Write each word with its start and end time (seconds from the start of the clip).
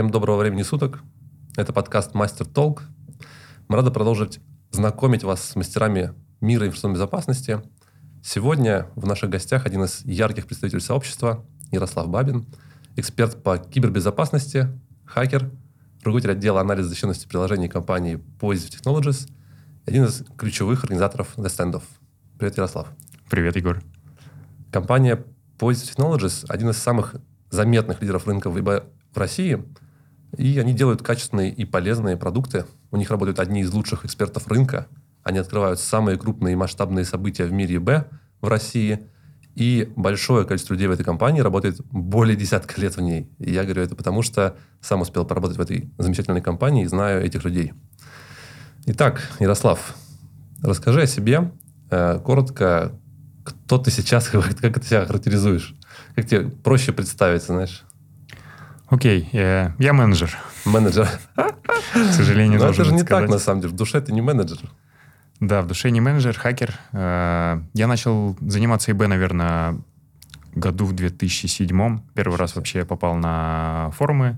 Всем 0.00 0.08
доброго 0.08 0.38
времени 0.38 0.62
суток. 0.62 1.02
Это 1.58 1.74
подкаст 1.74 2.14
«Мастер 2.14 2.46
Толк». 2.46 2.84
Мы 3.68 3.76
рады 3.76 3.90
продолжить 3.90 4.40
знакомить 4.70 5.24
вас 5.24 5.44
с 5.44 5.56
мастерами 5.56 6.14
мира 6.40 6.64
информационной 6.64 6.94
безопасности. 6.94 7.60
Сегодня 8.22 8.86
в 8.96 9.06
наших 9.06 9.28
гостях 9.28 9.66
один 9.66 9.84
из 9.84 10.02
ярких 10.06 10.46
представителей 10.46 10.80
сообщества 10.80 11.44
Ярослав 11.70 12.08
Бабин, 12.08 12.46
эксперт 12.96 13.42
по 13.42 13.58
кибербезопасности, 13.58 14.68
хакер, 15.04 15.50
руководитель 15.98 16.32
отдела 16.32 16.62
анализа 16.62 16.88
защищенности 16.88 17.28
приложений 17.28 17.68
компании 17.68 18.18
Positive 18.40 18.80
Technologies, 18.80 19.30
один 19.84 20.04
из 20.04 20.24
ключевых 20.38 20.82
организаторов 20.84 21.36
The 21.36 21.48
Standoff. 21.48 21.82
Привет, 22.38 22.56
Ярослав. 22.56 22.88
Привет, 23.28 23.54
Егор. 23.54 23.82
Компания 24.72 25.22
Positive 25.58 25.94
Technologies– 25.94 26.46
один 26.48 26.70
из 26.70 26.78
самых 26.78 27.16
заметных 27.50 28.00
лидеров 28.00 28.26
рынка 28.26 28.48
в 28.48 28.82
России, 29.14 29.62
и 30.36 30.58
они 30.58 30.72
делают 30.72 31.02
качественные 31.02 31.50
и 31.50 31.64
полезные 31.64 32.16
продукты. 32.16 32.66
У 32.90 32.96
них 32.96 33.10
работают 33.10 33.38
одни 33.38 33.62
из 33.62 33.72
лучших 33.72 34.04
экспертов 34.04 34.46
рынка. 34.48 34.86
Они 35.22 35.38
открывают 35.38 35.80
самые 35.80 36.18
крупные 36.18 36.52
и 36.52 36.56
масштабные 36.56 37.04
события 37.04 37.44
в 37.44 37.52
мире 37.52 37.78
Б 37.78 38.06
в 38.40 38.48
России. 38.48 39.00
И 39.56 39.92
большое 39.96 40.46
количество 40.46 40.74
людей 40.74 40.86
в 40.86 40.92
этой 40.92 41.04
компании 41.04 41.40
работает 41.40 41.80
более 41.90 42.36
десятка 42.36 42.80
лет 42.80 42.96
в 42.96 43.00
ней. 43.00 43.28
И 43.38 43.52
я 43.52 43.64
говорю 43.64 43.82
это 43.82 43.96
потому, 43.96 44.22
что 44.22 44.56
сам 44.80 45.00
успел 45.00 45.24
поработать 45.24 45.58
в 45.58 45.60
этой 45.60 45.90
замечательной 45.98 46.40
компании 46.40 46.84
и 46.84 46.86
знаю 46.86 47.24
этих 47.24 47.44
людей. 47.44 47.72
Итак, 48.86 49.20
Ярослав, 49.40 49.96
расскажи 50.62 51.02
о 51.02 51.06
себе. 51.06 51.50
Э, 51.90 52.20
коротко, 52.24 52.92
кто 53.44 53.78
ты 53.78 53.90
сейчас, 53.90 54.28
как 54.30 54.54
ты 54.54 54.82
себя 54.82 55.04
характеризуешь? 55.04 55.74
Как 56.14 56.26
тебе 56.26 56.48
проще 56.48 56.92
представиться, 56.92 57.48
знаешь? 57.48 57.84
Окей, 58.90 59.28
я, 59.32 59.74
я 59.78 59.92
менеджер. 59.92 60.36
Менеджер. 60.64 61.08
К 61.36 62.12
сожалению, 62.12 62.58
Но 62.58 62.66
должен 62.66 62.82
это 62.82 62.90
же 62.90 62.94
не 62.96 63.00
сказать. 63.02 63.24
так, 63.24 63.30
на 63.30 63.38
самом 63.38 63.60
деле. 63.62 63.72
В 63.72 63.76
душе 63.76 64.00
ты 64.00 64.12
не 64.12 64.20
менеджер. 64.20 64.58
Да, 65.38 65.62
в 65.62 65.66
душе 65.66 65.90
не 65.90 66.00
менеджер, 66.00 66.36
хакер. 66.36 66.74
Э, 66.92 67.60
Я 67.72 67.86
начал 67.86 68.36
заниматься 68.40 68.90
ИБ, 68.92 69.06
наверное, 69.06 69.78
году 70.54 70.84
в 70.86 70.92
2007. 70.92 72.00
Первый 72.14 72.36
раз 72.36 72.56
вообще 72.56 72.84
попал 72.84 73.14
на 73.14 73.90
форумы. 73.96 74.36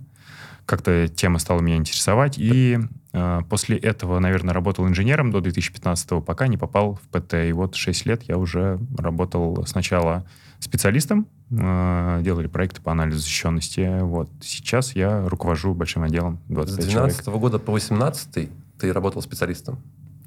Как-то 0.66 1.08
тема 1.08 1.38
стала 1.38 1.60
меня 1.60 1.76
интересовать. 1.76 2.34
И 2.38 2.78
э, 3.14 3.40
после 3.48 3.78
этого, 3.78 4.18
наверное, 4.20 4.54
работал 4.54 4.86
инженером 4.86 5.30
до 5.32 5.40
2015 5.40 6.24
пока 6.24 6.46
не 6.46 6.58
попал 6.58 6.94
в 7.02 7.08
ПТ. 7.08 7.34
И 7.48 7.52
вот 7.52 7.74
6 7.74 8.06
лет 8.06 8.22
я 8.24 8.36
уже 8.36 8.78
работал 8.98 9.64
сначала 9.66 10.24
специалистом, 10.60 11.20
э, 11.22 11.41
делали 11.52 12.46
проекты 12.46 12.80
по 12.80 12.92
анализу 12.92 13.18
защищенности. 13.18 14.00
Вот. 14.00 14.30
Сейчас 14.40 14.96
я 14.96 15.28
руковожу 15.28 15.74
большим 15.74 16.02
отделом, 16.02 16.38
С 16.48 16.52
25 16.54 16.90
человек. 16.90 17.14
12 17.22 17.26
года 17.40 17.58
по 17.58 17.72
18 17.72 18.48
ты 18.78 18.92
работал 18.92 19.20
специалистом. 19.22 19.78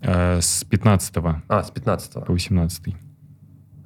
Э, 0.01 0.39
С 0.39 0.63
15 0.63 1.41
А, 1.47 1.63
с 1.63 1.71
15 1.71 2.25
по 2.25 2.33
18 2.33 2.95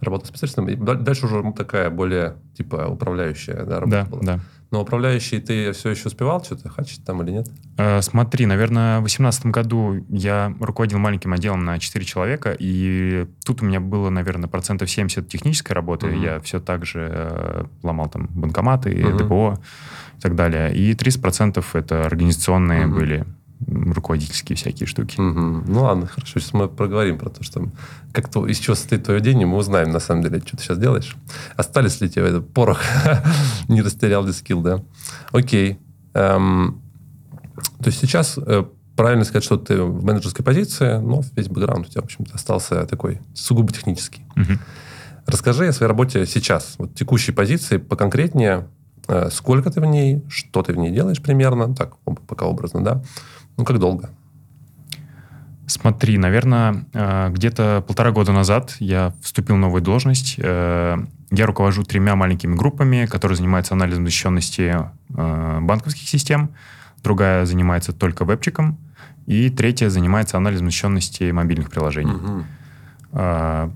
работал 0.01 0.27
специалистом. 0.27 0.67
И 0.69 0.75
да- 0.75 0.95
дальше 0.95 1.25
уже 1.25 1.53
такая 1.53 1.89
более, 1.89 2.35
типа, 2.57 2.87
управляющая 2.87 3.63
да, 3.65 3.79
работа 3.79 4.03
Да, 4.03 4.05
была. 4.05 4.21
да. 4.23 4.39
Но 4.71 4.81
управляющий 4.81 5.39
ты 5.39 5.71
все 5.71 5.89
еще 5.89 6.07
успевал 6.07 6.43
что-то 6.43 6.69
хачить 6.69 7.03
там 7.03 7.23
или 7.23 7.31
нет? 7.31 7.47
Э, 7.77 8.01
Смотри, 8.03 8.45
наверное, 8.45 8.97
в 8.97 9.01
2018 9.01 9.45
году 9.47 10.05
я 10.09 10.53
руководил 10.59 10.99
маленьким 10.99 11.33
отделом 11.33 11.65
на 11.65 11.79
4 11.79 12.05
человека, 12.05 12.55
и 12.57 13.25
тут 13.43 13.61
у 13.63 13.65
меня 13.65 13.79
было, 13.79 14.09
наверное, 14.11 14.47
процентов 14.47 14.89
70 14.91 15.27
технической 15.27 15.73
работы. 15.73 16.07
Мгм. 16.07 16.21
Я 16.21 16.39
все 16.41 16.59
так 16.59 16.85
же 16.85 17.09
э, 17.11 17.63
ломал 17.81 18.09
там 18.09 18.27
банкоматы, 18.29 18.89
Мгм. 18.93 19.17
ДПО 19.17 19.59
и 20.17 20.21
так 20.21 20.35
далее. 20.35 20.75
И 20.75 20.93
30% 20.93 21.65
это 21.73 22.05
организационные 22.05 22.85
Мгм. 22.85 22.95
были 22.95 23.25
руководительские 23.67 24.55
всякие 24.55 24.87
штуки. 24.87 25.19
Мгм. 25.19 25.65
Ну 25.67 25.83
ладно, 25.83 26.07
хорошо. 26.07 26.39
Сейчас 26.39 26.53
мы 26.53 26.67
проговорим 26.67 27.17
про 27.17 27.29
то, 27.29 27.43
что 27.43 27.67
как 28.13 28.29
то, 28.29 28.47
из 28.47 28.57
чего 28.57 28.75
состоит 28.75 29.03
твое 29.03 29.19
день, 29.19 29.41
и 29.41 29.45
мы 29.45 29.57
узнаем, 29.57 29.91
на 29.91 29.99
самом 29.99 30.23
деле, 30.23 30.41
что 30.45 30.57
ты 30.57 30.63
сейчас 30.63 30.77
делаешь. 30.77 31.15
Остались 31.55 31.99
ли 32.01 32.09
тебе 32.09 32.27
этот 32.27 32.51
порох? 32.53 32.81
Не 33.67 33.81
растерял 33.81 34.25
ли 34.25 34.31
скилл, 34.31 34.61
да? 34.61 34.81
Окей. 35.31 35.79
Эм, 36.13 36.81
то 37.79 37.87
есть 37.87 37.99
сейчас 37.99 38.37
э, 38.37 38.63
правильно 38.95 39.25
сказать, 39.25 39.43
что 39.43 39.57
ты 39.57 39.81
в 39.81 40.03
менеджерской 40.03 40.43
позиции, 40.43 40.97
но 40.97 41.21
весь 41.35 41.49
бэкграунд 41.49 41.87
у 41.87 41.89
тебя, 41.89 42.01
в 42.01 42.05
общем-то, 42.05 42.35
остался 42.35 42.85
такой 42.85 43.21
сугубо 43.33 43.71
технический. 43.71 44.23
Мгм. 44.35 44.59
Расскажи 45.25 45.67
о 45.67 45.73
своей 45.73 45.87
работе 45.87 46.25
сейчас, 46.25 46.75
вот 46.77 46.95
текущей 46.95 47.31
позиции, 47.31 47.77
поконкретнее, 47.77 48.67
сколько 49.31 49.71
ты 49.71 49.81
в 49.81 49.85
ней, 49.85 50.23
что 50.29 50.61
ты 50.61 50.73
в 50.73 50.77
ней 50.77 50.91
делаешь 50.91 51.21
примерно, 51.21 51.73
так, 51.75 51.97
пока 52.27 52.45
образно, 52.45 52.83
да? 52.83 53.01
Ну, 53.57 53.65
как 53.65 53.79
долго? 53.79 54.09
Смотри, 55.67 56.17
наверное, 56.17 56.85
э, 56.93 57.29
где-то 57.29 57.83
полтора 57.85 58.11
года 58.11 58.31
назад 58.31 58.75
я 58.79 59.13
вступил 59.21 59.55
в 59.55 59.59
новую 59.59 59.81
должность. 59.81 60.35
Э, 60.39 60.97
Я 61.31 61.45
руковожу 61.45 61.83
тремя 61.83 62.15
маленькими 62.15 62.55
группами, 62.55 63.05
которые 63.05 63.35
занимаются 63.35 63.75
анализом 63.75 64.03
защищенности 64.05 64.75
э, 65.15 65.59
банковских 65.61 66.09
систем. 66.09 66.49
Другая 67.03 67.45
занимается 67.45 67.93
только 67.93 68.25
вебчиком. 68.25 68.77
И 69.27 69.51
третья 69.51 69.89
занимается 69.89 70.37
анализом 70.37 70.67
защищенности 70.67 71.29
мобильных 71.31 71.69
приложений. 71.69 72.45
А, 73.11 73.71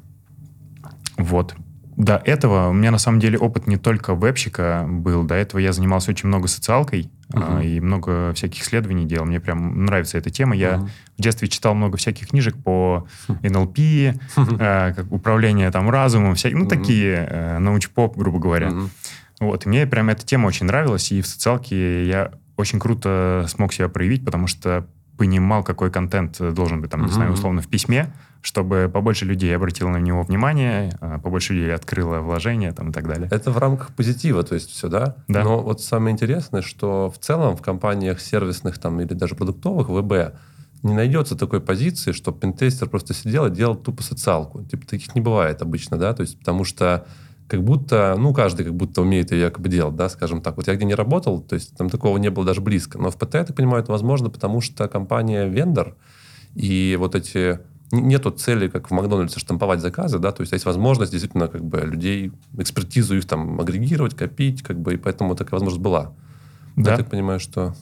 Вот. 1.18 1.56
До 2.04 2.18
этого 2.18 2.68
у 2.68 2.74
меня 2.74 2.92
на 2.92 2.98
самом 2.98 3.22
деле 3.22 3.38
опыт 3.38 3.66
не 3.66 3.78
только 3.78 4.14
вебщика 4.14 4.86
был. 4.86 5.24
До 5.24 5.36
этого 5.36 5.60
я 5.62 5.72
занимался 5.72 6.12
очень 6.12 6.28
много 6.28 6.50
социалкой 6.50 7.10
а, 7.32 7.38
Мгм. 7.60 7.62
и 7.62 7.80
много 7.80 8.34
всяких 8.34 8.62
исследований 8.62 9.06
делал. 9.06 9.26
Мне 9.26 9.40
прям 9.40 9.86
нравится 9.86 10.18
эта 10.18 10.30
тема. 10.30 10.54
Я 10.54 10.78
Мгм. 10.80 10.90
в 11.18 11.22
детстве 11.22 11.48
читал 11.48 11.76
много 11.76 11.96
всяких 11.98 12.28
книжек 12.28 12.56
по 12.62 13.08
НЛП, 13.42 13.80
э, 13.80 14.14
как 14.96 15.06
управление 15.12 15.72
там 15.72 15.90
разумом, 15.90 16.36
всякие, 16.36 16.58
ну 16.58 16.66
Мгм. 16.66 16.70
такие 16.70 17.26
э, 17.30 17.58
научпоп, 17.60 18.18
грубо 18.18 18.38
говоря. 18.40 18.72
Мгм. 18.72 18.90
Вот, 19.40 19.66
и 19.66 19.70
мне 19.70 19.88
прям 19.88 20.10
эта 20.10 20.26
тема 20.26 20.48
очень 20.48 20.66
нравилась, 20.66 21.10
и 21.14 21.22
в 21.22 21.28
социалке 21.28 22.06
я 22.06 22.32
очень 22.58 22.80
круто 22.82 23.46
смог 23.48 23.72
себя 23.72 23.88
проявить, 23.88 24.26
потому 24.26 24.48
что 24.48 24.86
понимал, 25.18 25.64
какой 25.64 25.90
контент 25.90 26.38
должен 26.54 26.82
быть, 26.82 26.92
там, 26.92 27.00
не 27.02 27.06
Мгм. 27.08 27.14
знаю, 27.14 27.32
условно, 27.32 27.62
в 27.62 27.68
письме, 27.70 28.12
чтобы 28.44 28.92
побольше 28.94 29.24
людей 29.24 29.56
обратило 29.56 29.88
на 29.88 29.98
него 29.98 30.22
внимание, 30.24 30.92
а, 31.00 31.18
побольше 31.18 31.54
людей 31.54 31.74
открыло 31.74 32.20
вложение 32.20 32.74
там, 32.74 32.90
и 32.90 32.94
так 32.94 33.08
далее. 33.08 33.30
Это 33.32 33.52
в 33.52 33.58
рамках 33.58 33.96
позитива, 33.96 34.44
то 34.44 34.54
есть 34.54 34.70
все, 34.70 34.90
да? 34.90 35.16
Да. 35.30 35.44
Но 35.44 35.62
вот 35.62 35.82
самое 35.82 36.12
интересное, 36.12 36.62
что 36.62 37.10
в 37.10 37.18
целом 37.20 37.56
в 37.56 37.62
компаниях 37.62 38.20
сервисных 38.20 38.80
там 38.80 39.00
или 39.00 39.14
даже 39.14 39.36
продуктовых 39.36 39.88
ВБ 39.88 40.36
не 40.84 40.94
найдется 40.94 41.38
такой 41.38 41.62
позиции, 41.62 42.12
что 42.12 42.34
пентестер 42.34 42.90
просто 42.90 43.14
сидел 43.14 43.46
и 43.46 43.50
делал 43.50 43.76
тупо 43.76 44.04
социалку. 44.04 44.62
Типа 44.66 44.86
таких 44.86 45.16
не 45.16 45.22
бывает 45.22 45.62
обычно, 45.62 45.98
да? 45.98 46.14
То 46.14 46.22
есть 46.22 46.38
потому 46.38 46.66
что 46.66 47.08
как 47.48 47.64
будто, 47.64 48.16
ну, 48.18 48.34
каждый 48.34 48.66
как 48.66 48.76
будто 48.76 49.02
умеет 49.02 49.32
ее 49.32 49.40
якобы 49.40 49.70
делать, 49.70 49.96
да, 49.96 50.10
скажем 50.10 50.42
так. 50.42 50.58
Вот 50.58 50.68
я 50.68 50.76
где 50.76 50.84
не 50.84 50.96
работал, 50.96 51.40
то 51.40 51.56
есть 51.56 51.78
там 51.78 51.90
такого 51.90 52.18
не 52.18 52.30
было 52.30 52.46
даже 52.46 52.60
близко. 52.60 52.98
Но 52.98 53.10
в 53.10 53.18
ПТ, 53.18 53.36
я 53.36 53.46
так 53.46 53.56
понимаю, 53.56 53.84
это 53.84 53.92
возможно, 53.94 54.30
потому 54.30 54.60
что 54.60 54.90
компания 54.90 55.48
вендор, 55.48 55.96
и 56.56 56.98
вот 57.00 57.16
эти 57.16 57.60
нету 57.94 58.32
цели, 58.32 58.68
как 58.68 58.90
в 58.90 58.94
Макдональдсе, 58.94 59.40
штамповать 59.40 59.80
заказы, 59.82 60.20
да, 60.20 60.32
то 60.32 60.42
есть 60.42 60.52
есть 60.54 60.66
возможность 60.66 61.12
действительно 61.12 61.48
как 61.48 61.64
бы 61.64 61.80
людей, 61.82 62.32
экспертизу 62.58 63.16
их 63.18 63.26
там 63.26 63.60
агрегировать, 63.62 64.16
копить, 64.16 64.62
как 64.64 64.80
бы, 64.80 64.96
и 64.96 64.98
поэтому 64.98 65.36
такая 65.36 65.52
возможность 65.60 65.82
была. 65.84 66.12
Да. 66.76 66.92
Я 66.92 66.98
так 66.98 67.10
понимаю, 67.10 67.40
что 67.40 67.76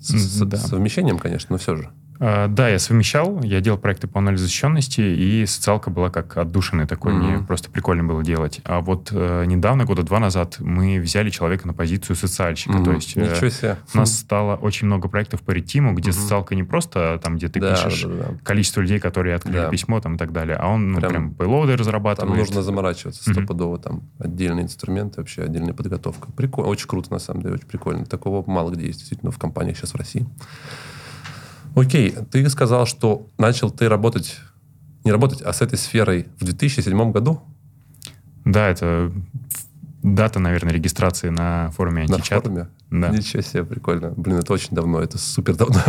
с, 0.00 0.12
М, 0.12 0.18
с- 0.18 0.46
да. 0.46 0.56
совмещением, 0.56 1.18
конечно, 1.18 1.48
но 1.54 1.58
все 1.58 1.76
же. 1.76 1.90
А, 2.20 2.48
Да, 2.48 2.68
я 2.68 2.78
совмещал, 2.78 3.40
я 3.42 3.60
делал 3.60 3.78
проекты 3.78 4.08
по 4.08 4.18
анализу 4.18 4.44
защищенности, 4.44 5.00
и 5.00 5.46
социалка 5.46 5.90
была 5.90 6.10
как 6.10 6.36
отдушенный 6.36 6.86
такой, 6.86 7.12
Мгм. 7.12 7.22
мне 7.26 7.38
просто 7.46 7.70
прикольно 7.70 8.02
было 8.04 8.24
делать. 8.24 8.60
А 8.64 8.80
вот 8.80 9.10
э, 9.12 9.44
недавно, 9.46 9.84
года 9.84 10.02
два 10.02 10.18
назад, 10.18 10.56
мы 10.58 10.98
взяли 11.00 11.30
человека 11.30 11.66
на 11.66 11.74
позицию 11.74 12.16
социальщика, 12.16 12.72
Мгм. 12.72 12.84
то 12.84 12.92
есть... 12.92 13.16
э, 13.16 13.20
Ничего 13.20 13.48
себе. 13.50 13.76
У 13.94 13.98
нас 13.98 14.18
стало 14.18 14.56
очень 14.56 14.86
много 14.88 15.08
проектов 15.08 15.42
по 15.42 15.52
ретиму, 15.52 15.94
где 15.94 16.10
Мгм. 16.10 16.18
социалка 16.20 16.54
не 16.56 16.64
просто 16.64 17.20
там, 17.22 17.36
где 17.36 17.48
ты 17.48 17.60
да, 17.60 17.74
пишешь 17.74 18.02
да, 18.02 18.08
да. 18.10 18.34
количество 18.42 18.80
людей, 18.80 18.98
которые 18.98 19.36
открыли 19.36 19.56
Да. 19.58 19.68
письмо 19.70 20.00
там, 20.00 20.16
и 20.16 20.18
так 20.18 20.32
далее, 20.32 20.56
а 20.56 20.66
он 20.68 20.90
ну, 20.92 20.98
Прям- 20.98 21.10
прям, 21.10 21.34
пейлоуды 21.34 21.72
Там 21.72 21.80
разрабатывает. 21.80 22.36
нужно 22.38 22.62
заморачиваться 22.62 23.30
стопудово, 23.30 23.78
там 23.78 24.02
отдельные 24.18 24.64
инструменты, 24.64 25.20
вообще 25.20 25.42
отдельная 25.42 25.72
подготовка. 25.74 26.32
Прикольно, 26.32 26.68
очень 26.70 26.88
круто, 26.88 27.12
на 27.12 27.18
самом 27.20 27.42
деле, 27.42 27.54
очень 27.54 27.66
прикольно. 27.66 28.04
Такого 28.06 28.42
мало 28.50 28.70
где 28.72 28.86
есть, 28.86 28.98
действительно, 29.00 29.30
в 29.30 29.38
компаниях 29.38 29.76
сейчас 29.76 29.92
в 29.92 29.96
России. 29.96 30.26
Окей, 31.74 32.14
ты 32.30 32.48
сказал, 32.48 32.86
что 32.86 33.26
начал 33.38 33.70
ты 33.70 33.88
работать, 33.88 34.36
не 35.04 35.12
работать, 35.12 35.42
а 35.42 35.52
с 35.52 35.62
этой 35.62 35.78
сферой 35.78 36.26
в 36.40 36.44
2007 36.44 37.12
году? 37.12 37.40
Да, 38.44 38.68
это 38.68 39.12
дата, 40.02 40.38
наверное, 40.40 40.72
регистрации 40.72 41.28
на 41.28 41.70
форуме 41.72 42.06
На 42.08 42.16
античат. 42.16 42.42
форуме? 42.44 42.68
Да, 42.90 43.10
Ничего 43.10 43.42
себе, 43.42 43.64
прикольно. 43.64 44.14
Блин, 44.16 44.38
это 44.38 44.52
очень 44.52 44.74
давно, 44.74 45.00
это 45.00 45.18
супер 45.18 45.56
давно. 45.56 45.82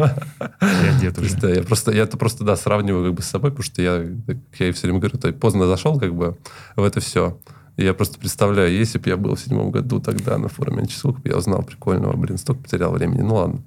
я 0.61 0.99
дед 0.99 1.15
То 1.15 1.21
уже. 1.21 1.37
да, 1.37 1.49
я 1.49 1.63
просто, 1.63 1.91
я 1.91 2.03
это 2.03 2.17
просто, 2.17 2.43
да, 2.43 2.55
сравниваю 2.57 3.05
как 3.05 3.13
бы 3.15 3.21
с 3.21 3.27
собой, 3.27 3.51
потому 3.51 3.63
что 3.63 3.81
я, 3.81 4.03
как 4.27 4.37
я 4.59 4.67
и 4.67 4.71
все 4.73 4.87
время 4.87 4.99
говорю, 4.99 5.17
то 5.17 5.31
поздно 5.31 5.65
зашел 5.67 5.97
как 5.97 6.13
бы 6.13 6.37
в 6.75 6.83
это 6.83 6.99
все. 6.99 7.39
Я 7.77 7.93
просто 7.93 8.19
представляю, 8.19 8.75
если 8.75 8.99
бы 8.99 9.09
я 9.09 9.15
был 9.15 9.35
в 9.35 9.39
седьмом 9.39 9.71
году 9.71 10.01
тогда 10.01 10.37
на 10.37 10.49
форуме, 10.49 10.85
сколько 10.89 11.21
бы 11.21 11.29
я 11.29 11.37
узнал 11.37 11.63
прикольного, 11.63 12.17
блин, 12.17 12.37
столько 12.37 12.63
потерял 12.63 12.91
времени. 12.91 13.21
Ну 13.21 13.35
ладно. 13.35 13.61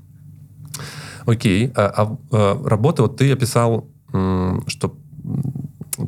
Окей. 1.26 1.72
А, 1.74 1.92
а, 1.96 2.16
а 2.30 2.68
работа, 2.68 3.02
вот 3.02 3.16
ты 3.16 3.32
описал, 3.32 3.88
что 4.66 4.96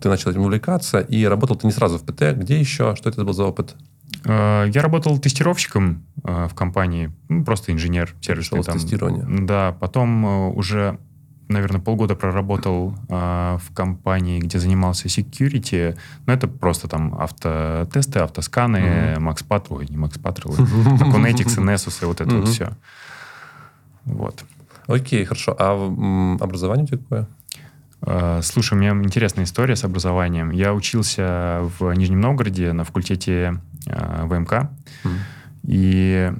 ты 0.00 0.08
начал 0.08 0.30
этим 0.30 0.42
увлекаться, 0.42 1.00
и 1.00 1.24
работал 1.24 1.56
ты 1.56 1.66
не 1.66 1.72
сразу 1.72 1.98
в 1.98 2.02
ПТ. 2.02 2.36
Где 2.36 2.58
еще? 2.58 2.94
Что 2.96 3.10
это 3.10 3.24
был 3.24 3.32
за 3.32 3.44
опыт? 3.44 3.74
А, 4.24 4.64
я 4.64 4.82
работал 4.82 5.18
тестировщиком 5.18 6.04
а, 6.22 6.48
в 6.48 6.54
компании, 6.54 7.12
ну, 7.28 7.44
просто 7.44 7.72
инженер 7.72 8.14
сервисный. 8.20 8.62
Там. 8.62 8.78
тестирование. 8.78 9.24
Да, 9.46 9.76
потом 9.78 10.26
э, 10.26 10.48
уже 10.52 10.98
наверное, 11.46 11.80
полгода 11.80 12.16
проработал 12.16 12.94
в 13.06 13.74
компании, 13.74 14.40
где 14.40 14.58
занимался 14.58 15.08
security. 15.08 15.94
Но 16.24 16.32
это 16.32 16.48
просто 16.48 16.88
там 16.88 17.14
автотесты, 17.20 18.20
автосканы, 18.20 18.78
mm-hmm. 18.78 19.18
Max 19.18 19.66
ой, 19.68 19.86
не 19.90 19.96
Max 19.96 20.18
Patrol, 20.18 20.56
Conetics, 20.56 21.58
Nessus 21.58 22.02
и 22.02 22.06
вот 22.06 22.22
это 22.22 22.34
вот 22.34 22.48
все. 22.48 22.70
Вот. 24.06 24.42
Окей, 24.86 25.24
хорошо. 25.24 25.56
А 25.58 25.74
образование 26.40 26.84
у 26.84 26.86
тебя 26.86 26.98
какое? 26.98 27.28
Uh, 28.00 28.42
слушай, 28.42 28.74
у 28.74 28.76
меня 28.76 28.90
интересная 28.90 29.44
история 29.44 29.76
с 29.76 29.84
образованием. 29.84 30.50
Я 30.50 30.74
учился 30.74 31.60
в 31.78 31.90
Нижнем 31.94 32.20
Новгороде 32.20 32.72
на 32.72 32.84
факультете 32.84 33.62
uh, 33.86 34.26
ВМК. 34.26 34.70
Mm. 35.04 35.18
И 35.62 36.32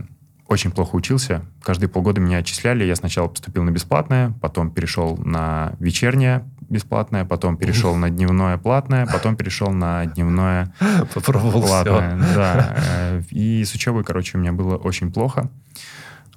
очень 0.47 0.71
плохо 0.71 0.95
учился. 0.95 1.43
Каждые 1.63 1.89
полгода 1.89 2.21
меня 2.21 2.39
отчисляли. 2.39 2.85
Я 2.85 2.95
сначала 2.97 3.29
поступил 3.29 3.63
на 3.63 3.71
бесплатное, 3.71 4.35
потом 4.43 4.71
перешел 4.71 5.17
на 5.17 5.73
вечернее 5.79 6.45
бесплатное, 6.69 7.25
потом 7.25 7.57
перешел 7.57 7.95
на 7.95 8.11
дневное 8.11 8.59
платное, 8.59 9.07
потом 9.07 9.37
перешел 9.37 9.71
на 9.71 10.07
дневное 10.07 10.73
Попробовал 11.15 11.63
платное. 11.63 12.17
Все. 12.19 12.35
Да. 12.35 12.77
Э, 12.77 13.23
и 13.31 13.65
с 13.65 13.75
учебой, 13.75 14.05
короче, 14.05 14.37
у 14.37 14.41
меня 14.41 14.53
было 14.53 14.77
очень 14.77 15.13
плохо. 15.13 15.51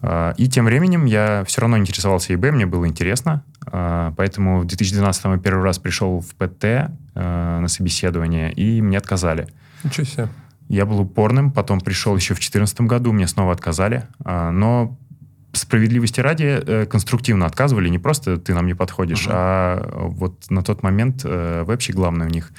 Э, 0.02 0.34
и 0.38 0.48
тем 0.48 0.66
временем 0.66 1.06
я 1.06 1.44
все 1.46 1.62
равно 1.62 1.78
интересовался 1.78 2.34
ИБ, 2.34 2.52
мне 2.52 2.66
было 2.66 2.88
интересно. 2.88 3.44
Э, 3.72 4.12
поэтому 4.16 4.60
в 4.60 4.66
2012 4.66 5.26
я 5.26 5.38
первый 5.38 5.64
раз 5.64 5.80
пришел 5.80 6.20
в 6.22 6.36
ПТ 6.36 6.92
на 7.16 7.68
собеседование, 7.68 8.54
и 8.54 8.80
мне 8.80 8.98
отказали. 8.98 9.48
Ничего 9.84 10.06
себе. 10.06 10.30
Я 10.70 10.86
был 10.86 11.00
упорным, 11.00 11.52
потом 11.52 11.80
пришел 11.80 12.16
еще 12.16 12.34
в 12.34 12.38
2014 12.38 12.82
году, 12.82 13.14
мне 13.14 13.28
снова 13.28 13.54
отказали. 13.54 14.04
А, 14.24 14.52
но 14.52 14.98
справедливости 15.54 16.20
ради 16.20 16.44
э, 16.44 16.86
конструктивно 16.86 17.46
отказывали, 17.46 17.90
не 17.90 18.00
просто 18.00 18.38
ты 18.38 18.54
нам 18.54 18.68
не 18.68 18.74
подходишь, 18.74 19.28
uh-huh. 19.28 19.32
а 19.34 20.10
вот 20.10 20.50
на 20.50 20.62
тот 20.62 20.84
момент 20.84 21.22
э, 21.24 21.64
вебщик 21.66 21.96
главный 21.96 22.28
у 22.28 22.30
них 22.30 22.52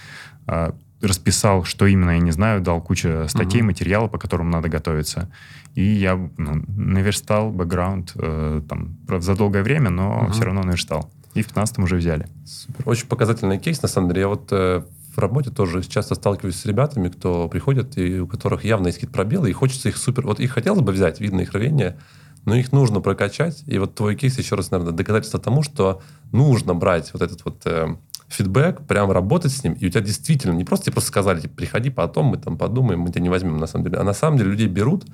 а, 0.47 0.75
расписал, 1.01 1.65
что 1.65 1.87
именно, 1.87 2.11
я 2.11 2.19
не 2.19 2.31
знаю, 2.33 2.61
дал 2.61 2.81
кучу 2.81 3.27
статей, 3.29 3.61
uh-huh. 3.61 3.65
материала, 3.65 4.09
по 4.09 4.19
которым 4.19 4.51
надо 4.51 4.69
готовиться. 4.69 5.31
И 5.75 5.85
я 5.85 6.17
ну, 6.17 6.65
наверстал 6.69 7.51
бэкграунд 7.51 8.13
э, 8.17 8.63
там, 8.69 8.99
за 9.21 9.37
долгое 9.37 9.63
время, 9.63 9.91
но 9.91 10.27
uh-huh. 10.27 10.33
все 10.33 10.45
равно 10.45 10.63
наверстал. 10.63 11.11
И 11.35 11.43
в 11.43 11.47
15 11.47 11.79
уже 11.79 11.97
взяли. 11.97 12.27
Супер. 12.45 12.89
Очень 12.89 13.07
показательный 13.07 13.59
кейс, 13.59 13.81
на 13.83 13.89
самом 13.89 14.09
деле. 14.09 14.23
Я 14.23 14.29
вот 14.29 14.49
э, 14.51 14.83
в 15.15 15.19
работе 15.19 15.51
тоже 15.51 15.83
часто 15.83 16.15
сталкиваюсь 16.15 16.57
с 16.57 16.65
ребятами, 16.65 17.09
кто 17.09 17.49
приходит, 17.49 17.97
и 17.99 18.21
у 18.21 18.27
которых 18.27 18.65
явно 18.65 18.87
есть 18.87 18.99
какие-то 18.99 19.15
пробелы, 19.15 19.51
и 19.51 19.53
хочется 19.53 19.89
их 19.89 19.97
супер... 19.97 20.27
Вот 20.27 20.41
их 20.41 20.53
хотелось 20.53 20.81
бы 20.81 20.93
взять, 20.93 21.21
видно 21.21 21.41
их 21.41 21.53
рвение, 21.53 21.99
но 22.45 22.55
их 22.55 22.73
нужно 22.73 23.01
прокачать. 23.01 23.63
И 23.67 23.79
вот 23.79 23.95
твой 23.95 24.17
кейс 24.17 24.39
еще 24.39 24.55
раз, 24.55 24.71
наверное, 24.71 24.95
доказательство 24.95 25.39
тому, 25.39 25.63
что 25.63 26.03
нужно 26.33 26.75
брать 26.75 27.13
вот 27.13 27.23
этот 27.23 27.45
вот 27.45 27.63
э, 27.67 27.97
фидбэк, 28.29 28.87
прям 28.87 29.11
работать 29.11 29.53
с 29.53 29.65
ним, 29.65 29.73
и 29.73 29.87
у 29.87 29.89
тебя 29.89 30.03
действительно 30.03 30.53
не 30.53 30.65
просто 30.65 30.87
тебе 30.87 30.93
просто 30.95 31.09
сказали, 31.09 31.41
типа, 31.41 31.55
приходи 31.57 31.91
потом, 31.91 32.27
мы 32.27 32.37
там 32.37 32.59
подумаем, 32.59 33.01
мы 33.01 33.11
тебя 33.11 33.23
не 33.23 33.31
возьмем 33.31 33.57
на 33.57 33.67
самом 33.67 33.85
деле. 33.85 33.99
А 33.99 34.05
на 34.05 34.13
самом 34.13 34.37
деле 34.37 34.51
людей 34.51 34.67
берут, 34.67 35.07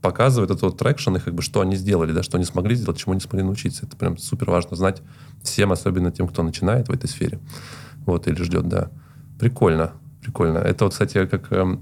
показывают 0.00 0.50
этот 0.50 0.62
вот 0.62 0.78
traction, 0.78 1.16
и 1.16 1.20
как 1.20 1.34
бы 1.34 1.42
что 1.42 1.60
они 1.60 1.76
сделали, 1.76 2.12
да, 2.12 2.22
что 2.22 2.38
они 2.38 2.46
смогли 2.46 2.74
сделать, 2.74 2.98
чему 2.98 3.12
они 3.12 3.20
смогли 3.20 3.42
научиться. 3.42 3.86
Это 3.86 3.96
прям 3.96 4.16
супер 4.16 4.50
важно 4.50 4.76
знать 4.76 5.02
всем, 5.42 5.70
особенно 5.70 6.10
тем, 6.10 6.28
кто 6.28 6.42
начинает 6.42 6.88
в 6.88 6.92
этой 6.92 7.08
сфере. 7.08 7.38
Вот, 8.06 8.26
или 8.26 8.42
ждет, 8.42 8.68
да. 8.68 8.90
Прикольно, 9.38 9.92
прикольно. 10.22 10.58
Это 10.58 10.84
вот, 10.84 10.92
кстати, 10.92 11.26
как 11.26 11.52
э, 11.52 11.76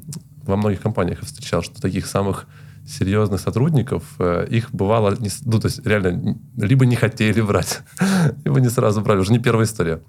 во 0.44 0.56
многих 0.56 0.80
компаниях 0.80 1.20
я 1.20 1.26
встречал, 1.26 1.62
что 1.62 1.80
таких 1.80 2.06
самых 2.06 2.46
серьезных 2.86 3.40
сотрудников, 3.40 4.02
э, 4.18 4.46
их 4.50 4.72
бывало, 4.72 5.14
не, 5.18 5.30
ну, 5.44 5.60
то 5.60 5.68
есть 5.68 5.86
реально, 5.86 6.36
либо 6.56 6.84
не 6.84 6.96
хотели 6.96 7.40
брать, 7.40 7.80
либо 8.44 8.60
не 8.60 8.68
сразу 8.68 9.00
брали. 9.00 9.20
Уже 9.20 9.32
не 9.32 9.38
первая 9.38 9.66
история. 9.66 10.02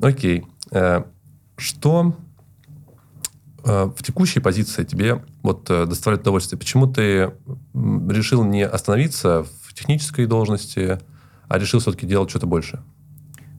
Окей. 0.00 0.46
Э, 0.70 1.04
что 1.56 2.16
э, 3.64 3.84
в 3.96 4.02
текущей 4.02 4.40
позиции 4.40 4.84
тебе 4.84 5.24
вот 5.42 5.70
э, 5.70 5.86
доставляет 5.86 6.22
удовольствие? 6.22 6.58
Почему 6.58 6.86
ты 6.86 7.32
решил 7.74 8.44
не 8.44 8.66
остановиться 8.66 9.44
в 9.62 9.74
технической 9.74 10.26
должности, 10.26 11.00
а 11.48 11.58
решил 11.58 11.80
все-таки 11.80 12.06
делать 12.06 12.30
что-то 12.30 12.46
больше? 12.46 12.82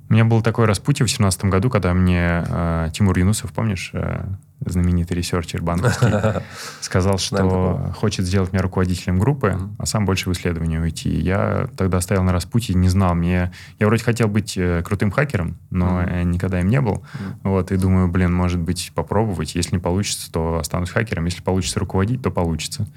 У 0.09 0.13
меня 0.13 0.23
было 0.23 0.41
такое 0.41 0.65
распутье 0.67 1.05
в 1.05 1.09
2017 1.09 1.45
году, 1.45 1.69
когда 1.69 1.93
мне 1.93 2.43
э, 2.47 2.89
Тимур 2.93 3.17
Юнусов, 3.17 3.51
помнишь, 3.51 3.91
э, 3.93 4.25
знаменитый 4.61 5.17
researcher 5.17 5.61
банковский, 5.61 6.07
сказал, 6.81 7.17
что 7.17 7.91
хочет 7.97 8.25
сделать 8.25 8.53
меня 8.53 8.61
руководителем 8.61 9.19
группы, 9.19 9.59
а 9.77 9.85
сам 9.85 10.05
больше 10.05 10.29
в 10.29 10.33
исследование 10.33 10.79
уйти. 10.79 11.09
Я 11.09 11.67
тогда 11.75 11.99
стоял 11.99 12.23
на 12.23 12.31
распутье, 12.31 12.73
не 12.73 12.87
знал. 12.87 13.15
Мне... 13.15 13.51
Я 13.79 13.87
вроде 13.87 14.03
хотел 14.03 14.29
быть 14.29 14.57
э, 14.57 14.81
крутым 14.81 15.11
хакером, 15.11 15.57
но 15.71 16.03
никогда 16.23 16.61
им 16.61 16.69
не 16.69 16.79
был. 16.79 17.03
Вот, 17.43 17.73
и 17.73 17.77
думаю, 17.77 18.07
блин, 18.07 18.33
может 18.33 18.59
быть, 18.59 18.91
попробовать. 18.95 19.55
Если 19.55 19.75
не 19.75 19.81
получится, 19.81 20.31
то 20.31 20.59
останусь 20.59 20.89
хакером. 20.89 21.25
Если 21.25 21.41
получится 21.41 21.79
руководить, 21.81 22.21
то 22.21 22.31
получится. 22.31 22.87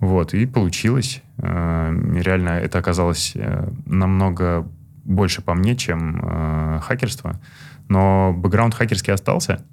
Вот, 0.00 0.34
и 0.34 0.46
получилось. 0.46 1.22
Э, 1.38 1.92
реально 2.14 2.50
это 2.50 2.78
оказалось 2.78 3.32
э, 3.34 3.68
намного 3.86 4.68
больше 5.08 5.42
по 5.42 5.54
мне, 5.54 5.74
чем 5.74 6.20
э, 6.22 6.80
хакерство. 6.82 7.40
Но 7.88 8.32
бэкграунд 8.36 8.74
хакерский 8.74 9.12
остался. 9.12 9.64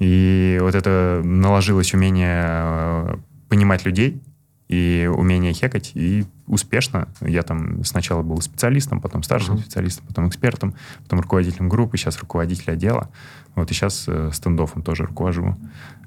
И 0.00 0.58
вот 0.60 0.74
это 0.74 1.20
наложилось 1.22 1.94
умение 1.94 2.42
э, 2.44 3.16
понимать 3.48 3.84
людей 3.84 4.20
и 4.68 5.10
умение 5.14 5.52
хекать. 5.52 5.92
И 5.94 6.24
успешно. 6.46 7.08
Я 7.20 7.42
там 7.42 7.84
сначала 7.84 8.22
был 8.22 8.40
специалистом, 8.40 9.00
потом 9.00 9.22
старшим 9.22 9.56
uh-huh. 9.56 9.60
специалистом, 9.60 10.06
потом 10.06 10.28
экспертом, 10.28 10.74
потом 11.02 11.20
руководителем 11.20 11.68
группы, 11.68 11.96
сейчас 11.96 12.18
руководитель 12.18 12.72
отдела. 12.72 13.10
Вот 13.54 13.70
и 13.70 13.74
сейчас 13.74 14.04
э, 14.08 14.30
стендофом 14.32 14.82
тоже 14.82 15.04
руковожу 15.04 15.56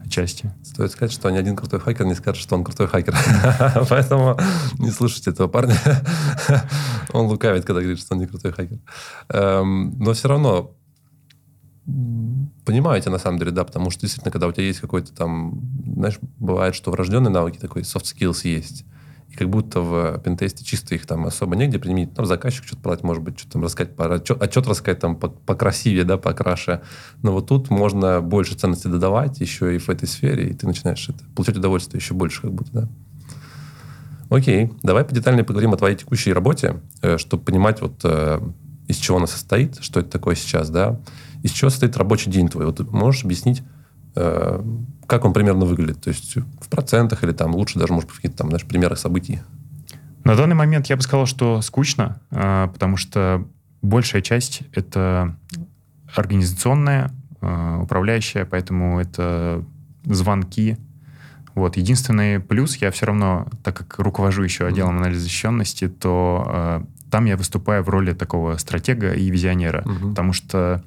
отчасти. 0.04 0.52
Стоит 0.64 0.92
сказать, 0.92 1.14
что 1.14 1.30
ни 1.30 1.38
один 1.38 1.56
крутой 1.56 1.80
хакер 1.80 2.06
не 2.06 2.16
скажет, 2.16 2.42
что 2.42 2.56
он 2.56 2.64
крутой 2.64 2.88
хакер. 2.88 3.16
Поэтому 3.90 4.38
не 4.80 4.92
слушайте 4.92 5.32
этого 5.32 5.48
парня. 5.48 5.78
Он 7.14 7.28
лукавит, 7.28 7.64
когда 7.66 7.80
говорит, 7.80 8.00
что 8.00 8.16
он 8.16 8.20
не 8.20 8.28
крутой 8.28 8.52
хакер. 8.52 8.80
Эм, 9.30 9.98
но 9.98 10.12
все 10.14 10.28
равно 10.28 10.76
понимаете, 12.66 13.10
на 13.10 13.18
самом 13.18 13.40
деле, 13.40 13.52
да, 13.52 13.64
потому 13.64 13.90
что 13.92 14.02
действительно, 14.02 14.32
когда 14.32 14.48
у 14.48 14.52
тебя 14.52 14.66
есть 14.66 14.82
какой-то 14.82 15.14
там, 15.14 15.62
знаешь, 15.86 16.20
бывает, 16.38 16.76
что 16.76 16.92
врожденные 16.92 17.32
навыки, 17.32 17.58
такой 17.58 17.84
soft 17.84 18.04
skills 18.04 18.42
есть, 18.44 18.86
и 19.30 19.36
как 19.36 19.50
будто 19.50 19.82
в 19.82 20.20
пентесте 20.20 20.66
чисто 20.66 20.96
их 20.96 21.06
там 21.06 21.26
особо 21.26 21.56
негде 21.56 21.80
применить. 21.80 22.14
Там 22.14 22.26
заказчик 22.26 22.66
что-то 22.66 22.82
продать, 22.82 23.04
может 23.04 23.24
быть, 23.24 23.40
что-то 23.40 23.54
там 23.54 23.64
рассказать, 23.64 23.94
отчет, 23.98 24.42
отчет 24.42 24.68
рассказать 24.68 25.00
там 25.00 25.16
покрасивее, 25.18 26.04
да, 26.04 26.18
покраше. 26.18 26.82
Но 27.24 27.32
вот 27.32 27.48
тут 27.48 27.70
можно 27.70 28.22
больше 28.22 28.56
ценности 28.56 28.88
додавать 28.88 29.40
еще 29.40 29.76
и 29.76 29.80
в 29.80 29.90
этой 29.90 30.08
сфере, 30.08 30.50
и 30.50 30.54
ты 30.54 30.68
начинаешь 30.68 31.08
это, 31.08 31.24
получать 31.36 31.58
удовольствие 31.58 32.00
еще 32.00 32.14
больше 32.14 32.42
как 32.42 32.54
будто, 32.54 32.72
да. 32.72 32.90
Окей, 34.30 34.74
давай 34.84 35.06
подетальнее 35.06 35.46
поговорим 35.46 35.74
о 35.74 35.78
твоей 35.78 35.96
текущей 35.96 36.34
работе, 36.34 36.82
э, 37.02 37.18
чтобы 37.18 37.44
понимать, 37.44 37.80
вот 37.80 38.02
э, 38.04 38.42
из 38.88 38.98
чего 38.98 39.18
она 39.18 39.28
состоит, 39.28 39.78
что 39.82 40.02
это 40.02 40.10
такое 40.10 40.36
сейчас, 40.36 40.70
да, 40.70 41.00
из 41.44 41.52
чего 41.52 41.70
состоит 41.70 41.98
рабочий 41.98 42.30
день 42.30 42.50
твой. 42.50 42.66
Вот 42.66 42.92
можешь 42.92 43.24
объяснить, 43.24 43.64
э, 44.16 44.62
как 45.06 45.26
он 45.26 45.34
примерно 45.34 45.66
выглядит? 45.66 46.02
То 46.02 46.10
есть 46.10 46.36
в 46.36 46.70
процентах 46.70 47.24
или 47.24 47.32
там 47.32 47.56
лучше 47.56 47.80
даже, 47.80 47.94
может, 47.94 48.12
какие-то 48.12 48.38
там, 48.38 48.50
знаешь, 48.50 48.66
примеры 48.66 48.96
событий? 48.96 49.40
На 50.24 50.36
данный 50.36 50.56
момент 50.56 50.88
я 50.88 50.98
бы 50.98 51.02
сказал, 51.02 51.26
что 51.26 51.62
скучно, 51.62 52.20
а, 52.32 52.68
потому 52.68 52.98
что 52.98 53.48
большая 53.82 54.22
часть— 54.22 54.64
это 54.74 55.38
организационная, 56.14 57.12
а, 57.40 57.80
управляющая, 57.82 58.44
поэтому 58.44 59.00
это 59.00 59.64
звонки. 60.04 60.78
Вот. 61.56 61.78
Единственный 61.78 62.40
плюс, 62.40 62.76
я 62.76 62.92
все 62.92 63.06
равно, 63.06 63.48
так 63.64 63.78
как 63.78 64.00
руковожу 64.00 64.44
еще 64.44 64.68
отделом 64.68 64.98
анализа 64.98 65.22
защищенности, 65.22 65.88
то 65.88 66.46
э, 66.48 66.82
там 67.10 67.26
я 67.26 67.36
выступаю 67.36 67.84
в 67.84 67.90
роли 67.90 68.14
такого 68.14 68.58
стратега 68.58 69.14
и 69.14 69.32
визионера, 69.32 69.82
mm-hmm. 69.82 70.10
потому 70.10 70.34
что 70.34 70.84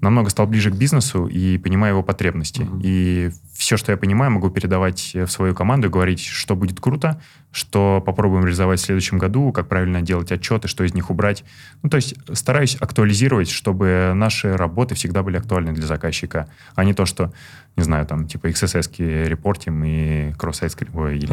намного 0.00 0.30
стал 0.30 0.46
ближе 0.46 0.70
к 0.70 0.74
бизнесу 0.74 1.26
и 1.26 1.58
понимаю 1.58 1.94
его 1.94 2.02
потребности. 2.02 2.62
Mm-hmm. 2.62 2.80
И 2.82 3.30
все, 3.52 3.76
что 3.76 3.92
я 3.92 3.98
понимаю, 3.98 4.30
могу 4.30 4.48
передавать 4.48 5.12
в 5.14 5.28
свою 5.28 5.54
команду 5.54 5.88
и 5.88 5.90
говорить, 5.90 6.20
что 6.24 6.56
будет 6.56 6.80
круто, 6.80 7.20
что 7.52 8.02
попробуем 8.04 8.44
реализовать 8.44 8.80
в 8.80 8.84
следующем 8.84 9.18
году, 9.18 9.52
как 9.52 9.68
правильно 9.68 10.00
делать 10.00 10.32
отчеты, 10.32 10.68
что 10.68 10.84
из 10.84 10.94
них 10.94 11.10
убрать. 11.10 11.44
Ну, 11.82 11.90
то 11.90 11.96
есть 11.96 12.14
стараюсь 12.32 12.76
актуализировать, 12.80 13.50
чтобы 13.50 14.12
наши 14.14 14.56
работы 14.56 14.94
всегда 14.94 15.22
были 15.22 15.36
актуальны 15.36 15.72
для 15.72 15.86
заказчика, 15.86 16.48
а 16.74 16.84
не 16.84 16.94
то, 16.94 17.04
что, 17.04 17.32
не 17.76 17.82
знаю, 17.82 18.06
там, 18.06 18.26
типа 18.26 18.46
XSS 18.46 19.26
репортим 19.28 19.84
и 19.84 20.32
кросс-сайт 20.32 20.74
или 20.80 21.28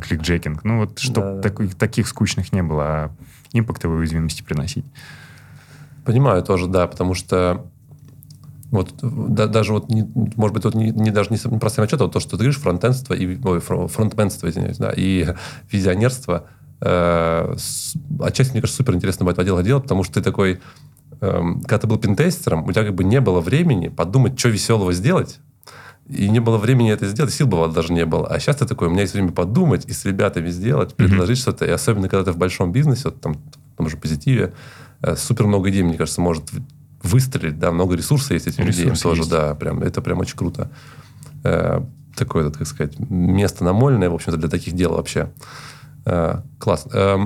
кликджекинг. 0.02 0.64
Ну, 0.64 0.78
вот, 0.78 0.98
чтобы 0.98 1.40
таких 1.78 2.08
скучных 2.08 2.52
не 2.52 2.62
было, 2.62 2.84
а 2.84 3.10
импактовые 3.52 4.00
уязвимости 4.00 4.42
приносить. 4.42 4.84
Понимаю 6.04 6.42
тоже, 6.42 6.66
да, 6.66 6.86
потому 6.86 7.14
что 7.14 7.66
вот 8.70 8.94
да, 9.02 9.46
даже 9.46 9.72
вот, 9.72 9.88
не, 9.88 10.08
может 10.36 10.54
быть, 10.54 10.64
вот 10.64 10.74
не, 10.74 10.90
не 10.90 11.10
даже 11.10 11.30
не 11.30 11.58
простым 11.58 11.84
отчет, 11.84 12.00
а 12.00 12.04
вот 12.04 12.12
то, 12.12 12.20
что 12.20 12.32
ты 12.32 12.36
говоришь, 12.36 12.58
фронтенство 12.58 13.14
и 13.14 13.38
ой, 13.42 13.60
фронтменство, 13.60 14.48
извиняюсь, 14.48 14.76
да, 14.76 14.92
и 14.94 15.34
визионерство, 15.70 16.46
э, 16.80 17.54
с, 17.56 17.94
отчасти, 18.20 18.52
мне 18.52 18.60
кажется, 18.60 18.76
супер 18.76 18.94
интересно 18.94 19.24
бывает 19.24 19.38
в 19.38 19.40
отделах 19.40 19.64
дела, 19.64 19.80
потому 19.80 20.04
что 20.04 20.14
ты 20.14 20.22
такой, 20.22 20.60
э, 21.20 21.40
когда 21.62 21.78
ты 21.78 21.86
был 21.86 21.98
пентестером, 21.98 22.64
у 22.66 22.72
тебя 22.72 22.84
как 22.84 22.94
бы 22.94 23.04
не 23.04 23.20
было 23.20 23.40
времени 23.40 23.88
подумать, 23.88 24.38
что 24.38 24.50
веселого 24.50 24.92
сделать, 24.92 25.40
и 26.08 26.28
не 26.28 26.40
было 26.40 26.56
времени 26.56 26.90
это 26.90 27.06
сделать, 27.06 27.32
сил 27.32 27.46
было 27.46 27.68
даже 27.68 27.92
не 27.92 28.06
было. 28.06 28.26
А 28.28 28.40
сейчас 28.40 28.56
ты 28.56 28.66
такой, 28.66 28.88
у 28.88 28.90
меня 28.90 29.02
есть 29.02 29.12
время 29.12 29.30
подумать 29.30 29.84
и 29.86 29.92
с 29.92 30.04
ребятами 30.06 30.48
сделать, 30.50 30.94
предложить 30.94 31.38
mm-hmm. 31.38 31.42
что-то. 31.42 31.66
И 31.66 31.70
особенно, 31.70 32.08
когда 32.08 32.24
ты 32.24 32.32
в 32.32 32.38
большом 32.38 32.72
бизнесе, 32.72 33.02
вот 33.06 33.20
там, 33.20 33.34
в 33.34 33.76
том 33.76 33.90
же 33.90 33.98
позитиве, 33.98 34.54
э, 35.02 35.16
супер 35.16 35.46
много 35.46 35.68
идей, 35.68 35.82
мне 35.82 35.98
кажется, 35.98 36.22
может 36.22 36.44
выстрелить, 37.02 37.58
да, 37.58 37.70
много 37.70 37.96
ресурсов 37.96 38.32
есть 38.32 38.46
этим 38.46 38.64
людям 38.64 38.94
тоже, 38.96 39.28
да, 39.28 39.54
прям, 39.54 39.82
это 39.82 40.02
прям 40.02 40.18
очень 40.18 40.36
круто. 40.36 40.70
Э, 41.44 41.80
такое, 42.16 42.50
так 42.50 42.66
сказать, 42.66 42.98
место 42.98 43.64
намольное, 43.64 44.10
в 44.10 44.14
общем-то, 44.14 44.38
для 44.38 44.48
таких 44.48 44.74
дел 44.74 44.92
вообще. 44.92 45.30
Э, 46.04 46.40
класс. 46.58 46.86
Э, 46.92 47.18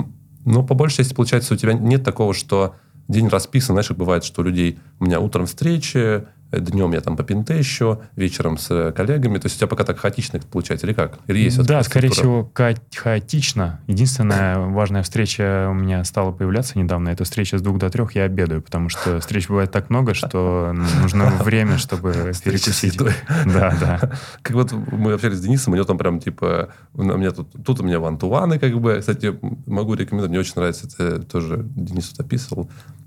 но 0.45 0.63
по 0.63 0.75
большей 0.75 0.99
части, 0.99 1.15
получается, 1.15 1.55
у 1.55 1.57
тебя 1.57 1.73
нет 1.73 2.05
такого, 2.05 2.35
что 2.35 2.75
день 3.09 3.29
расписан, 3.29 3.75
знаешь, 3.75 3.89
как 3.89 3.97
бывает, 3.97 4.25
что 4.25 4.43
у 4.43 4.45
людей, 4.45 4.79
у 4.99 5.05
меня 5.05 5.21
утром 5.21 5.47
встречи, 5.47 6.25
днем 6.53 6.93
я 6.93 7.01
там 7.01 7.17
по 7.17 7.23
пинтещу, 7.23 8.03
вечером 8.17 8.59
с 8.59 8.93
коллегами. 8.93 9.39
То 9.39 9.47
есть 9.47 9.57
у 9.57 9.59
тебя 9.59 9.69
пока 9.69 9.85
так 9.85 9.99
хаотично 9.99 10.37
это 10.37 10.47
получается, 10.47 10.87
или 10.87 10.95
как? 10.95 11.19
Или 11.27 11.41
есть 11.41 11.63
да, 11.63 11.83
скорее 11.83 12.11
всего, 12.11 12.51
ха- 12.55 12.75
хаотично. 12.95 13.81
Единственная 13.87 14.59
важная 14.59 15.03
встреча 15.03 15.69
у 15.71 15.75
меня 15.75 16.05
стала 16.05 16.33
появляться 16.33 16.79
недавно. 16.79 17.09
Это 17.09 17.25
встреча 17.25 17.59
с 17.59 17.63
двух 17.63 17.79
до 17.79 17.91
трех, 17.91 18.15
я 18.15 18.25
обедаю, 18.25 18.63
потому 18.63 18.89
что 18.89 19.21
встреч 19.21 19.49
бывает 19.49 19.71
так 19.71 19.91
много, 19.91 20.15
что 20.15 20.73
нужно 21.01 21.31
время, 21.43 21.79
чтобы 21.79 22.13
перекусить. 22.45 22.99
Да, 22.99 23.77
да. 23.81 24.01
Как 24.43 24.57
вот 24.57 24.73
мы 24.73 25.13
общались 25.13 25.39
с 25.39 25.41
Денисом, 25.41 25.73
у 25.73 25.77
него 25.77 25.85
там 25.85 25.99
прям 25.99 26.21
типа, 26.21 26.69
у 26.95 27.03
меня 27.03 27.31
тут, 27.31 27.49
тут 27.65 27.81
у 27.81 27.85
меня 27.85 28.01
вантуваны, 28.01 28.59
как 28.59 28.79
бы. 28.81 28.99
Кстати, 29.01 29.39
могу 29.67 29.95
рекомендовать, 29.95 30.31
мне 30.31 30.41
очень 30.41 30.55
нравится, 30.57 30.89
это 30.99 31.23
тоже 31.23 31.67
Денис 31.75 32.09
тут 32.09 32.21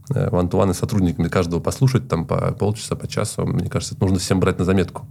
описывал 0.10 0.30
ван-ту-ваны 0.32 0.74
с 0.74 0.78
сотрудниками 0.78 1.28
каждого 1.28 1.60
послушать 1.60 2.08
там 2.08 2.26
по 2.26 2.52
полчаса, 2.52 2.96
по 2.96 3.08
часу. 3.08 3.46
Мне 3.46 3.70
кажется, 3.70 3.96
это 3.96 4.04
нужно 4.04 4.20
всем 4.20 4.40
брать 4.40 4.60
на 4.60 4.66
заметку. 4.66 5.08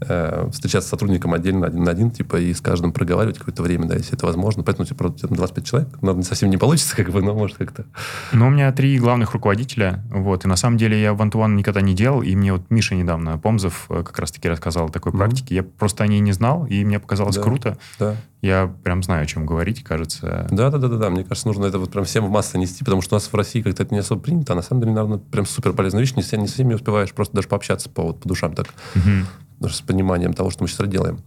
Э, 0.00 0.48
встречаться 0.52 0.88
с 0.88 0.90
сотрудником 0.90 1.34
отдельно, 1.34 1.66
один 1.66 1.84
на 1.84 1.90
один, 1.90 2.10
типа, 2.10 2.36
и 2.36 2.52
с 2.52 2.60
каждым 2.60 2.92
проговаривать 2.92 3.38
какое-то 3.38 3.62
время, 3.62 3.86
да, 3.86 3.96
если 3.96 4.14
это 4.14 4.26
возможно. 4.26 4.62
Поэтому, 4.62 4.86
типа, 4.86 5.08
25 5.08 5.64
человек, 5.64 5.88
наверное, 6.02 6.22
совсем 6.22 6.50
не 6.50 6.56
получится, 6.56 6.96
как 6.96 7.10
бы, 7.10 7.22
но 7.22 7.34
может 7.34 7.56
как-то. 7.56 7.86
Ну, 8.32 8.46
у 8.46 8.50
меня 8.50 8.72
три 8.72 8.98
главных 8.98 9.32
руководителя, 9.32 10.04
вот, 10.10 10.44
и 10.44 10.48
на 10.48 10.56
самом 10.56 10.76
деле 10.76 11.00
я 11.00 11.14
ван 11.14 11.30
ту 11.30 11.46
никогда 11.46 11.80
не 11.80 11.94
делал, 11.94 12.22
и 12.22 12.34
мне 12.34 12.52
вот 12.52 12.62
Миша 12.70 12.94
недавно, 12.94 13.38
Помзов, 13.38 13.86
э, 13.88 14.02
как 14.02 14.18
раз-таки 14.18 14.48
рассказал 14.48 14.86
о 14.86 14.88
такой 14.88 15.12
mm-hmm. 15.12 15.18
практике. 15.18 15.54
Я 15.54 15.62
просто 15.62 16.04
о 16.04 16.06
ней 16.06 16.20
не 16.20 16.32
знал, 16.32 16.66
и 16.66 16.84
мне 16.84 16.98
показалось 16.98 17.36
да, 17.36 17.42
круто. 17.42 17.78
Да. 17.98 18.16
Я 18.46 18.72
прям 18.84 19.02
знаю, 19.02 19.24
о 19.24 19.26
чем 19.26 19.44
говорить, 19.44 19.82
кажется. 19.82 20.46
Да, 20.50 20.70
да, 20.70 20.78
да, 20.78 20.86
да, 20.86 20.96
да. 20.96 21.10
Мне 21.10 21.24
кажется, 21.24 21.48
нужно 21.48 21.66
это 21.66 21.80
вот 21.80 21.90
прям 21.90 22.04
всем 22.04 22.24
в 22.26 22.30
массы 22.30 22.56
нести, 22.58 22.84
потому 22.84 23.02
что 23.02 23.16
у 23.16 23.16
нас 23.16 23.26
в 23.26 23.34
России 23.34 23.60
как-то 23.60 23.82
это 23.82 23.92
не 23.92 23.98
особо 23.98 24.22
принято, 24.22 24.52
а 24.52 24.56
на 24.56 24.62
самом 24.62 24.82
деле, 24.82 24.92
наверное, 24.92 25.18
прям 25.18 25.46
супер 25.46 25.72
полезная 25.72 26.00
вещь. 26.00 26.14
Не, 26.14 26.22
не 26.38 26.46
со 26.46 26.54
всеми 26.54 26.74
успеваешь 26.74 27.12
просто 27.12 27.34
даже 27.34 27.48
пообщаться 27.48 27.90
по, 27.90 28.04
вот, 28.04 28.20
по 28.20 28.28
душам 28.28 28.54
так, 28.54 28.68
угу. 28.94 29.68
с 29.68 29.80
пониманием 29.80 30.32
того, 30.32 30.50
что 30.50 30.62
мы 30.62 30.68
сейчас 30.68 30.86
делаем. 30.86 31.18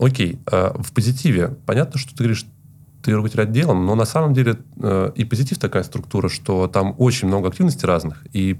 Окей, 0.00 0.40
э, 0.50 0.72
в 0.76 0.92
позитиве 0.92 1.56
понятно, 1.66 2.00
что 2.00 2.10
ты 2.10 2.24
говоришь, 2.24 2.46
ты 3.04 3.12
руководитель 3.12 3.42
отделом, 3.42 3.86
но 3.86 3.94
на 3.94 4.04
самом 4.04 4.34
деле 4.34 4.58
э, 4.82 5.12
и 5.14 5.24
позитив 5.24 5.58
такая 5.58 5.84
структура, 5.84 6.28
что 6.28 6.66
там 6.66 6.96
очень 6.98 7.28
много 7.28 7.48
активностей 7.48 7.86
разных, 7.86 8.26
и 8.32 8.58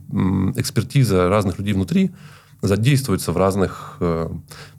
экспертиза 0.56 1.28
разных 1.28 1.58
людей 1.58 1.74
внутри 1.74 2.12
задействуется 2.62 3.32
в 3.32 3.36
разных 3.36 3.96
э, 4.00 4.30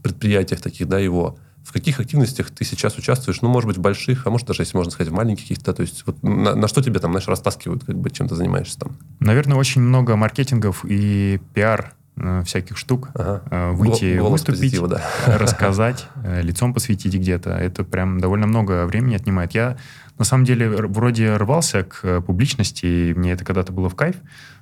предприятиях 0.02 0.62
таких, 0.62 0.88
да, 0.88 0.98
его. 0.98 1.38
В 1.64 1.74
каких 1.74 2.00
активностях 2.00 2.50
ты 2.50 2.66
сейчас 2.66 2.98
участвуешь? 2.98 3.42
Ну, 3.42 3.50
может 3.50 3.68
быть, 3.68 3.78
в 3.78 3.82
больших, 3.82 4.26
а 4.26 4.30
может, 4.30 4.48
даже, 4.48 4.64
если 4.64 4.76
можно 4.76 4.92
сказать, 4.92 5.12
в 5.12 5.16
маленьких 5.16 5.44
каких-то. 5.44 5.74
То 5.74 5.82
есть, 5.82 6.04
вот 6.06 6.22
на, 6.24 6.56
на 6.56 6.68
что 6.68 6.82
тебе 6.82 7.00
там, 7.00 7.12
знаешь, 7.12 7.28
растаскивают, 7.28 7.84
как 7.84 7.96
бы, 7.98 8.10
чем 8.10 8.28
ты 8.28 8.36
занимаешься 8.36 8.80
там? 8.80 8.98
Наверное, 9.20 9.58
очень 9.58 9.82
много 9.82 10.16
маркетингов 10.16 10.84
и 10.84 11.40
пиар 11.54 11.94
э, 12.18 12.44
всяких 12.46 12.78
штук. 12.78 13.10
Ага. 13.14 13.44
Э, 13.52 13.72
выйти, 13.72 14.18
Голос 14.18 14.46
выступить, 14.48 14.82
да. 14.88 15.04
рассказать, 15.28 16.08
э, 16.24 16.42
лицом 16.42 16.74
посвятить 16.74 17.14
где-то. 17.14 17.52
Это 17.52 17.84
прям 17.84 18.20
довольно 18.20 18.48
много 18.48 18.86
времени 18.88 19.16
отнимает. 19.16 19.54
Я, 19.54 19.78
на 20.18 20.26
самом 20.26 20.46
деле, 20.46 20.68
вроде 20.70 21.36
рвался 21.38 21.84
к 21.84 22.22
публичности, 22.22 22.86
и 22.86 23.14
мне 23.14 23.34
это 23.34 23.46
когда-то 23.46 23.72
было 23.72 23.88
в 23.88 23.96
кайф, 23.96 24.16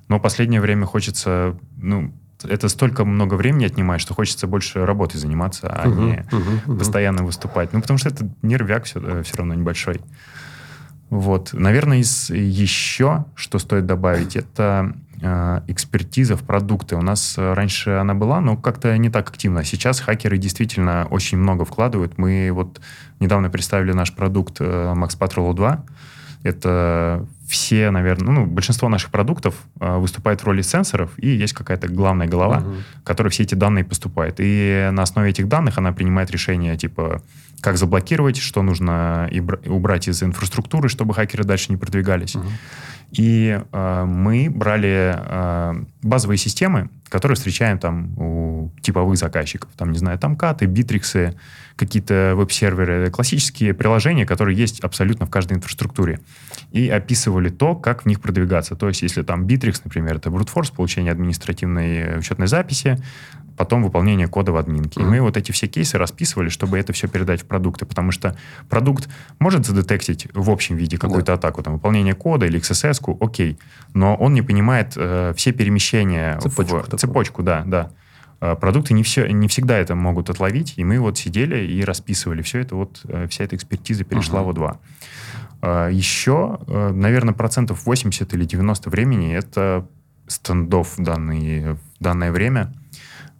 но 0.08 0.20
последнее 0.20 0.60
время 0.60 0.86
хочется, 0.86 1.56
ну, 1.76 2.12
это 2.44 2.68
столько 2.68 3.04
много 3.04 3.34
времени 3.34 3.64
отнимает, 3.64 4.00
что 4.00 4.14
хочется 4.14 4.46
больше 4.46 4.84
работой 4.84 5.18
заниматься, 5.18 5.68
а 5.68 5.86
uh-huh, 5.86 6.04
не 6.04 6.26
uh-huh. 6.30 6.78
постоянно 6.78 7.24
выступать. 7.24 7.72
Ну, 7.72 7.80
потому 7.80 7.98
что 7.98 8.08
это 8.08 8.28
нервяк 8.42 8.84
все, 8.84 9.00
э, 9.02 9.22
все 9.22 9.36
равно 9.36 9.54
небольшой. 9.54 10.00
Вот. 11.10 11.52
Наверное, 11.52 11.98
из 11.98 12.30
еще, 12.30 13.24
что 13.34 13.58
стоит 13.58 13.84
добавить, 13.84 14.36
это 14.36 14.94
э, 15.20 15.60
экспертиза 15.66 16.36
в 16.36 16.44
продукты. 16.44 16.94
У 16.94 17.02
нас 17.02 17.34
раньше 17.36 17.90
она 17.90 18.14
была, 18.14 18.40
но 18.40 18.56
как-то 18.56 18.96
не 18.96 19.10
так 19.10 19.28
активно. 19.28 19.64
Сейчас 19.64 19.98
хакеры 20.00 20.38
действительно 20.38 21.08
очень 21.10 21.38
много 21.38 21.64
вкладывают. 21.64 22.16
Мы 22.16 22.50
вот 22.52 22.80
недавно 23.18 23.50
представили 23.50 23.92
наш 23.92 24.14
продукт 24.14 24.60
э, 24.60 24.94
Max 24.96 25.18
Patrol 25.18 25.52
2. 25.52 25.84
Это 26.42 27.26
все, 27.46 27.90
наверное, 27.90 28.32
ну, 28.32 28.46
большинство 28.46 28.88
наших 28.88 29.10
продуктов 29.10 29.54
э, 29.80 29.96
выступает 29.98 30.40
в 30.40 30.44
роли 30.44 30.62
сенсоров, 30.62 31.10
и 31.16 31.28
есть 31.28 31.52
какая-то 31.52 31.88
главная 31.88 32.28
голова, 32.28 32.58
угу. 32.58 32.76
которая 33.04 33.30
все 33.30 33.42
эти 33.42 33.54
данные 33.54 33.84
поступает. 33.84 34.36
И 34.38 34.88
на 34.92 35.02
основе 35.02 35.30
этих 35.30 35.48
данных 35.48 35.76
она 35.76 35.92
принимает 35.92 36.30
решение, 36.30 36.76
типа, 36.76 37.22
как 37.60 37.76
заблокировать, 37.76 38.36
что 38.36 38.62
нужно 38.62 39.28
убрать 39.66 40.08
из 40.08 40.22
инфраструктуры, 40.22 40.88
чтобы 40.88 41.12
хакеры 41.12 41.44
дальше 41.44 41.66
не 41.70 41.76
продвигались. 41.76 42.36
Угу. 42.36 42.46
И 43.10 43.60
э, 43.60 44.04
мы 44.04 44.48
брали 44.50 45.14
э, 45.16 45.74
базовые 46.02 46.38
системы, 46.38 46.90
которые 47.08 47.36
встречаем 47.36 47.78
там 47.78 48.16
у 48.18 48.70
типовых 48.82 49.18
заказчиков. 49.18 49.70
Там, 49.76 49.90
не 49.90 49.98
знаю, 49.98 50.18
там 50.18 50.36
каты, 50.36 50.66
битриксы, 50.66 51.34
какие-то 51.76 52.34
веб-серверы, 52.36 53.10
классические 53.10 53.74
приложения, 53.74 54.26
которые 54.26 54.56
есть 54.56 54.80
абсолютно 54.80 55.26
в 55.26 55.30
каждой 55.30 55.56
инфраструктуре. 55.56 56.20
И 56.72 56.88
описывали 56.88 57.48
то, 57.48 57.74
как 57.74 58.02
в 58.02 58.06
них 58.06 58.20
продвигаться. 58.20 58.76
То 58.76 58.88
есть, 58.88 59.02
если 59.02 59.22
там 59.22 59.44
Bittrex, 59.44 59.80
например, 59.84 60.16
это 60.16 60.28
force, 60.28 60.72
получение 60.74 61.12
административной 61.12 62.18
учетной 62.18 62.46
записи, 62.46 62.96
потом 63.60 63.82
выполнение 63.82 64.26
кода 64.26 64.52
в 64.52 64.56
админке. 64.56 65.02
И 65.02 65.04
мы 65.04 65.20
вот 65.20 65.36
эти 65.36 65.52
все 65.52 65.66
кейсы 65.66 65.98
расписывали, 65.98 66.48
чтобы 66.48 66.78
это 66.78 66.94
все 66.94 67.08
передать 67.08 67.42
в 67.42 67.44
продукты, 67.44 67.84
потому 67.84 68.10
что 68.10 68.34
продукт 68.70 69.06
может 69.38 69.66
задетектить 69.66 70.28
в 70.32 70.48
общем 70.48 70.76
виде 70.76 70.96
какую-то 70.96 71.26
да. 71.26 71.34
атаку, 71.34 71.62
там, 71.62 71.74
выполнение 71.74 72.14
кода 72.14 72.46
или 72.46 72.58
XSS, 72.58 73.18
окей, 73.20 73.58
но 73.92 74.14
он 74.14 74.32
не 74.32 74.40
понимает 74.40 74.94
э, 74.96 75.34
все 75.36 75.52
перемещения 75.52 76.38
цепочку, 76.40 76.84
в 76.88 76.96
цепочку, 76.96 77.42
да, 77.42 77.62
да. 77.66 77.90
Э, 78.40 78.56
продукты 78.56 78.94
не, 78.94 79.02
все, 79.02 79.30
не 79.30 79.46
всегда 79.48 79.76
это 79.76 79.94
могут 79.94 80.30
отловить, 80.30 80.74
и 80.76 80.84
мы 80.84 80.98
вот 80.98 81.18
сидели 81.18 81.62
и 81.62 81.84
расписывали 81.84 82.40
все 82.40 82.60
это, 82.60 82.76
вот 82.76 83.02
э, 83.04 83.26
вся 83.28 83.44
эта 83.44 83.56
экспертиза 83.56 84.04
перешла 84.04 84.40
uh-huh. 84.40 84.54
в 84.54 84.58
O2. 84.58 84.76
Э, 85.62 85.88
Еще, 85.92 86.58
наверное, 86.66 87.34
процентов 87.34 87.86
80 87.86 88.32
или 88.34 88.44
90 88.44 88.90
времени 88.90 89.34
это 89.34 89.86
стендов 90.26 90.96
в, 90.96 91.02
данный, 91.02 91.74
в 91.74 91.78
данное 91.98 92.32
время. 92.32 92.72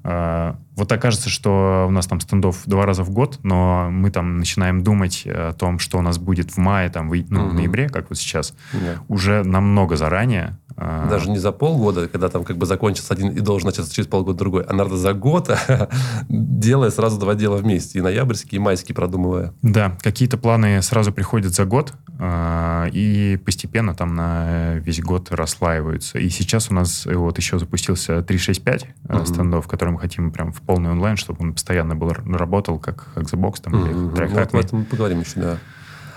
А, 0.02 0.56
вот 0.76 0.90
окажется, 0.92 1.28
что 1.28 1.86
у 1.88 1.90
нас 1.90 2.06
там 2.06 2.20
стендов 2.20 2.62
два 2.66 2.86
раза 2.86 3.02
в 3.04 3.10
год, 3.10 3.38
но 3.42 3.88
мы 3.90 4.10
там 4.10 4.38
начинаем 4.38 4.82
думать 4.82 5.26
о 5.26 5.52
том, 5.52 5.78
что 5.78 5.98
у 5.98 6.02
нас 6.02 6.18
будет 6.18 6.52
в 6.52 6.56
мае, 6.56 6.88
там, 6.88 7.10
в, 7.10 7.30
ну, 7.30 7.42
угу. 7.42 7.50
в 7.50 7.54
ноябре, 7.54 7.88
как 7.88 8.08
вот 8.08 8.18
сейчас, 8.18 8.54
да. 8.72 9.02
уже 9.08 9.44
намного 9.44 9.96
заранее. 9.96 10.58
А, 10.82 11.06
Даже 11.10 11.28
не 11.28 11.36
за 11.36 11.52
полгода, 11.52 12.08
когда 12.08 12.30
там 12.30 12.42
как 12.42 12.56
бы 12.56 12.64
закончится 12.64 13.12
один 13.12 13.28
и 13.28 13.40
должен 13.40 13.66
начаться 13.66 13.94
через 13.94 14.08
полгода 14.08 14.38
другой, 14.38 14.64
а 14.64 14.72
надо 14.72 14.96
за 14.96 15.12
год, 15.12 15.50
делая 16.30 16.90
сразу 16.90 17.20
два 17.20 17.34
дела 17.34 17.56
вместе, 17.56 17.98
и 17.98 18.02
ноябрьские, 18.02 18.56
и 18.56 18.58
майские 18.58 18.94
продумывая. 18.94 19.52
Да, 19.60 19.98
какие-то 20.00 20.38
планы 20.38 20.80
сразу 20.80 21.12
приходят 21.12 21.52
за 21.52 21.66
год, 21.66 21.92
э, 22.18 22.88
и 22.94 23.38
постепенно 23.44 23.94
там 23.94 24.14
на 24.14 24.76
весь 24.76 25.02
год 25.02 25.30
расслаиваются. 25.30 26.18
И 26.18 26.30
сейчас 26.30 26.70
у 26.70 26.74
нас 26.74 27.04
вот 27.04 27.36
еще 27.36 27.58
запустился 27.58 28.22
365 28.22 28.86
mm-hmm. 28.86 29.26
стендов, 29.26 29.68
который 29.68 29.90
мы 29.90 29.98
хотим 29.98 30.30
прям 30.30 30.50
в 30.50 30.62
полный 30.62 30.92
онлайн, 30.92 31.18
чтобы 31.18 31.44
он 31.44 31.52
постоянно 31.52 31.94
был 31.94 32.10
работал, 32.10 32.78
как 32.78 33.08
Xbox 33.16 33.56
там 33.62 33.74
mm-hmm. 33.74 33.84
или 33.84 33.92
ну, 33.92 34.08
вот 34.08 34.54
об 34.54 34.60
этом 34.60 34.78
мы 34.78 34.84
поговорим 34.86 35.20
еще, 35.20 35.40
да. 35.40 35.58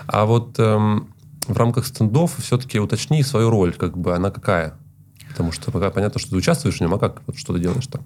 А 0.06 0.26
вот 0.26 0.58
эм, 0.58 1.08
в 1.46 1.56
рамках 1.56 1.86
стендов 1.86 2.34
все-таки 2.38 2.78
уточни 2.78 3.22
свою 3.22 3.50
роль, 3.50 3.72
как 3.74 3.96
бы 3.96 4.14
она 4.14 4.30
какая? 4.30 4.74
Потому 5.30 5.52
что 5.52 5.70
пока 5.70 5.90
понятно, 5.90 6.20
что 6.20 6.30
ты 6.30 6.36
участвуешь 6.36 6.76
в 6.76 6.80
нем, 6.80 6.94
а 6.94 6.98
как 6.98 7.22
вот, 7.26 7.36
что 7.36 7.52
ты 7.52 7.60
делаешь 7.60 7.86
там? 7.86 8.02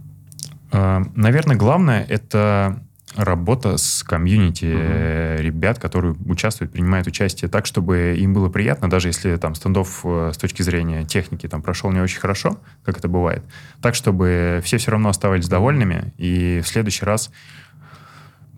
Э, 0.72 1.04
наверное, 1.14 1.56
главное 1.56 2.04
это 2.08 2.82
работа 3.16 3.78
с 3.78 4.02
комьюнити 4.02 4.66
угу. 4.66 5.42
ребят, 5.42 5.78
которые 5.78 6.14
участвуют, 6.26 6.72
принимают 6.72 7.06
участие 7.06 7.48
так, 7.48 7.66
чтобы 7.66 8.16
им 8.18 8.34
было 8.34 8.48
приятно, 8.48 8.88
даже 8.88 9.08
если 9.08 9.36
там 9.36 9.54
стендов 9.54 10.00
э, 10.04 10.30
с 10.34 10.38
точки 10.38 10.62
зрения 10.62 11.04
техники 11.04 11.48
там 11.48 11.62
прошел 11.62 11.90
не 11.90 12.00
очень 12.00 12.20
хорошо, 12.20 12.58
как 12.84 12.98
это 12.98 13.08
бывает, 13.08 13.42
так, 13.80 13.94
чтобы 13.94 14.60
все 14.62 14.78
все 14.78 14.90
равно 14.90 15.08
оставались 15.08 15.48
довольными, 15.48 16.12
и 16.18 16.60
в 16.62 16.68
следующий 16.68 17.04
раз 17.04 17.30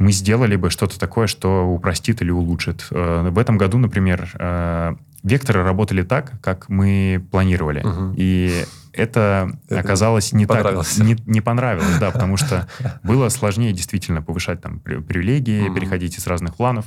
мы 0.00 0.12
сделали 0.12 0.57
бы 0.57 0.71
что-то 0.71 0.99
такое, 0.99 1.26
что 1.26 1.64
упростит 1.66 2.23
или 2.23 2.30
улучшит. 2.30 2.87
Э, 2.90 3.28
в 3.30 3.38
этом 3.38 3.59
году, 3.59 3.78
например, 3.78 4.33
векторы 5.23 5.62
работали 5.62 6.02
так, 6.02 6.33
как 6.40 6.69
мы 6.69 7.25
планировали. 7.30 7.87
Угу. 7.87 8.14
И 8.16 8.64
это, 8.92 9.52
это 9.69 9.80
оказалось 9.80 10.33
не 10.33 10.47
так... 10.47 10.64
Не, 10.99 11.16
не 11.26 11.40
понравилось, 11.40 11.99
да, 12.00 12.11
потому 12.11 12.37
что 12.37 12.66
было 13.02 13.28
сложнее 13.28 13.73
действительно 13.73 14.23
повышать 14.23 14.61
там 14.62 14.80
привилегии, 14.80 15.69
угу. 15.69 15.75
переходить 15.75 16.19
из 16.19 16.26
разных 16.26 16.57
планов. 16.57 16.87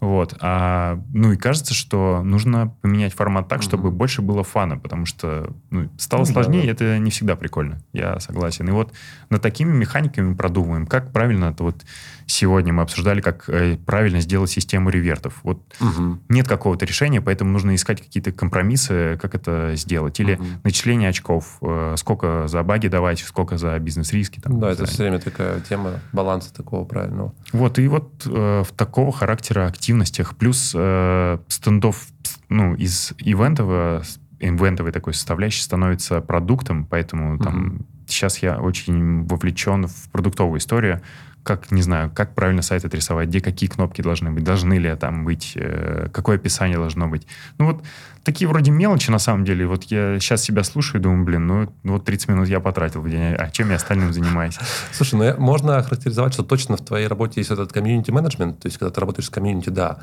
Вот. 0.00 0.36
А, 0.40 1.00
ну 1.12 1.32
и 1.32 1.36
кажется, 1.36 1.72
что 1.72 2.22
нужно 2.22 2.74
поменять 2.82 3.14
формат 3.14 3.48
так, 3.48 3.62
чтобы 3.62 3.88
mm-hmm. 3.88 3.92
больше 3.92 4.22
было 4.22 4.44
фана, 4.44 4.76
потому 4.78 5.06
что 5.06 5.54
ну, 5.70 5.88
стало 5.98 6.20
ну, 6.20 6.26
сложнее, 6.26 6.62
да, 6.62 6.66
да. 6.66 6.72
это 6.72 6.98
не 6.98 7.10
всегда 7.10 7.36
прикольно. 7.36 7.80
Я 7.92 8.20
согласен. 8.20 8.68
И 8.68 8.72
вот 8.72 8.92
над 9.30 9.40
такими 9.40 9.72
механиками 9.72 10.34
продумываем, 10.34 10.86
как 10.86 11.12
правильно 11.12 11.46
это 11.46 11.62
вот 11.62 11.84
сегодня 12.26 12.72
мы 12.72 12.82
обсуждали, 12.82 13.20
как 13.20 13.48
э, 13.48 13.76
правильно 13.76 14.20
сделать 14.20 14.50
систему 14.50 14.90
ревертов. 14.90 15.40
Вот 15.42 15.60
угу. 15.80 16.18
нет 16.28 16.48
какого-то 16.48 16.84
решения, 16.84 17.20
поэтому 17.20 17.50
нужно 17.50 17.74
искать 17.74 18.00
какие-то 18.00 18.32
компромиссы, 18.32 19.18
как 19.20 19.34
это 19.34 19.72
сделать. 19.76 20.18
Или 20.20 20.34
угу. 20.34 20.44
начисление 20.64 21.08
очков, 21.08 21.58
э, 21.62 21.94
сколько 21.96 22.48
за 22.48 22.62
баги 22.62 22.88
давать, 22.88 23.20
сколько 23.20 23.58
за 23.58 23.78
бизнес-риски. 23.78 24.40
Там, 24.40 24.60
да, 24.60 24.70
это 24.70 24.86
все 24.86 25.04
время 25.04 25.18
такая 25.18 25.60
тема 25.60 26.00
баланса 26.12 26.52
такого 26.52 26.84
правильного. 26.84 27.32
Вот, 27.52 27.78
и 27.78 27.88
вот 27.88 28.26
э, 28.26 28.62
в 28.66 28.72
такого 28.72 29.12
характера 29.12 29.66
активностях, 29.66 30.36
плюс 30.36 30.72
э, 30.74 31.38
стендов 31.48 32.06
ну, 32.48 32.74
из 32.74 33.12
ивентового, 33.18 34.02
ивентовой 34.40 34.92
такой 34.92 35.14
составляющей 35.14 35.62
становится 35.62 36.20
продуктом, 36.20 36.86
поэтому 36.86 37.38
там 37.38 37.66
угу. 37.66 37.84
сейчас 38.06 38.38
я 38.38 38.60
очень 38.60 39.24
вовлечен 39.26 39.86
в 39.86 40.10
продуктовую 40.10 40.58
историю, 40.58 41.02
как, 41.44 41.70
не 41.70 41.82
знаю, 41.82 42.10
как 42.10 42.34
правильно 42.34 42.62
сайт 42.62 42.84
отрисовать, 42.84 43.28
где 43.28 43.40
какие 43.40 43.68
кнопки 43.68 44.00
должны 44.00 44.30
быть, 44.30 44.42
должны 44.42 44.78
ли 44.78 44.94
там 44.96 45.24
быть, 45.24 45.52
э, 45.54 46.08
какое 46.12 46.36
описание 46.36 46.78
должно 46.78 47.06
быть. 47.06 47.26
Ну 47.58 47.66
вот 47.66 47.84
такие 48.24 48.48
вроде 48.48 48.70
мелочи 48.70 49.10
на 49.10 49.18
самом 49.18 49.44
деле. 49.44 49.66
Вот 49.66 49.84
я 49.84 50.18
сейчас 50.18 50.42
себя 50.42 50.64
слушаю 50.64 51.00
и 51.00 51.04
думаю, 51.04 51.24
блин, 51.24 51.46
ну, 51.46 51.72
вот 51.84 52.04
30 52.06 52.28
минут 52.30 52.48
я 52.48 52.60
потратил 52.60 53.02
в 53.02 53.10
день, 53.10 53.34
а 53.34 53.50
чем 53.50 53.68
я 53.70 53.76
остальным 53.76 54.12
занимаюсь? 54.12 54.58
Слушай, 54.92 55.16
ну 55.16 55.40
можно 55.40 55.76
охарактеризовать, 55.76 56.32
что 56.32 56.42
точно 56.42 56.78
в 56.78 56.84
твоей 56.84 57.06
работе 57.06 57.40
есть 57.40 57.50
этот 57.50 57.72
комьюнити-менеджмент, 57.72 58.60
то 58.60 58.66
есть 58.66 58.78
когда 58.78 58.90
ты 58.90 59.00
работаешь 59.00 59.26
с 59.26 59.30
комьюнити, 59.30 59.68
да. 59.68 59.98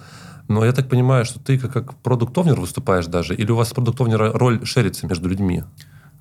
Но 0.48 0.64
я 0.64 0.74
так 0.74 0.90
понимаю, 0.90 1.26
что 1.26 1.40
ты 1.40 1.58
как, 1.58 1.74
как 1.74 1.96
продукт-овнер 1.96 2.60
выступаешь 2.60 3.08
даже, 3.08 3.34
или 3.34 3.52
у 3.52 3.56
вас 3.56 3.74
продукт-овнера 3.74 4.32
роль 4.34 4.64
шерится 4.66 5.08
между 5.08 5.28
людьми? 5.28 5.64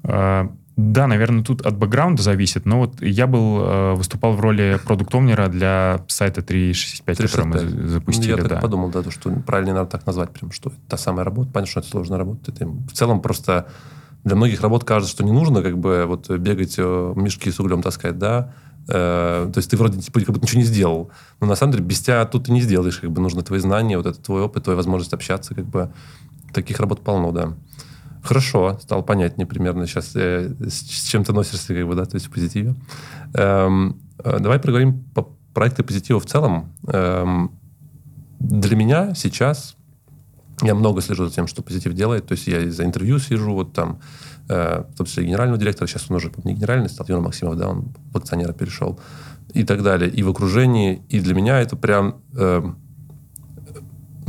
А, 0.02 0.50
да, 0.76 1.06
наверное, 1.06 1.44
тут 1.44 1.66
от 1.66 1.76
бэкграунда 1.76 2.22
зависит, 2.22 2.64
но 2.64 2.78
вот 2.78 3.02
я 3.02 3.26
был, 3.26 3.60
э, 3.60 3.94
выступал 3.94 4.32
в 4.32 4.40
роли 4.40 4.80
продукт-овнера 4.84 5.48
для 5.48 6.02
сайта 6.08 6.42
365, 6.42 7.18
365. 7.18 7.60
который 7.60 7.74
мы 7.74 7.88
запустили. 7.88 8.30
Я 8.30 8.36
да. 8.38 8.48
так 8.48 8.60
подумал, 8.62 8.88
да, 8.88 9.02
то, 9.02 9.10
что 9.10 9.30
правильно 9.46 9.74
надо 9.74 9.90
так 9.90 10.06
назвать, 10.06 10.30
прям, 10.30 10.52
что 10.52 10.70
это 10.70 10.78
та 10.88 10.96
самая 10.96 11.24
работа. 11.24 11.50
Понятно, 11.52 11.70
что 11.70 11.80
это 11.80 11.88
сложная 11.90 12.18
работа. 12.18 12.50
Это 12.50 12.66
в 12.66 12.92
целом 12.92 13.20
просто 13.20 13.66
для 14.24 14.36
многих 14.36 14.62
работ 14.62 14.84
кажется, 14.84 15.12
что 15.12 15.24
не 15.24 15.32
нужно 15.32 15.62
как 15.62 15.78
бы 15.78 16.04
вот 16.06 16.30
бегать, 16.30 16.76
э, 16.78 17.12
мешки 17.16 17.50
с 17.50 17.60
углем 17.60 17.82
таскать, 17.82 18.18
да, 18.18 18.54
э, 18.88 19.50
то 19.52 19.58
есть 19.58 19.70
ты 19.70 19.76
вроде 19.76 20.00
типа 20.00 20.20
как 20.20 20.30
будто 20.30 20.46
ничего 20.46 20.60
не 20.60 20.66
сделал. 20.66 21.10
Но 21.40 21.46
на 21.46 21.56
самом 21.56 21.72
деле 21.72 21.84
без 21.84 22.00
тебя 22.00 22.24
тут 22.24 22.46
ты 22.46 22.52
не 22.52 22.60
сделаешь. 22.60 22.98
Как 22.98 23.10
бы 23.10 23.20
нужно 23.20 23.42
твои 23.42 23.60
знания, 23.60 23.98
вот 23.98 24.06
это 24.06 24.18
твой 24.20 24.42
опыт, 24.42 24.64
твоя 24.64 24.76
возможность 24.76 25.12
общаться. 25.12 25.54
Как 25.54 25.66
бы 25.66 25.92
таких 26.52 26.80
работ 26.80 27.02
полно, 27.02 27.32
да. 27.32 27.54
Хорошо, 28.22 28.78
стало 28.80 29.02
понятнее 29.02 29.46
примерно 29.46 29.86
сейчас, 29.86 30.12
э, 30.14 30.52
с, 30.68 31.08
чем 31.08 31.24
ты 31.24 31.32
носишься, 31.32 31.74
как 31.74 31.86
бы, 31.86 31.94
да, 31.94 32.04
то 32.04 32.16
есть 32.16 32.26
в 32.26 32.30
позитиве. 32.30 32.74
Эм, 33.34 34.00
э, 34.18 34.38
давай 34.40 34.58
поговорим 34.58 35.04
по 35.14 35.28
проекту 35.54 35.84
позитива 35.84 36.20
в 36.20 36.26
целом. 36.26 36.72
Эм, 36.88 37.52
для 38.38 38.76
меня 38.76 39.14
сейчас 39.14 39.76
я 40.62 40.74
много 40.74 41.00
слежу 41.00 41.26
за 41.26 41.34
тем, 41.34 41.46
что 41.46 41.62
позитив 41.62 41.94
делает. 41.94 42.26
То 42.26 42.32
есть 42.32 42.46
я 42.46 42.70
за 42.70 42.84
интервью 42.84 43.18
сижу, 43.18 43.54
вот 43.54 43.72
там, 43.72 44.00
э, 44.48 44.84
в 44.92 44.96
том 44.96 45.06
числе 45.06 45.24
генерального 45.24 45.58
директора, 45.58 45.86
сейчас 45.86 46.10
он 46.10 46.16
уже 46.16 46.30
не 46.44 46.54
генеральный, 46.54 46.88
стал 46.88 47.06
Юра 47.08 47.20
Максимов, 47.20 47.56
да, 47.56 47.68
он 47.68 47.92
в 48.12 48.16
акционера 48.16 48.52
перешел, 48.52 49.00
и 49.54 49.64
так 49.64 49.82
далее. 49.82 50.10
И 50.10 50.22
в 50.22 50.28
окружении. 50.28 51.02
И 51.08 51.20
для 51.20 51.34
меня 51.34 51.60
это 51.60 51.76
прям... 51.76 52.20
Э, 52.36 52.62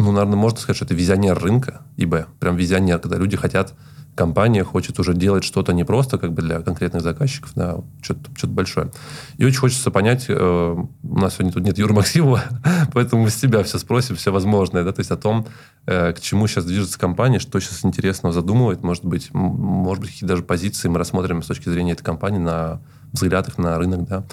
ну, 0.01 0.11
наверное, 0.11 0.35
можно 0.35 0.59
сказать, 0.59 0.77
что 0.77 0.85
это 0.85 0.93
визионер 0.95 1.37
рынка, 1.37 1.81
ИБ. 1.97 2.27
Прям 2.39 2.55
визионер, 2.55 2.99
когда 2.99 3.17
люди 3.17 3.37
хотят, 3.37 3.73
компания 4.15 4.63
хочет 4.63 4.99
уже 4.99 5.13
делать 5.13 5.43
что-то 5.43 5.73
не 5.73 5.83
просто 5.83 6.17
как 6.17 6.33
бы 6.33 6.41
для 6.41 6.59
конкретных 6.61 7.01
заказчиков, 7.01 7.51
да, 7.55 7.77
что-то, 8.01 8.29
что-то 8.35 8.53
большое. 8.53 8.91
И 9.37 9.45
очень 9.45 9.59
хочется 9.59 9.89
понять, 9.91 10.25
э, 10.27 10.35
у 10.35 11.17
нас 11.17 11.35
сегодня 11.35 11.53
тут 11.53 11.63
нет 11.63 11.77
Юры 11.77 11.93
Максимова, 11.93 12.43
поэтому 12.93 13.23
мы 13.23 13.29
с 13.29 13.35
тебя 13.35 13.63
все 13.63 13.77
спросим, 13.77 14.15
все 14.15 14.31
возможное, 14.31 14.83
да, 14.83 14.91
то 14.91 14.99
есть 14.99 15.11
о 15.11 15.17
том, 15.17 15.47
э, 15.85 16.13
к 16.13 16.19
чему 16.19 16.47
сейчас 16.47 16.65
движется 16.65 16.99
компания, 16.99 17.39
что 17.39 17.59
сейчас 17.59 17.85
интересного 17.85 18.33
задумывает, 18.33 18.83
может 18.83 19.05
быть, 19.05 19.33
может 19.33 20.01
быть, 20.01 20.11
какие 20.11 20.27
даже 20.27 20.43
позиции 20.43 20.89
мы 20.89 20.97
рассмотрим 20.97 21.41
с 21.41 21.47
точки 21.47 21.69
зрения 21.69 21.93
этой 21.93 22.03
компании 22.03 22.39
на 22.39 22.81
взглядах 23.13 23.57
на 23.57 23.77
рынок, 23.77 24.07
да. 24.07 24.25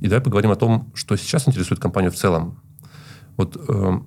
И 0.00 0.08
давай 0.08 0.22
поговорим 0.22 0.50
о 0.50 0.56
том, 0.56 0.90
что 0.94 1.16
сейчас 1.16 1.48
интересует 1.48 1.80
компанию 1.80 2.10
в 2.10 2.16
целом. 2.16 2.60
Вот 3.36 3.56
э, 3.56 4.00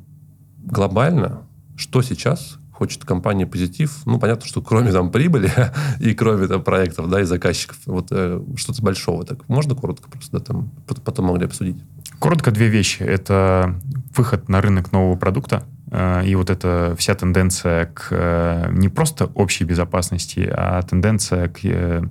глобально, 0.66 1.44
что 1.76 2.02
сейчас 2.02 2.58
хочет 2.72 3.06
компания 3.06 3.48
позитив, 3.48 4.06
ну, 4.06 4.20
понятно, 4.20 4.46
что 4.46 4.62
кроме 4.62 4.92
там 4.92 5.12
прибыли 5.12 5.50
и 6.00 6.14
кроме 6.14 6.48
там 6.48 6.62
проектов, 6.62 7.10
да, 7.10 7.22
и 7.22 7.24
заказчиков, 7.24 7.78
вот 7.86 8.08
э, 8.12 8.42
что-то 8.58 8.82
большого, 8.82 9.26
так 9.26 9.48
можно 9.48 9.76
коротко 9.76 10.10
просто, 10.10 10.40
да, 10.40 10.44
там, 10.44 10.72
потом 11.04 11.28
могли 11.28 11.46
обсудить? 11.46 11.78
Коротко 12.20 12.52
две 12.52 12.68
вещи. 12.68 13.04
Это 13.04 13.76
выход 14.16 14.50
на 14.50 14.62
рынок 14.62 14.92
нового 14.92 15.16
продукта, 15.16 15.64
э, 15.92 16.26
и 16.26 16.36
вот 16.36 16.50
эта 16.50 16.96
вся 16.98 17.16
тенденция 17.16 17.86
к 17.88 18.08
э, 18.12 18.70
не 18.72 18.90
просто 18.90 19.28
общей 19.36 19.64
безопасности, 19.64 20.48
а 20.52 20.82
тенденция 20.82 21.48
к 21.48 21.60
э, 21.64 22.04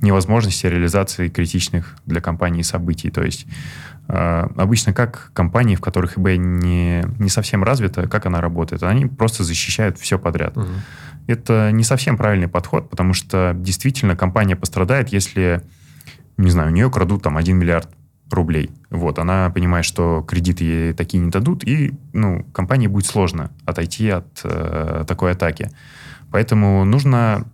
невозможности 0.00 0.66
реализации 0.66 1.28
критичных 1.28 1.96
для 2.06 2.20
компании 2.20 2.62
событий. 2.62 3.10
То 3.10 3.22
есть 3.22 3.46
э, 4.08 4.48
обычно 4.56 4.92
как 4.92 5.30
компании, 5.34 5.76
в 5.76 5.80
которых 5.80 6.18
eBay 6.18 6.36
не, 6.36 7.04
не 7.18 7.28
совсем 7.28 7.64
развита, 7.64 8.08
как 8.08 8.26
она 8.26 8.40
работает? 8.40 8.82
Они 8.82 9.06
просто 9.06 9.44
защищают 9.44 9.98
все 9.98 10.18
подряд. 10.18 10.56
Угу. 10.56 10.66
Это 11.26 11.70
не 11.72 11.84
совсем 11.84 12.16
правильный 12.16 12.48
подход, 12.48 12.88
потому 12.88 13.12
что 13.12 13.54
действительно 13.56 14.16
компания 14.16 14.56
пострадает, 14.56 15.10
если, 15.10 15.62
не 16.36 16.50
знаю, 16.50 16.70
у 16.70 16.72
нее 16.72 16.90
крадут 16.90 17.22
там 17.22 17.36
1 17.36 17.56
миллиард 17.56 17.88
рублей. 18.30 18.70
Вот, 18.90 19.18
она 19.18 19.50
понимает, 19.50 19.84
что 19.84 20.22
кредиты 20.22 20.64
ей 20.64 20.92
такие 20.92 21.22
не 21.22 21.30
дадут, 21.30 21.64
и 21.64 21.94
ну, 22.12 22.44
компании 22.52 22.86
будет 22.86 23.06
сложно 23.06 23.50
отойти 23.64 24.08
от 24.10 24.40
э, 24.44 25.04
такой 25.06 25.32
атаки. 25.32 25.70
Поэтому 26.30 26.84
нужно 26.84 27.46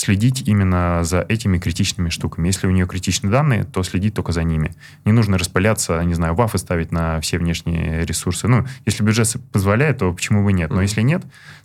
следить 0.00 0.48
именно 0.48 1.04
за 1.04 1.20
этими 1.28 1.58
критичными 1.58 2.08
штуками. 2.08 2.48
Если 2.48 2.66
у 2.66 2.70
нее 2.70 2.86
критичные 2.86 3.30
данные, 3.30 3.64
то 3.64 3.82
следить 3.82 4.14
только 4.14 4.32
за 4.32 4.42
ними. 4.42 4.74
Не 5.04 5.12
нужно 5.12 5.38
распыляться, 5.38 6.02
не 6.02 6.14
знаю, 6.14 6.34
вафы 6.34 6.58
ставить 6.58 6.90
на 6.90 7.20
все 7.20 7.38
внешние 7.38 8.04
ресурсы. 8.04 8.48
Ну, 8.48 8.66
если 8.86 9.04
бюджет 9.04 9.36
позволяет, 9.52 9.98
то 9.98 10.12
почему 10.12 10.42
бы 10.42 10.52
нет? 10.52 10.70
Но 10.70 10.80
mm-hmm. 10.80 10.82
если 10.82 11.02
нет, 11.02 11.22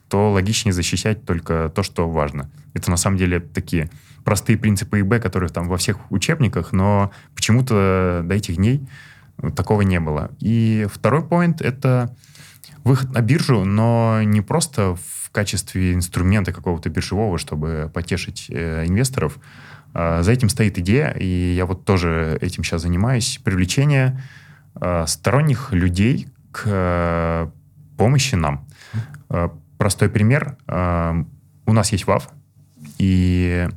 то 0.10 0.32
логичнее 0.32 0.74
защищать 0.74 1.26
только 1.26 1.72
то, 1.74 1.82
что 1.82 2.10
важно. 2.10 2.50
Это 2.74 2.92
на 2.92 2.98
самом 2.98 3.18
деле 3.18 3.40
такие 3.40 3.90
простые 4.24 4.58
принципы 4.58 5.00
ИБ, 5.00 5.22
которые 5.22 5.50
там 5.50 5.70
во 5.70 5.78
всех 5.78 6.12
учебниках, 6.12 6.74
но 6.74 7.12
почему-то 7.36 8.22
до 8.24 8.36
этих 8.36 8.58
дней 8.58 8.86
такого 9.56 9.82
не 9.82 10.00
было. 10.00 10.32
И 10.40 10.88
второй 10.92 11.24
поинт— 11.26 11.62
это 11.64 12.16
выход 12.84 13.14
на 13.14 13.22
биржу, 13.22 13.64
но 13.66 14.22
не 14.24 14.42
просто 14.42 14.96
в 14.96 15.15
качестве 15.36 15.94
инструмента 15.94 16.54
какого-то 16.54 16.90
биржевого, 16.90 17.38
чтобы 17.38 17.92
потешить 17.94 18.48
э, 18.50 18.86
инвесторов. 18.86 19.38
Э, 19.94 20.24
за 20.24 20.32
этим 20.32 20.48
стоит 20.48 20.80
идея, 20.80 21.12
и 21.12 21.54
я 21.54 21.66
вот 21.66 21.84
тоже 21.84 22.38
этим 22.42 22.64
сейчас 22.64 22.84
занимаюсь, 22.84 23.42
привлечение 23.44 24.24
э, 24.80 25.06
сторонних 25.08 25.74
людей 25.74 26.30
к 26.54 26.64
э, 26.66 27.50
помощи 27.98 28.36
нам. 28.36 28.66
Э, 29.30 29.50
простой 29.78 30.08
пример. 30.08 30.56
Э, 30.68 31.14
у 31.66 31.74
нас 31.74 31.92
есть 31.92 32.06
WAV, 32.06 32.24
и 32.98 33.68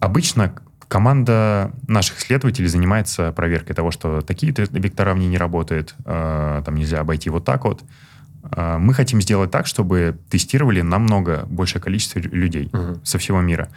обычно 0.00 0.52
команда 0.88 1.70
наших 1.86 2.18
исследователей 2.18 2.66
занимается 2.66 3.30
проверкой 3.30 3.76
того, 3.76 3.92
что 3.92 4.20
такие-то 4.20 4.62
вектора 4.62 5.14
в 5.14 5.18
ней 5.18 5.28
не 5.28 5.38
работают, 5.38 5.94
э, 6.04 6.62
там 6.64 6.74
нельзя 6.74 7.00
обойти 7.00 7.30
вот 7.30 7.44
так 7.44 7.64
вот. 7.64 7.82
Э, 7.82 7.84
мы 8.50 8.94
хотим 8.94 9.20
сделать 9.20 9.50
так, 9.50 9.66
чтобы 9.66 10.18
тестировали 10.30 10.82
намного 10.82 11.46
большее 11.48 11.80
количество 11.80 12.18
людей 12.18 12.68
uh-huh. 12.72 13.00
со 13.04 13.18
всего 13.18 13.40
мира. 13.40 13.68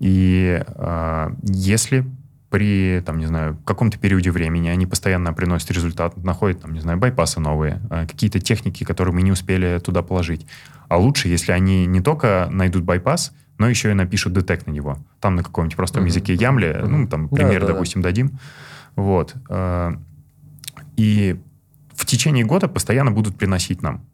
И 0.00 0.62
э, 0.66 1.30
если 1.44 2.04
при, 2.48 3.02
там, 3.04 3.18
не 3.18 3.26
знаю, 3.26 3.56
каком-то 3.64 3.98
периоде 3.98 4.30
времени 4.30 4.68
они 4.68 4.86
постоянно 4.86 5.32
приносят 5.32 5.70
результат, 5.70 6.16
находят, 6.16 6.62
там, 6.62 6.72
не 6.72 6.80
знаю, 6.80 6.98
байпасы 6.98 7.38
новые, 7.38 7.80
э, 7.90 8.06
какие-то 8.06 8.40
техники, 8.40 8.82
которые 8.82 9.14
мы 9.14 9.22
не 9.22 9.30
успели 9.30 9.78
туда 9.78 10.02
положить. 10.02 10.46
А 10.88 10.96
лучше, 10.96 11.28
если 11.28 11.52
они 11.52 11.86
не 11.86 12.00
только 12.00 12.48
найдут 12.50 12.82
байпас, 12.82 13.32
но 13.58 13.68
еще 13.68 13.90
и 13.90 13.94
напишут 13.94 14.32
детект 14.32 14.66
на 14.66 14.72
него. 14.72 14.98
Там 15.20 15.36
на 15.36 15.44
каком-нибудь 15.44 15.76
простом 15.76 16.04
uh-huh. 16.04 16.08
языке 16.08 16.34
Ямле, 16.34 16.70
uh-huh. 16.70 16.86
ну, 16.86 17.06
там, 17.06 17.28
пример, 17.28 17.60
да, 17.60 17.66
да, 17.66 17.72
допустим, 17.74 18.00
да. 18.00 18.08
дадим. 18.08 18.38
Вот. 18.96 19.36
И 20.96 21.38
в 22.00 22.06
течение 22.06 22.44
года 22.44 22.66
постоянно 22.66 23.10
будут 23.10 23.36
приносить 23.36 23.82
нам 23.82 24.06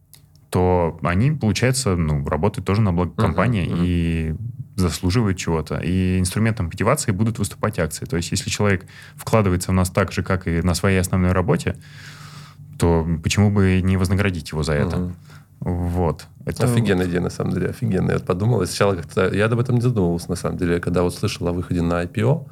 то 0.50 0.98
они, 1.02 1.32
получается, 1.32 1.96
ну, 1.96 2.24
работают 2.26 2.66
тоже 2.66 2.80
на 2.80 2.92
благо 2.92 3.10
компании 3.10 3.66
uh-huh, 3.66 3.78
uh-huh. 3.78 3.84
и 3.84 4.34
заслуживают 4.76 5.36
чего-то. 5.36 5.78
И 5.78 6.18
инструментом 6.18 6.66
мотивации 6.66 7.10
будут 7.10 7.38
выступать 7.38 7.78
акции. 7.78 8.04
То 8.04 8.16
есть, 8.16 8.30
если 8.30 8.48
человек 8.48 8.86
вкладывается 9.16 9.72
в 9.72 9.74
нас 9.74 9.90
так 9.90 10.12
же, 10.12 10.22
как 10.22 10.46
и 10.46 10.62
на 10.62 10.74
своей 10.74 10.98
основной 10.98 11.32
работе, 11.32 11.76
то 12.78 13.06
почему 13.22 13.50
бы 13.50 13.80
не 13.82 13.96
вознаградить 13.96 14.52
его 14.52 14.62
за 14.62 14.74
это? 14.74 14.96
Uh-huh. 14.96 15.12
Вот. 15.60 16.26
Это 16.44 16.64
офигенная 16.64 17.06
идея, 17.06 17.20
на 17.20 17.30
самом 17.30 17.52
деле, 17.52 17.68
офигенная. 17.68 18.12
Я 18.12 18.18
вот 18.18 18.26
подумал, 18.26 18.62
и 18.62 18.66
сначала 18.66 18.94
как-то... 18.94 19.34
Я 19.34 19.46
об 19.46 19.58
этом 19.58 19.74
не 19.74 19.80
задумывался, 19.80 20.30
на 20.30 20.36
самом 20.36 20.58
деле, 20.58 20.78
когда 20.80 21.02
вот 21.02 21.14
слышал 21.14 21.48
о 21.48 21.52
выходе 21.52 21.82
на 21.82 22.04
IPO, 22.04 22.48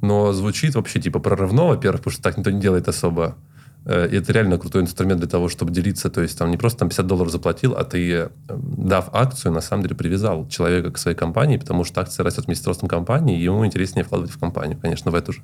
но 0.00 0.32
звучит 0.32 0.74
вообще 0.74 1.00
типа 1.00 1.18
прорывно, 1.18 1.66
во-первых, 1.66 2.00
потому 2.00 2.14
что 2.14 2.22
так 2.22 2.38
никто 2.38 2.50
не 2.50 2.60
делает 2.60 2.88
особо. 2.88 3.36
Э, 3.84 4.08
и 4.08 4.16
это 4.16 4.32
реально 4.32 4.58
крутой 4.58 4.82
инструмент 4.82 5.20
для 5.20 5.28
того, 5.28 5.48
чтобы 5.48 5.72
делиться. 5.72 6.10
То 6.10 6.20
есть 6.20 6.38
там 6.38 6.50
не 6.50 6.56
просто 6.56 6.80
там 6.80 6.88
50 6.88 7.06
долларов 7.06 7.30
заплатил, 7.30 7.74
а 7.74 7.84
ты, 7.84 8.12
э, 8.12 8.28
дав 8.48 9.08
акцию, 9.12 9.52
на 9.52 9.60
самом 9.60 9.82
деле 9.82 9.96
привязал 9.96 10.48
человека 10.48 10.90
к 10.90 10.98
своей 10.98 11.16
компании, 11.16 11.56
потому 11.56 11.84
что 11.84 12.00
акция 12.00 12.24
растет 12.24 12.46
вместе 12.46 12.64
с 12.64 12.66
ростом 12.66 12.88
компании, 12.88 13.38
и 13.38 13.42
ему 13.42 13.64
интереснее 13.66 14.04
вкладывать 14.04 14.32
в 14.32 14.38
компанию, 14.38 14.78
конечно, 14.80 15.10
в 15.10 15.14
эту 15.14 15.32
же. 15.32 15.40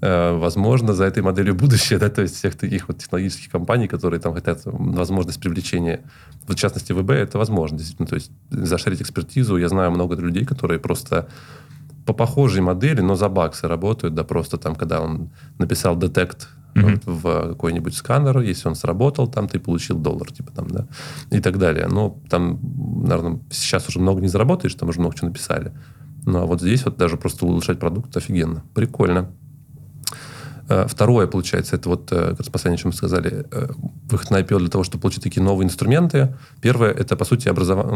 Э, 0.00 0.36
возможно, 0.36 0.94
за 0.94 1.04
этой 1.04 1.22
моделью 1.22 1.54
будущее, 1.54 1.98
да, 2.00 2.08
то 2.08 2.22
есть 2.22 2.36
всех 2.36 2.56
таких 2.56 2.88
вот 2.88 2.98
технологических 2.98 3.50
компаний, 3.50 3.88
которые 3.88 4.20
там 4.20 4.32
хотят 4.34 4.60
возможность 4.64 5.40
привлечения, 5.40 6.02
в 6.46 6.54
частности, 6.54 6.92
ВБ, 6.92 7.10
это 7.10 7.36
возможно, 7.36 7.76
действительно. 7.76 8.08
То 8.08 8.14
есть 8.14 8.30
зашарить 8.50 9.02
экспертизу. 9.02 9.58
Я 9.58 9.68
знаю 9.68 9.90
много 9.90 10.14
людей, 10.16 10.46
которые 10.46 10.80
просто 10.80 11.28
по 12.06 12.14
похожей 12.14 12.62
модели, 12.62 13.02
но 13.02 13.16
за 13.16 13.28
баксы 13.28 13.68
работают, 13.68 14.14
да, 14.14 14.24
просто 14.24 14.56
там, 14.56 14.74
когда 14.74 15.02
он 15.02 15.28
написал 15.58 15.94
детект 15.94 16.48
вот, 16.74 17.06
в 17.06 17.48
какой-нибудь 17.48 17.94
сканер, 17.94 18.40
если 18.40 18.68
он 18.68 18.74
сработал, 18.74 19.26
там 19.26 19.48
ты 19.48 19.58
получил 19.58 19.98
доллар, 19.98 20.30
типа 20.32 20.52
там, 20.52 20.68
да, 20.68 20.86
и 21.30 21.40
так 21.40 21.58
далее. 21.58 21.88
Ну, 21.88 22.22
там, 22.28 22.60
наверное, 23.02 23.40
сейчас 23.50 23.88
уже 23.88 23.98
много 23.98 24.20
не 24.20 24.28
заработаешь, 24.28 24.74
там 24.74 24.88
уже 24.88 25.00
много 25.00 25.16
чего 25.16 25.28
написали. 25.28 25.72
Ну, 26.24 26.38
а 26.38 26.46
вот 26.46 26.60
здесь 26.60 26.84
вот 26.84 26.96
даже 26.96 27.16
просто 27.16 27.46
улучшать 27.46 27.78
продукт 27.78 28.16
офигенно. 28.16 28.62
Прикольно. 28.74 29.30
Э, 30.68 30.86
второе, 30.86 31.26
получается, 31.26 31.76
это 31.76 31.88
вот 31.88 32.12
э, 32.12 32.30
как 32.30 32.40
раз 32.40 32.48
последнее, 32.48 32.78
чем 32.78 32.90
мы 32.90 32.96
сказали, 32.96 33.46
э, 33.50 33.68
выход 34.10 34.30
на 34.30 34.40
IPO 34.40 34.58
для 34.58 34.68
того, 34.68 34.84
чтобы 34.84 35.02
получить 35.02 35.22
такие 35.22 35.42
новые 35.42 35.66
инструменты. 35.66 36.34
Первое, 36.60 36.90
это, 36.90 37.16
по 37.16 37.24
сути, 37.24 37.48
образов... 37.48 37.86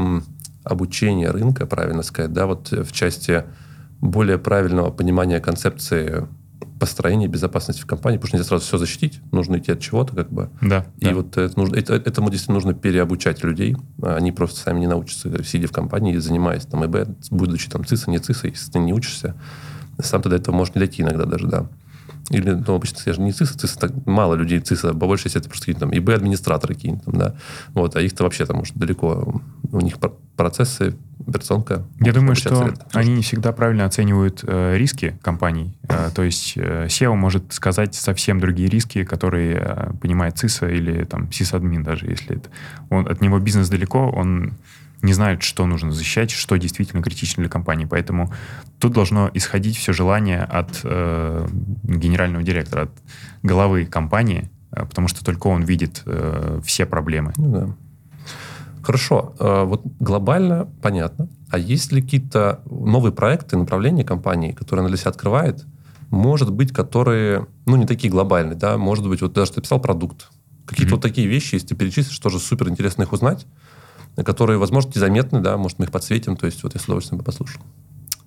обучение 0.64 1.30
рынка, 1.30 1.66
правильно 1.66 2.02
сказать, 2.02 2.32
да, 2.32 2.46
вот 2.46 2.70
в 2.70 2.92
части 2.92 3.44
более 4.00 4.38
правильного 4.38 4.90
понимания 4.90 5.40
концепции 5.40 6.26
построение 6.82 7.28
безопасности 7.28 7.80
в 7.80 7.86
компании, 7.86 8.16
потому 8.16 8.30
что 8.30 8.36
нельзя 8.38 8.48
сразу 8.48 8.64
все 8.64 8.76
защитить, 8.76 9.20
нужно 9.30 9.58
идти 9.58 9.70
от 9.70 9.78
чего-то, 9.78 10.16
как 10.16 10.32
бы. 10.32 10.50
Да. 10.60 10.84
И 10.98 11.04
да. 11.04 11.14
вот 11.14 11.36
это 11.36 11.56
нужно, 11.56 11.76
это, 11.76 11.94
этому 11.94 12.28
действительно 12.28 12.56
нужно 12.56 12.74
переобучать 12.74 13.44
людей. 13.44 13.76
Они 14.02 14.32
просто 14.32 14.58
сами 14.58 14.80
не 14.80 14.88
научатся, 14.88 15.44
сидя 15.44 15.68
в 15.68 15.70
компании, 15.70 16.16
занимаясь 16.16 16.66
там 16.66 16.84
ИБ, 16.84 17.06
будучи 17.30 17.70
там 17.70 17.84
ЦИСа, 17.84 18.10
не 18.10 18.18
ЦИСа, 18.18 18.48
если 18.48 18.72
ты 18.72 18.80
не 18.80 18.92
учишься, 18.92 19.36
сам 20.00 20.22
тогда 20.22 20.38
этого 20.38 20.56
может 20.56 20.74
не 20.74 20.80
дойти 20.80 21.02
иногда 21.02 21.24
даже, 21.24 21.46
да. 21.46 21.68
Или, 22.32 22.50
ну, 22.50 22.74
обычно, 22.74 22.98
я 23.06 23.12
же 23.12 23.20
не 23.20 23.32
ЦИСа, 23.32 23.58
ЦИСа 23.58 23.78
так 23.78 23.92
мало 24.06 24.34
людей 24.34 24.60
ЦИСа, 24.60 24.94
по 24.94 25.06
большей 25.06 25.24
части 25.24 25.38
это 25.38 25.48
просто 25.48 25.66
какие-то 25.66 25.80
там 25.80 25.90
ИБ-администраторы 25.92 26.74
какие-то 26.74 27.04
там, 27.04 27.14
да. 27.16 27.34
Вот, 27.74 27.96
а 27.96 28.00
их-то 28.00 28.24
вообще 28.24 28.46
там 28.46 28.56
может 28.56 28.76
далеко, 28.76 29.40
у 29.70 29.80
них 29.80 29.96
процессы, 30.36 30.96
операционка. 31.26 31.84
Я 32.00 32.12
думаю, 32.12 32.34
что 32.34 32.68
это. 32.68 32.86
они 32.92 33.14
не 33.14 33.22
всегда 33.22 33.52
правильно 33.52 33.84
оценивают 33.84 34.42
э, 34.46 34.76
риски 34.76 35.16
компаний. 35.22 35.76
Э, 35.88 36.10
то 36.14 36.22
есть 36.22 36.54
э, 36.56 36.86
SEO 36.86 37.14
может 37.14 37.52
сказать 37.52 37.94
совсем 37.94 38.40
другие 38.40 38.68
риски, 38.68 39.04
которые 39.04 39.56
э, 39.60 39.90
понимает 40.00 40.38
ЦИСа 40.38 40.68
или 40.68 41.04
там 41.04 41.30
сисадмин 41.30 41.82
даже, 41.82 42.06
если 42.06 42.36
это. 42.36 42.48
Он, 42.90 43.06
от 43.06 43.20
него 43.20 43.38
бизнес 43.38 43.68
далеко, 43.68 44.10
он 44.10 44.52
не 45.02 45.12
знают, 45.12 45.42
что 45.42 45.66
нужно 45.66 45.92
защищать, 45.92 46.30
что 46.30 46.56
действительно 46.56 47.02
критично 47.02 47.42
для 47.42 47.50
компании. 47.50 47.84
Поэтому 47.84 48.32
тут 48.78 48.92
должно 48.92 49.30
исходить 49.34 49.76
все 49.76 49.92
желание 49.92 50.42
от 50.42 50.80
э, 50.84 51.46
генерального 51.82 52.44
директора, 52.44 52.82
от 52.82 52.90
головы 53.42 53.84
компании, 53.84 54.50
э, 54.70 54.86
потому 54.86 55.08
что 55.08 55.24
только 55.24 55.48
он 55.48 55.64
видит 55.64 56.02
э, 56.06 56.60
все 56.64 56.86
проблемы. 56.86 57.32
Ну, 57.36 57.52
да. 57.52 57.76
Хорошо. 58.82 59.34
Э, 59.38 59.64
вот 59.64 59.82
глобально 59.98 60.68
понятно. 60.80 61.28
А 61.50 61.58
есть 61.58 61.92
ли 61.92 62.00
какие-то 62.00 62.62
новые 62.70 63.12
проекты, 63.12 63.56
направления 63.56 64.04
компании, 64.04 64.52
которые 64.52 64.82
она 64.82 64.88
для 64.88 64.98
себя 64.98 65.10
открывает, 65.10 65.64
может 66.10 66.52
быть, 66.52 66.72
которые, 66.72 67.46
ну, 67.66 67.76
не 67.76 67.86
такие 67.86 68.10
глобальные, 68.10 68.56
да, 68.56 68.76
может 68.78 69.08
быть, 69.08 69.22
вот 69.22 69.32
даже 69.32 69.52
ты 69.52 69.62
писал 69.62 69.80
продукт, 69.80 70.30
какие-то 70.66 70.92
mm-hmm. 70.92 70.96
вот 70.96 71.02
такие 71.02 71.26
вещи, 71.26 71.54
если 71.54 71.68
ты 71.68 71.74
перечислишь, 71.74 72.18
тоже 72.18 72.38
супер 72.38 72.68
интересно 72.68 73.02
их 73.02 73.12
узнать, 73.12 73.46
которые, 74.16 74.58
возможно, 74.58 74.90
незаметны, 74.94 75.40
да, 75.40 75.56
может, 75.56 75.78
мы 75.78 75.86
их 75.86 75.90
подсветим, 75.90 76.36
то 76.36 76.46
есть 76.46 76.62
вот 76.62 76.74
я 76.74 76.80
с 76.80 76.84
удовольствием 76.84 77.18
бы 77.18 77.24
послушал. 77.24 77.62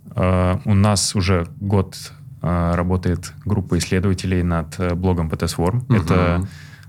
Uh, 0.10 0.62
у 0.66 0.74
нас 0.74 1.14
уже 1.16 1.48
год 1.60 1.96
uh, 2.42 2.76
работает 2.76 3.34
группа 3.44 3.78
исследователей 3.78 4.44
над 4.44 4.80
uh, 4.80 4.96
блогом 4.96 5.30
PTSWorm. 5.30 5.86
Uh-huh. 5.88 6.02
Это 6.02 6.48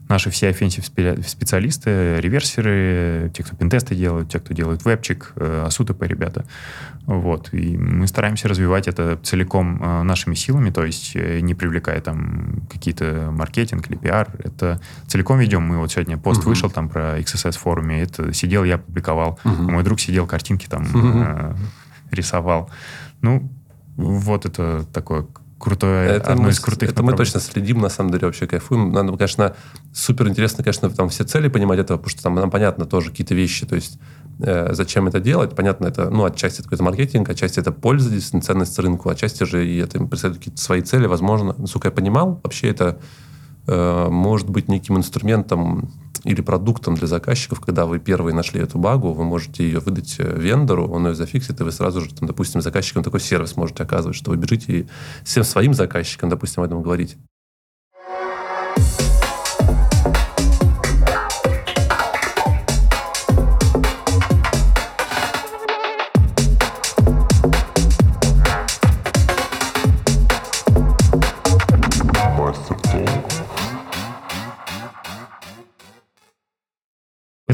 наши 0.08 0.30
все 0.30 0.50
offensive 0.50 1.22
специалисты, 1.26 2.20
реверсеры, 2.20 3.30
те, 3.34 3.42
кто 3.42 3.56
пентесты 3.56 3.94
делают, 3.94 4.30
те, 4.30 4.38
кто 4.38 4.54
делают 4.54 4.84
вебчик, 4.84 5.32
асутп 5.36 6.02
ребята. 6.02 6.44
Вот. 7.06 7.54
И 7.54 7.78
мы 7.78 8.08
стараемся 8.08 8.48
развивать 8.48 8.88
это 8.88 9.16
целиком 9.22 9.80
э, 9.80 10.02
нашими 10.02 10.34
силами, 10.34 10.70
то 10.70 10.84
есть 10.84 11.12
э, 11.14 11.38
не 11.38 11.54
привлекая 11.54 12.00
там 12.00 12.66
какие-то 12.68 13.30
маркетинг 13.30 13.88
или 13.88 13.96
пиар. 13.96 14.28
Это 14.42 14.80
целиком 15.06 15.38
ведем. 15.38 15.62
Мы 15.62 15.78
вот 15.78 15.92
сегодня 15.92 16.18
пост 16.18 16.42
uh-huh. 16.42 16.48
вышел 16.48 16.68
там 16.68 16.88
про 16.88 17.20
XSS 17.20 17.58
форуме, 17.58 18.02
это 18.02 18.32
сидел, 18.32 18.64
я 18.64 18.78
публиковал. 18.78 19.38
Uh-huh. 19.44 19.70
Мой 19.70 19.84
друг 19.84 20.00
сидел, 20.00 20.26
картинки 20.26 20.66
там 20.66 20.82
uh-huh. 20.82 21.56
э, 22.10 22.14
рисовал. 22.14 22.70
Ну, 23.20 23.48
вот 23.96 24.44
это 24.44 24.84
такое 24.92 25.26
крутое, 25.58 26.10
это 26.10 26.32
одно 26.32 26.44
мы, 26.44 26.50
из 26.50 26.60
крутых 26.60 26.90
Это 26.90 27.02
мы 27.02 27.14
точно 27.14 27.40
следим, 27.40 27.80
на 27.80 27.88
самом 27.88 28.10
деле, 28.10 28.26
вообще 28.26 28.46
кайфуем. 28.46 28.92
Надо, 28.92 29.16
конечно, 29.16 29.54
супер 29.92 30.28
интересно, 30.28 30.62
конечно, 30.62 30.90
там 30.90 31.08
все 31.08 31.24
цели 31.24 31.48
понимать 31.48 31.78
этого, 31.78 31.98
потому 31.98 32.10
что 32.10 32.22
там 32.22 32.34
нам 32.34 32.50
понятно 32.50 32.86
тоже 32.86 33.10
какие-то 33.10 33.34
вещи, 33.34 33.66
то 33.66 33.74
есть 33.74 33.98
э, 34.40 34.72
зачем 34.72 35.06
это 35.08 35.20
делать, 35.20 35.54
понятно, 35.54 35.86
это, 35.86 36.10
ну, 36.10 36.24
отчасти 36.24 36.56
это 36.60 36.64
какой-то 36.64 36.84
маркетинг, 36.84 37.28
отчасти 37.28 37.58
это 37.58 37.72
польза, 37.72 38.10
действительно, 38.10 38.42
ценность 38.42 38.78
рынку, 38.78 39.08
отчасти 39.08 39.44
же 39.44 39.66
и 39.66 39.78
это 39.78 39.98
преследует 40.04 40.38
какие-то 40.38 40.60
свои 40.60 40.82
цели, 40.82 41.06
возможно. 41.06 41.54
Насколько 41.58 41.88
я 41.88 41.92
понимал, 41.92 42.40
вообще 42.42 42.68
это 42.68 42.98
может 43.66 44.48
быть 44.48 44.68
неким 44.68 44.96
инструментом 44.96 45.90
или 46.26 46.40
продуктом 46.40 46.96
для 46.96 47.06
заказчиков, 47.06 47.60
когда 47.60 47.86
вы 47.86 48.00
первые 48.00 48.34
нашли 48.34 48.60
эту 48.60 48.78
багу, 48.78 49.12
вы 49.12 49.24
можете 49.24 49.64
ее 49.64 49.78
выдать 49.78 50.16
э, 50.18 50.38
вендору, 50.38 50.88
он 50.88 51.06
ее 51.06 51.14
зафиксит, 51.14 51.60
и 51.60 51.64
вы 51.64 51.70
сразу 51.70 52.00
же, 52.00 52.12
там, 52.12 52.26
допустим, 52.26 52.60
заказчикам 52.60 53.04
такой 53.04 53.20
сервис 53.20 53.56
можете 53.56 53.84
оказывать, 53.84 54.16
что 54.16 54.32
вы 54.32 54.36
бежите 54.36 54.80
и 54.80 54.86
всем 55.24 55.44
своим 55.44 55.72
заказчикам, 55.72 56.28
допустим, 56.28 56.62
об 56.62 56.66
этом 56.66 56.82
говорите. 56.82 57.16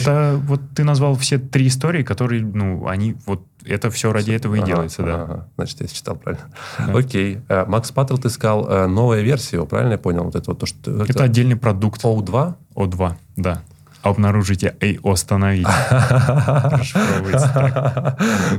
Это 0.02 0.40
вот 0.44 0.60
ты 0.74 0.84
назвал 0.84 1.16
все 1.16 1.38
три 1.38 1.68
истории, 1.68 2.02
которые, 2.02 2.42
ну, 2.44 2.86
они 2.86 3.16
вот 3.26 3.42
это 3.64 3.90
все 3.90 4.12
ради 4.12 4.32
этого 4.32 4.54
и 4.54 4.58
ага, 4.58 4.66
делается, 4.66 5.02
да. 5.02 5.22
Ага. 5.22 5.48
Значит, 5.56 5.80
я 5.80 5.86
читал 5.88 6.16
правильно. 6.16 6.46
Да. 6.78 6.98
Окей. 6.98 7.40
Э, 7.48 7.64
Макс 7.66 7.90
Паттл, 7.90 8.16
ты 8.16 8.28
сказал 8.30 8.68
э, 8.68 8.86
новая 8.86 9.22
версия, 9.22 9.64
правильно 9.64 9.92
я 9.92 9.98
понял? 9.98 10.24
Вот 10.24 10.34
это 10.34 10.50
вот 10.50 10.58
то, 10.58 10.66
что... 10.66 10.90
Это, 11.02 11.12
это 11.12 11.24
отдельный 11.24 11.56
продукт. 11.56 12.02
O2? 12.04 12.54
O2, 12.74 13.14
да. 13.36 13.62
обнаружите 14.02 14.74
и 14.80 14.98
остановите. 15.02 15.68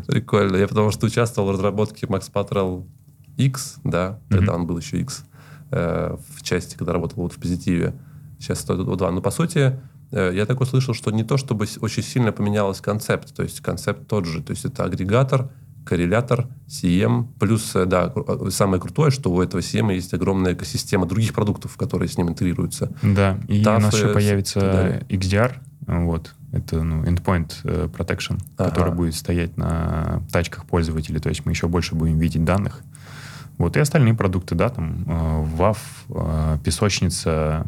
Прикольно. 0.07 0.57
Я 0.57 0.67
потому 0.67 0.91
что 0.91 1.05
участвовал 1.07 1.49
в 1.49 1.51
разработке 1.51 2.05
Max 2.05 2.31
Patrol 2.31 2.85
X, 3.37 3.79
да, 3.83 4.19
когда 4.29 4.53
он 4.53 4.65
был 4.67 4.77
еще 4.77 4.97
X, 4.99 5.25
э, 5.71 6.15
в 6.35 6.43
части, 6.43 6.75
когда 6.75 6.93
работал 6.93 7.23
вот 7.23 7.33
в 7.33 7.37
позитиве. 7.37 7.93
Сейчас 8.39 8.59
102. 8.59 9.11
Но 9.11 9.21
по 9.21 9.31
сути, 9.31 9.79
я 10.19 10.45
так 10.45 10.61
услышал, 10.61 10.93
что 10.93 11.11
не 11.11 11.23
то, 11.23 11.37
чтобы 11.37 11.67
очень 11.81 12.03
сильно 12.03 12.31
поменялось 12.31 12.81
концепт. 12.81 13.35
То 13.35 13.43
есть 13.43 13.61
концепт 13.61 14.07
тот 14.07 14.25
же. 14.25 14.41
То 14.41 14.51
есть 14.51 14.65
это 14.65 14.83
агрегатор, 14.83 15.49
коррелятор, 15.85 16.47
CM. 16.67 17.27
Плюс, 17.39 17.75
э, 17.75 17.85
да, 17.85 18.13
самое 18.49 18.81
крутое, 18.81 19.11
что 19.11 19.31
у 19.31 19.41
этого 19.41 19.61
CM 19.61 19.93
есть 19.93 20.13
огромная 20.13 20.53
экосистема 20.53 21.05
других 21.05 21.33
продуктов, 21.33 21.77
которые 21.77 22.09
с 22.09 22.17
ним 22.17 22.29
интегрируются. 22.29 22.91
Да, 23.01 23.39
и 23.47 23.61
TAF, 23.61 23.77
у 23.77 23.81
нас 23.81 23.93
еще 23.93 24.13
появится 24.13 25.01
XDR, 25.09 25.55
вот, 25.87 26.33
это 26.51 26.81
ну, 26.81 27.03
endpoint 27.03 27.63
protection, 27.91 28.39
ага. 28.57 28.69
который 28.69 28.93
будет 28.93 29.15
стоять 29.15 29.57
на 29.57 30.21
тачках 30.31 30.65
пользователей, 30.65 31.19
то 31.19 31.29
есть 31.29 31.45
мы 31.45 31.51
еще 31.51 31.67
больше 31.67 31.95
будем 31.95 32.17
видеть 32.19 32.43
данных. 32.43 32.81
Вот, 33.57 33.77
и 33.77 33.79
остальные 33.79 34.15
продукты, 34.15 34.55
да, 34.55 34.69
там, 34.69 35.03
WAF, 35.57 36.59
песочница, 36.63 37.67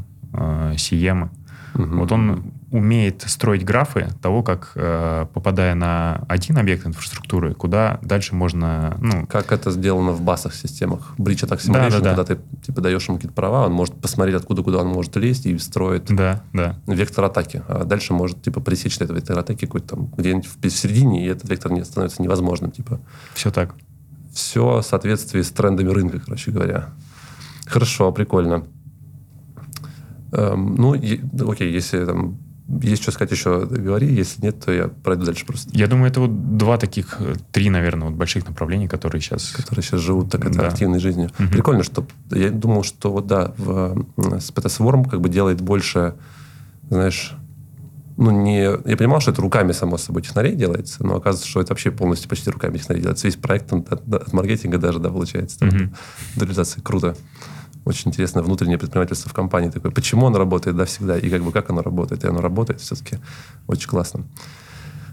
Сиема. 0.78 1.32
Угу. 1.76 1.98
Вот 1.98 2.12
он 2.12 2.54
умеет 2.72 3.24
строить 3.28 3.66
графы 3.66 4.08
того, 4.22 4.44
как, 4.44 4.72
э, 4.76 5.26
попадая 5.34 5.76
на 5.76 6.26
один 6.28 6.58
объект 6.58 6.86
инфраструктуры, 6.86 7.54
куда 7.54 8.00
дальше 8.02 8.34
можно... 8.34 8.98
Ну, 9.00 9.26
как 9.28 9.52
это 9.52 9.72
сделано 9.72 10.12
в 10.12 10.22
басах 10.22 10.56
системах. 10.56 11.14
Bridge 11.18 11.46
Attack 11.46 11.60
Simulation, 11.60 11.90
да, 11.90 11.90
да, 11.90 12.00
да. 12.00 12.16
когда 12.16 12.24
ты 12.24 12.42
типа, 12.66 12.82
даешь 12.82 13.08
ему 13.08 13.18
какие-то 13.18 13.36
права, 13.36 13.66
он 13.66 13.74
может 13.74 13.96
посмотреть, 13.96 14.36
откуда 14.36 14.64
куда 14.64 14.80
он 14.80 14.88
может 14.88 15.16
лезть 15.18 15.46
и 15.46 15.58
строит 15.58 16.06
да, 16.10 16.44
да. 16.54 16.78
вектор 16.88 17.26
атаки. 17.26 17.64
А 17.68 17.84
дальше 17.84 18.14
может 18.14 18.42
типа 18.42 18.62
пресечь 18.62 18.96
этот 18.96 19.16
вектор 19.18 19.38
атаки 19.38 19.66
какой-то 19.66 19.96
там 19.96 20.08
где-нибудь 20.18 20.48
в 20.48 20.70
середине, 20.70 21.26
и 21.26 21.30
этот 21.30 21.50
вектор 21.50 21.72
не 21.72 21.84
становится 21.84 22.22
невозможным. 22.22 22.72
Типа. 22.72 23.00
Все 23.34 23.52
так. 23.52 23.76
Все 24.34 24.80
в 24.80 24.84
соответствии 24.84 25.42
с 25.42 25.52
трендами 25.52 25.90
рынка, 25.90 26.20
короче 26.20 26.52
говоря. 26.52 26.90
Хорошо, 27.66 28.12
прикольно. 28.12 28.64
Эм, 30.36 30.76
ну, 30.76 30.94
окей, 31.50 31.72
если 31.72 32.06
там 32.06 32.38
есть 32.82 33.04
что 33.04 33.12
сказать 33.12 33.32
еще, 33.32 33.66
говори. 33.66 34.14
Если 34.14 34.42
нет, 34.42 34.60
то 34.60 34.72
я 34.72 34.88
пройду 34.88 35.26
дальше 35.26 35.46
просто. 35.46 35.70
Я 35.78 35.88
думаю, 35.88 36.10
это 36.10 36.20
вот 36.20 36.58
два 36.58 36.78
таких, 36.78 37.18
э, 37.20 37.36
три, 37.52 37.70
наверное, 37.70 38.10
вот 38.10 38.18
больших 38.18 38.48
направления, 38.48 38.90
которые 38.90 39.22
сейчас... 39.22 39.52
Которые 39.52 39.84
сейчас 39.84 40.02
живут 40.02 40.32
так 40.32 40.46
это 40.46 40.60
да. 40.60 40.68
активной 40.68 41.00
жизнью. 41.00 41.30
Угу. 41.40 41.50
Прикольно, 41.50 41.84
что 41.84 42.06
я 42.32 42.50
думал, 42.50 42.84
что 42.84 43.12
вот 43.12 43.28
да, 43.28 43.54
в 43.58 44.06
Swarm 44.18 45.08
как 45.08 45.22
бы 45.22 45.30
делает 45.30 45.62
больше, 45.62 46.16
знаешь, 46.90 47.34
ну, 48.18 48.32
не... 48.32 48.64
Я 48.64 48.98
понимал, 48.98 49.20
что 49.20 49.32
это 49.32 49.42
руками, 49.42 49.72
само 49.72 49.98
собой, 49.98 50.24
технарей 50.24 50.56
делается, 50.56 51.06
но 51.06 51.18
оказывается, 51.18 51.48
что 51.48 51.62
это 51.62 51.74
вообще 51.74 51.92
полностью 51.92 52.30
почти 52.30 52.50
руками 52.50 52.78
технарей 52.78 53.02
делается. 53.02 53.28
Весь 53.28 53.36
проект 53.36 53.72
от, 53.72 53.92
от 53.92 54.34
маркетинга 54.34 54.80
даже, 54.80 55.00
да, 55.00 55.10
получается. 55.10 55.64
Mm-hmm. 55.64 55.96
Реализация. 56.38 56.82
Круто 56.82 57.16
очень 57.86 58.10
интересно 58.10 58.42
внутреннее 58.42 58.78
предпринимательство 58.78 59.30
в 59.30 59.34
компании 59.34 59.70
такое. 59.70 59.92
Почему 59.92 60.28
оно 60.28 60.38
работает, 60.38 60.76
да, 60.76 60.86
всегда, 60.86 61.18
и 61.18 61.30
как 61.30 61.44
бы 61.44 61.52
как 61.52 61.70
оно 61.70 61.82
работает. 61.82 62.24
И 62.24 62.28
оно 62.28 62.42
работает 62.42 62.82
все-таки 62.82 63.20
очень 63.68 63.88
классно. 63.88 64.26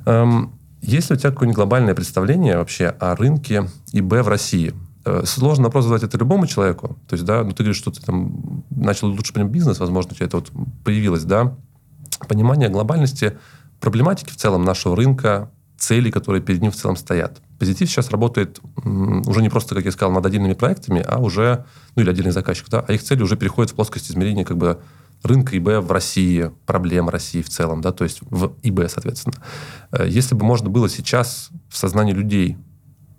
Эм, 0.06 0.52
есть 0.80 1.11
ли 1.11 1.16
у 1.16 1.18
тебя 1.18 1.30
какое-нибудь 1.30 1.56
глобальное 1.56 1.94
представление 1.94 2.56
вообще 2.56 2.88
о 2.88 3.14
рынке 3.14 3.68
ИБ 3.92 4.12
в 4.12 4.28
России? 4.28 4.74
Э, 5.04 5.22
сложно 5.26 5.64
вопрос 5.64 5.85
задать 5.85 6.02
это 6.02 6.16
любому 6.16 6.46
человеку. 6.46 6.98
То 7.08 7.14
есть, 7.14 7.24
да, 7.24 7.44
ну 7.44 7.50
ты 7.50 7.62
говоришь, 7.62 7.76
что 7.76 7.90
ты 7.90 8.00
там 8.00 8.64
начал 8.70 9.08
лучше 9.08 9.32
понимать 9.32 9.52
бизнес, 9.52 9.78
возможно, 9.78 10.12
у 10.12 10.14
тебя 10.14 10.26
это 10.26 10.38
вот 10.38 10.50
появилось, 10.85 11.24
да. 11.24 11.54
Понимание 12.26 12.68
глобальности 12.68 13.37
проблематики 13.80 14.30
в 14.30 14.37
целом 14.37 14.64
нашего 14.64 14.96
рынка, 14.96 15.50
целей, 15.83 16.12
которые 16.12 16.40
перед 16.40 16.62
ним 16.62 16.71
в 16.71 16.77
целом 16.77 16.97
стоят. 16.97 17.42
Позитив 17.59 17.90
сейчас 17.90 18.11
работает 18.11 18.61
уже 18.85 19.42
не 19.42 19.49
просто, 19.49 19.75
как 19.75 19.85
я 19.85 19.90
сказал, 19.90 20.12
над 20.12 20.25
отдельными 20.25 20.55
проектами, 20.55 21.05
а 21.07 21.18
уже, 21.18 21.64
ну 21.97 22.03
или 22.03 22.11
отдельных 22.11 22.33
заказчиков, 22.33 22.71
да, 22.71 22.85
а 22.87 22.92
их 22.92 23.03
цели 23.03 23.23
уже 23.23 23.37
переходят 23.37 23.73
в 23.73 23.75
плоскость 23.75 24.11
измерения 24.11 24.45
как 24.45 24.57
бы 24.57 24.81
рынка 25.25 25.57
ИБ 25.59 25.85
в 25.85 25.90
России, 25.90 26.53
проблем 26.66 27.09
России 27.09 27.42
в 27.42 27.49
целом, 27.49 27.81
да, 27.81 27.90
то 27.90 28.05
есть 28.05 28.21
в 28.23 28.53
ИБ, 28.62 28.88
соответственно. 28.88 29.37
Э, 29.90 30.07
если 30.09 30.37
бы 30.37 30.45
можно 30.45 30.68
было 30.71 30.88
сейчас 30.88 31.51
в 31.68 31.77
сознании 31.77 32.12
людей, 32.12 32.57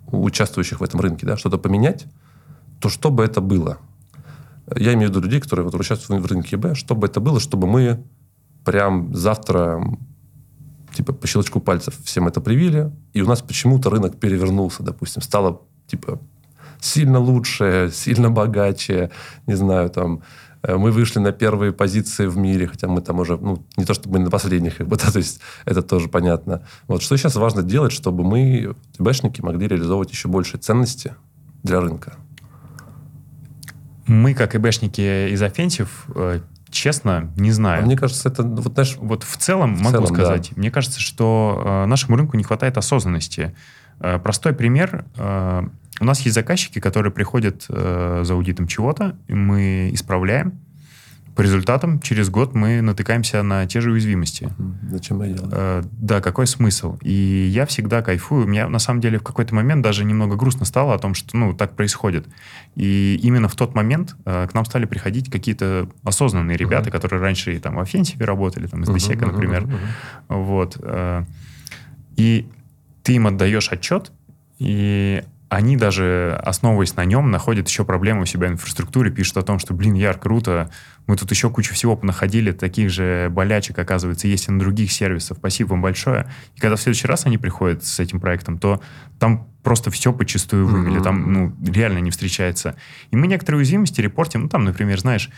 участвующих 0.08 0.80
в 0.80 0.84
этом 0.84 1.02
рынке, 1.02 1.26
да, 1.26 1.36
что-то 1.36 1.58
поменять, 1.58 2.06
то 2.80 2.88
что 2.88 3.12
бы 3.12 3.26
это 3.26 3.42
было? 3.42 3.80
Я 4.74 4.94
имею 4.94 5.10
в 5.10 5.12
виду 5.12 5.22
людей, 5.22 5.42
которые 5.42 5.66
вот 5.66 5.76
участвуют 5.76 6.24
в 6.24 6.28
рынке 6.28 6.56
ИБ, 6.56 6.78
что 6.78 6.96
бы 6.96 7.08
это 7.08 7.20
было, 7.20 7.42
чтобы 7.42 7.68
мы 7.68 8.04
прям 8.64 9.14
завтра 9.14 9.84
типа 10.94 11.14
по 11.14 11.28
щелчку 11.28 11.60
пальцев 11.60 11.96
всем 12.04 12.28
это 12.28 12.42
привили, 12.42 12.92
и 13.14 13.22
у 13.22 13.28
нас 13.28 13.42
почему-то 13.42 13.90
рынок 13.90 14.20
перевернулся, 14.20 14.84
допустим, 14.84 15.22
стало 15.22 15.62
типа 15.88 16.20
сильно 16.80 17.20
лучше, 17.20 17.90
сильно 17.94 18.30
богаче, 18.30 19.10
не 19.48 19.56
знаю, 19.56 19.90
там, 19.90 20.22
э, 20.64 20.76
мы 20.76 20.92
вышли 20.92 21.20
на 21.20 21.32
первые 21.32 21.72
позиции 21.72 22.28
в 22.28 22.38
мире, 22.38 22.68
хотя 22.68 22.88
мы 22.88 23.02
там 23.02 23.20
уже, 23.20 23.38
ну, 23.38 23.66
не 23.78 23.86
то 23.86 23.94
чтобы 23.94 24.20
мы 24.20 24.26
на 24.26 24.30
последних, 24.30 24.78
как 24.78 24.88
бы, 24.88 24.98
да, 25.04 25.12
то 25.12 25.20
есть 25.20 25.40
это 25.66 25.82
тоже 25.82 26.10
понятно. 26.10 26.62
Вот 26.88 27.02
что 27.02 27.18
сейчас 27.18 27.36
важно 27.36 27.64
делать, 27.64 27.92
чтобы 27.92 28.24
мы, 28.24 28.76
ТБшники, 28.98 29.42
могли 29.42 29.68
реализовывать 29.68 30.12
еще 30.12 30.28
больше 30.28 30.58
ценности 30.58 31.16
для 31.64 31.80
рынка? 31.80 32.18
Мы, 34.06 34.34
как 34.34 34.56
ИБшники 34.56 35.34
из 35.34 35.42
э, 35.42 36.42
Честно, 36.74 37.32
не 37.38 37.52
знаю. 37.52 37.84
А 37.84 37.86
мне 37.86 37.96
кажется, 37.96 38.30
это 38.30 38.42
вот 38.42 38.74
знаешь... 38.74 38.96
Вот 38.98 39.24
в 39.24 39.38
целом 39.38 39.76
в 39.76 39.82
могу 39.82 39.92
целом, 39.92 40.08
сказать. 40.08 40.50
Да. 40.50 40.60
Мне 40.60 40.72
кажется, 40.72 41.00
что 41.00 41.62
э, 41.64 41.86
нашему 41.86 42.18
рынку 42.18 42.36
не 42.36 42.44
хватает 42.44 42.78
осознанности. 42.78 43.56
Э, 44.00 44.18
простой 44.18 44.54
пример. 44.54 45.06
Э, 45.16 45.64
у 46.00 46.06
нас 46.06 46.22
есть 46.22 46.34
заказчики, 46.34 46.80
которые 46.80 47.14
приходят 47.14 47.66
э, 47.70 48.22
за 48.26 48.34
аудитом 48.34 48.66
чего-то, 48.66 49.16
мы 49.28 49.92
исправляем, 49.94 50.60
по 51.36 51.42
результатам 51.42 52.00
через 52.00 52.30
год 52.30 52.54
мы 52.54 52.82
натыкаемся 52.82 53.42
на 53.42 53.66
те 53.66 53.82
же 53.82 53.92
уязвимости. 53.92 54.50
Зачем 54.90 55.22
я 55.24 55.34
делаю? 55.34 55.50
Э, 55.52 55.84
да, 55.92 56.22
какой 56.22 56.46
смысл? 56.46 56.98
И 57.02 57.12
я 57.12 57.66
всегда 57.66 58.02
кайфую. 58.02 58.48
Мне 58.48 58.68
на 58.68 58.80
самом 58.80 59.02
деле 59.02 59.18
в 59.18 59.24
какой-то 59.24 59.56
момент 59.56 59.82
даже 59.82 60.06
немного 60.06 60.36
грустно 60.36 60.66
стало 60.66 60.94
о 60.94 61.00
том, 61.00 61.16
что 61.16 61.36
ну 61.36 61.54
так 61.54 61.76
происходит. 61.76 62.28
И 62.76 63.20
именно 63.24 63.48
в 63.48 63.56
тот 63.56 63.74
момент 63.74 64.16
э, 64.26 64.48
к 64.48 64.54
нам 64.54 64.66
стали 64.66 64.86
приходить 64.86 65.32
какие-то 65.32 65.90
осознанные 66.04 66.56
ребята, 66.56 66.90
uh-huh. 66.90 66.94
которые 66.94 67.22
раньше 67.22 67.60
там 67.60 67.76
в 67.76 67.80
Offensive 67.80 68.24
работали, 68.24 68.68
там 68.68 68.84
из 68.84 68.90
uh-huh, 68.90 69.26
например. 69.26 69.64
Uh-huh, 69.64 69.80
uh-huh. 70.30 70.44
Вот. 70.44 70.78
Э, 70.82 71.26
и 72.16 72.48
ты 73.02 73.14
им 73.14 73.28
отдаешь 73.28 73.72
отчет, 73.72 74.12
и 74.60 75.24
они 75.54 75.78
даже, 75.78 76.40
основываясь 76.44 76.96
на 76.96 77.06
нем, 77.06 77.30
находят 77.30 77.68
еще 77.68 77.86
проблемы 77.86 78.24
у 78.24 78.26
себя 78.26 78.48
в 78.48 78.52
инфраструктуре, 78.54 79.12
пишут 79.12 79.38
о 79.38 79.44
том, 79.44 79.60
что, 79.60 79.76
блин, 79.76 79.94
Яр, 79.94 80.18
круто, 80.18 80.72
мы 81.06 81.16
тут 81.16 81.30
еще 81.30 81.52
кучу 81.52 81.76
всего 81.76 81.96
понаходили, 81.96 82.52
таких 82.52 82.90
же 82.90 83.30
болячек, 83.30 83.78
оказывается, 83.78 84.28
есть 84.28 84.48
и 84.48 84.52
на 84.52 84.60
других 84.60 84.92
сервисах. 84.92 85.38
Спасибо 85.38 85.70
вам 85.70 85.84
большое. 85.84 86.28
И 86.56 86.60
когда 86.60 86.76
в 86.76 86.82
следующий 86.82 87.06
раз 87.06 87.28
они 87.28 87.38
приходят 87.38 87.86
с 87.86 88.00
этим 88.00 88.20
проектом, 88.20 88.58
то 88.58 88.82
там 89.20 89.48
просто 89.62 89.92
все 89.92 90.12
почастую 90.12 90.66
вывели, 90.66 91.00
mm-hmm. 91.00 91.04
там 91.04 91.32
ну, 91.32 91.56
реально 91.72 92.00
не 92.00 92.10
встречается. 92.10 92.76
И 93.12 93.16
мы 93.16 93.28
некоторые 93.28 93.60
уязвимости 93.60 94.02
репортим, 94.02 94.42
ну 94.42 94.50
там, 94.50 94.64
например, 94.64 95.00
знаешь, 95.00 95.30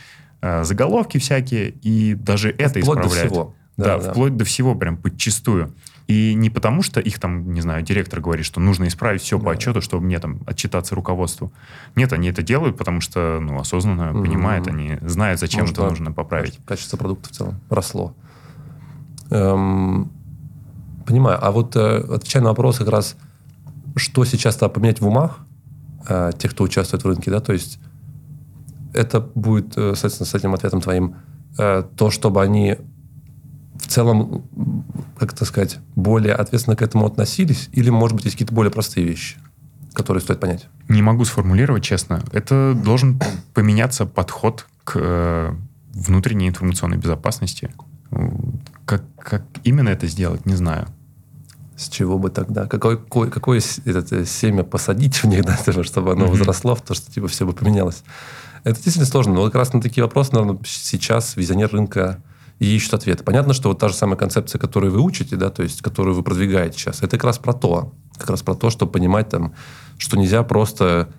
э, 0.41 0.63
заголовки 0.63 1.17
всякие, 1.17 1.71
и 1.82 2.13
даже 2.13 2.51
это 2.51 2.80
вплоть 2.80 2.99
исправляют. 2.99 3.30
До 3.30 3.34
всего. 3.34 3.56
Да, 3.78 3.98
да, 3.98 4.04
да, 4.04 4.12
вплоть 4.12 4.38
до 4.38 4.46
всего 4.46 4.76
прям 4.76 4.98
подчастую. 4.98 5.74
И 6.08 6.34
не 6.36 6.50
потому, 6.50 6.84
что 6.84 7.00
их 7.00 7.20
там, 7.20 7.52
не 7.52 7.62
знаю, 7.62 7.82
директор 7.82 8.22
говорит, 8.22 8.46
что 8.46 8.60
нужно 8.60 8.88
исправить 8.88 9.22
все 9.22 9.40
да. 9.40 9.46
по 9.46 9.52
отчету, 9.52 9.82
чтобы 9.82 10.06
мне 10.06 10.20
там 10.20 10.42
отчитаться 10.46 10.94
руководству. 10.94 11.52
Нет, 11.96 12.14
они 12.14 12.30
это 12.30 12.44
делают, 12.44 12.78
потому 12.78 13.02
что, 13.02 13.40
ну, 13.42 13.60
осознанно 13.60 14.12
mm-hmm. 14.12 14.24
понимают, 14.24 14.68
они 14.68 14.98
знают, 15.02 15.40
зачем 15.40 15.62
Может, 15.62 15.76
это 15.76 15.84
да. 15.84 15.90
нужно 15.90 16.12
поправить. 16.12 16.60
Качество 16.66 16.98
продукта 16.98 17.30
в 17.30 17.32
целом 17.32 17.60
росло. 17.70 18.16
Эм, 19.32 20.12
понимаю. 21.08 21.40
А 21.42 21.52
вот 21.52 21.76
э, 21.76 21.98
отвечая 21.98 22.44
на 22.44 22.50
вопрос 22.50 22.78
как 22.78 22.90
раз, 22.90 23.18
что 23.96 24.26
сейчас-то 24.26 24.70
поменять 24.70 25.02
в 25.02 25.08
умах 25.08 25.40
э, 26.08 26.32
тех, 26.38 26.52
кто 26.52 26.64
участвует 26.64 27.04
в 27.04 27.08
рынке, 27.08 27.32
да, 27.32 27.40
то 27.40 27.52
есть 27.52 27.80
это 28.94 29.22
будет, 29.22 29.78
э, 29.78 29.94
соответственно, 29.96 30.28
с 30.28 30.36
этим 30.36 30.54
ответом 30.54 30.82
твоим, 30.82 31.16
э, 31.58 31.84
то, 31.96 32.12
чтобы 32.12 32.44
они 32.44 32.78
целом, 33.95 34.43
как 35.17 35.34
это 35.34 35.45
сказать, 35.45 35.79
более 35.95 36.34
ответственно 36.34 36.75
к 36.75 36.81
этому 36.81 37.05
относились? 37.05 37.69
Или, 37.71 37.89
может 37.89 38.15
быть, 38.15 38.25
есть 38.25 38.36
какие-то 38.36 38.53
более 38.53 38.71
простые 38.71 39.08
вещи, 39.08 39.38
которые 39.93 40.21
стоит 40.21 40.39
понять? 40.39 40.67
Не 40.89 41.01
могу 41.01 41.23
сформулировать, 41.25 41.84
честно. 41.84 42.21
Это 42.31 42.73
должен 42.75 43.19
поменяться 43.53 44.05
подход 44.05 44.67
к 44.84 44.97
э, 44.97 45.55
внутренней 45.93 46.49
информационной 46.49 46.97
безопасности. 46.97 47.71
Как, 48.86 49.03
как 49.17 49.43
именно 49.63 49.89
это 49.89 50.08
сделать, 50.08 50.45
не 50.45 50.55
знаю. 50.55 50.88
С 51.77 51.89
чего 51.89 52.19
бы 52.19 52.29
тогда? 52.29 52.67
Какое, 52.67 52.97
какое, 52.97 53.29
какое 53.29 53.62
это 53.86 54.25
семя 54.25 54.63
посадить 54.63 55.15
в 55.15 55.25
них, 55.25 55.45
да, 55.45 55.58
чтобы 55.84 56.12
оно 56.12 56.25
mm-hmm. 56.25 56.29
возросло, 56.29 56.75
в 56.75 56.81
то, 56.81 56.93
что 56.93 57.12
типа 57.12 57.27
все 57.27 57.45
бы 57.45 57.53
поменялось? 57.53 58.03
Это 58.63 58.75
действительно 58.75 59.05
сложно. 59.05 59.34
Но 59.34 59.45
как 59.45 59.55
раз 59.55 59.73
на 59.73 59.81
такие 59.81 60.03
вопросы, 60.03 60.34
наверное, 60.34 60.60
сейчас 60.65 61.36
визионер 61.36 61.71
рынка 61.71 62.21
и 62.60 62.76
ищут 62.76 62.94
ответы. 62.94 63.24
Понятно, 63.24 63.54
что 63.54 63.70
вот 63.70 63.80
та 63.80 63.89
же 63.89 63.96
самая 63.96 64.18
концепция, 64.18 64.60
которую 64.60 64.94
вы 64.94 65.02
учите, 65.02 65.36
да, 65.36 65.50
то 65.50 65.63
есть, 65.63 65.82
которую 65.82 66.15
вы 66.15 66.24
продвигаете 66.24 66.78
сейчас, 66.78 67.00
это 67.00 67.18
как 67.18 67.26
раз 67.26 67.38
про 67.38 67.54
то, 67.54 67.94
как 68.18 68.30
раз 68.30 68.41
про 68.41 68.56
то, 68.56 68.70
чтобы 68.70 68.91
понимать 68.91 69.30
там, 69.30 69.54
что 69.98 70.18
нельзя 70.18 70.44
просто 70.44 71.10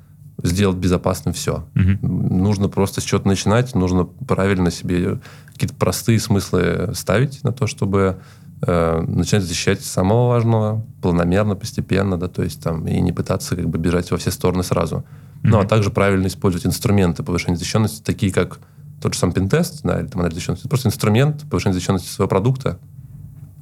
сделать 0.42 0.76
безопасным 0.76 1.34
все. 1.34 1.66
Угу. 1.74 2.06
Нужно 2.06 2.68
просто 2.68 3.00
с 3.00 3.04
чего-то 3.04 3.28
начинать, 3.28 3.74
нужно 3.74 4.04
правильно 4.04 4.70
себе 4.70 5.20
какие-то 5.52 5.74
простые 5.74 6.20
смыслы 6.20 6.92
ставить 6.94 7.42
на 7.42 7.52
то, 7.52 7.66
чтобы 7.66 8.18
э, 8.62 9.00
начинать 9.00 9.44
защищать 9.44 9.82
самого 9.82 10.28
важного, 10.28 10.84
планомерно, 11.00 11.54
постепенно, 11.54 12.18
да, 12.18 12.28
то 12.28 12.42
есть 12.42 12.62
там 12.62 12.86
и 12.86 13.00
не 13.00 13.12
пытаться 13.12 13.56
как 13.56 13.68
бы 13.68 13.78
бежать 13.78 14.10
во 14.10 14.18
все 14.18 14.30
стороны 14.30 14.62
сразу. 14.62 14.96
Mm-hmm. 14.96 15.40
Ну, 15.42 15.58
а 15.58 15.64
также 15.64 15.90
правильно 15.90 16.26
использовать 16.26 16.66
инструменты 16.66 17.22
повышения 17.22 17.56
защищенности, 17.56 18.02
такие 18.02 18.32
как 18.32 18.58
тот 19.00 19.14
же 19.14 19.20
сам 19.20 19.32
пентест, 19.32 19.80
да, 19.82 20.00
или 20.00 20.06
там 20.06 20.20
анализ 20.20 20.34
защищенности. 20.34 20.68
Просто 20.68 20.88
инструмент 20.88 21.44
повышения 21.50 21.74
защищенности 21.74 22.08
своего 22.08 22.28
продукта. 22.28 22.78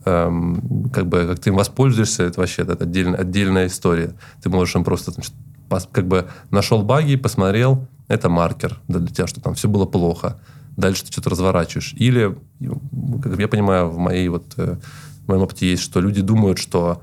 Эм, 0.05 0.91
как 0.93 1.07
бы, 1.07 1.27
как 1.27 1.41
ты 1.41 1.51
им 1.51 1.57
воспользуешься, 1.57 2.25
это 2.25 2.41
вообще 2.41 2.63
это 2.63 2.73
отдельная, 2.73 3.19
отдельная 3.19 3.67
история. 3.67 4.15
Ты 4.43 4.51
можешь 4.51 4.75
им 4.75 4.85
просто 4.85 5.11
значит, 5.11 5.33
как 5.93 6.07
бы 6.07 6.29
нашел 6.51 6.83
баги, 6.83 7.17
посмотрел, 7.17 7.89
это 8.09 8.29
маркер 8.29 8.81
для 8.87 9.07
тебя, 9.07 9.27
что 9.27 9.41
там 9.41 9.55
все 9.55 9.69
было 9.69 9.87
плохо. 9.87 10.39
Дальше 10.77 11.05
ты 11.05 11.13
что-то 11.13 11.31
разворачиваешь. 11.31 11.95
Или, 11.95 12.37
как 13.23 13.39
я 13.39 13.49
понимаю, 13.49 13.89
в 13.91 13.99
моей 13.99 14.29
вот 14.29 14.55
э, 14.57 14.77
в 15.25 15.29
моем 15.29 15.43
опыте 15.43 15.71
есть, 15.71 15.83
что 15.83 16.01
люди 16.01 16.21
думают, 16.21 16.59
что 16.59 17.03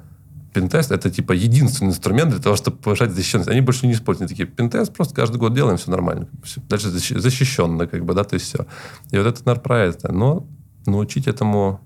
пентест 0.54 0.92
это 0.92 1.10
типа 1.10 1.34
единственный 1.34 1.90
инструмент 1.90 2.32
для 2.32 2.40
того, 2.40 2.56
чтобы 2.56 2.78
повышать 2.78 3.12
защищенность. 3.12 3.50
Они 3.50 3.62
больше 3.62 3.88
не 3.88 3.94
используют. 3.94 4.30
Они 4.32 4.38
такие, 4.38 4.48
пентест 4.48 4.94
просто 4.94 5.16
каждый 5.16 5.38
год 5.38 5.54
делаем, 5.54 5.78
все 5.78 5.92
нормально. 5.92 6.28
Все. 6.44 6.62
Дальше 6.68 6.90
защищенно, 6.90 7.88
как 7.88 8.06
бы, 8.06 8.14
да, 8.14 8.24
то 8.24 8.36
есть 8.36 8.48
все. 8.48 8.66
И 9.12 9.18
вот 9.18 9.28
это, 9.28 9.42
наверное, 9.46 9.64
про 9.64 9.80
это. 9.80 10.12
Но 10.12 10.48
научить 10.86 11.28
этому, 11.28 11.82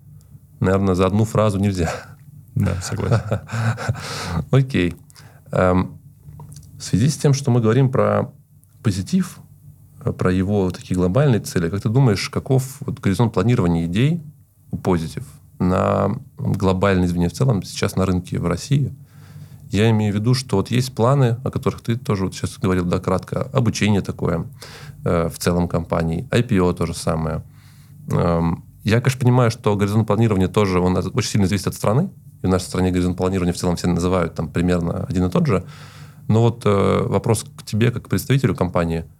наверное, 0.60 0.96
за 0.96 1.06
одну 1.06 1.26
фразу 1.26 1.60
нельзя. 1.60 1.92
Да, 2.56 2.80
согласен. 2.82 3.42
Окей. 4.52 4.96
Эм, 5.52 6.00
в 6.78 6.84
связи 6.84 7.10
с 7.10 7.18
тем, 7.18 7.34
что 7.34 7.52
мы 7.52 7.62
говорим 7.62 7.90
про 7.90 8.32
позитив, 8.82 9.40
э, 10.04 10.12
про 10.12 10.32
его 10.32 10.72
такие 10.72 10.96
глобальные 10.96 11.42
цели, 11.42 11.70
как 11.70 11.82
ты 11.82 11.90
думаешь, 11.90 12.30
каков 12.30 12.78
вот 12.80 13.00
горизонт 13.00 13.34
планирования 13.34 13.86
идей 13.86 14.24
у 14.72 14.78
позитив? 14.78 15.24
На 15.60 16.16
глобальной 16.38 17.06
извне 17.06 17.30
в 17.30 17.34
целом 17.34 17.64
сейчас 17.64 17.96
на 17.96 18.06
рынке 18.06 18.40
в 18.40 18.48
России. 18.48 18.94
Я 19.70 19.90
имею 19.90 20.14
в 20.14 20.16
виду, 20.16 20.34
что 20.34 20.58
вот 20.58 20.72
есть 20.72 20.94
планы, 20.94 21.38
о 21.44 21.52
которых 21.52 21.82
ты 21.82 21.96
тоже 21.96 22.26
вот 22.26 22.36
сейчас 22.36 22.58
говорил, 22.58 22.86
да, 22.86 23.00
кратко, 23.00 23.44
обучение 23.52 24.02
такое 24.02 24.46
э, 25.04 25.30
в 25.30 25.38
целом 25.38 25.68
компании, 25.68 26.28
IPO 26.32 26.74
то 26.76 26.86
же 26.86 26.94
самое. 26.94 27.44
Эм, 28.10 28.64
я, 28.84 29.02
конечно, 29.02 29.20
понимаю, 29.20 29.52
что 29.52 29.76
горизонт 29.76 30.08
планирования 30.08 30.48
тоже, 30.48 30.80
он 30.80 30.96
очень 30.96 31.30
сильно 31.30 31.48
зависит 31.48 31.68
от 31.68 31.74
страны, 31.74 32.10
и 32.44 32.48
в 32.48 32.50
нашей 32.50 32.66
стране 32.66 32.92
горизонт 32.92 33.18
планирования 33.18 33.54
в 33.54 33.58
целом 33.58 33.76
все 33.76 33.88
называют 33.88 34.36
там 34.36 34.50
примерно 34.50 35.04
один 35.06 35.26
и 35.26 35.30
тот 35.30 35.48
же. 35.48 35.66
Но 36.28 36.42
вот 36.42 36.62
э, 36.66 37.04
вопрос 37.04 37.46
к 37.58 37.64
тебе, 37.64 37.92
как 37.92 38.08
представителю 38.08 38.56
компании– 38.56 39.06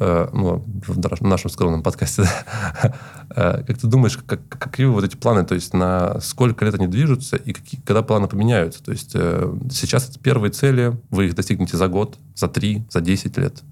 Э, 0.00 0.28
ну, 0.32 0.64
в 0.88 1.22
нашем 1.22 1.50
скромном 1.50 1.84
подкасте, 1.84 2.22
да, 2.82 2.94
э, 3.30 3.62
как 3.64 3.78
ты 3.78 3.86
думаешь, 3.86 4.16
как, 4.16 4.40
какие 4.48 4.86
вот 4.86 5.04
эти 5.04 5.14
планы, 5.14 5.44
то 5.44 5.54
есть 5.54 5.72
на 5.72 6.18
сколько 6.20 6.64
лет 6.64 6.74
они 6.74 6.88
движутся 6.88 7.36
и 7.36 7.52
какие, 7.52 7.80
когда 7.80 8.02
планы 8.02 8.26
поменяются? 8.26 8.82
То 8.82 8.90
есть 8.90 9.12
э, 9.14 9.56
сейчас 9.70 10.10
это 10.10 10.18
первые 10.18 10.50
цели, 10.50 10.98
вы 11.10 11.26
их 11.26 11.36
достигнете 11.36 11.76
за 11.76 11.86
год, 11.86 12.18
за 12.34 12.48
три, 12.48 12.84
за 12.90 13.00
десять 13.00 13.36
лет? 13.36 13.62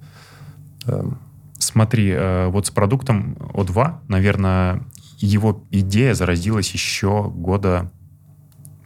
Эм. 0.87 1.19
Смотри, 1.59 2.13
вот 2.49 2.67
с 2.67 2.73
продуктом 2.73 3.35
О2, 3.55 3.99
наверное, 4.09 4.85
его 5.19 5.65
идея 5.71 6.13
заразилась 6.13 6.69
еще 6.73 7.31
года 7.33 7.89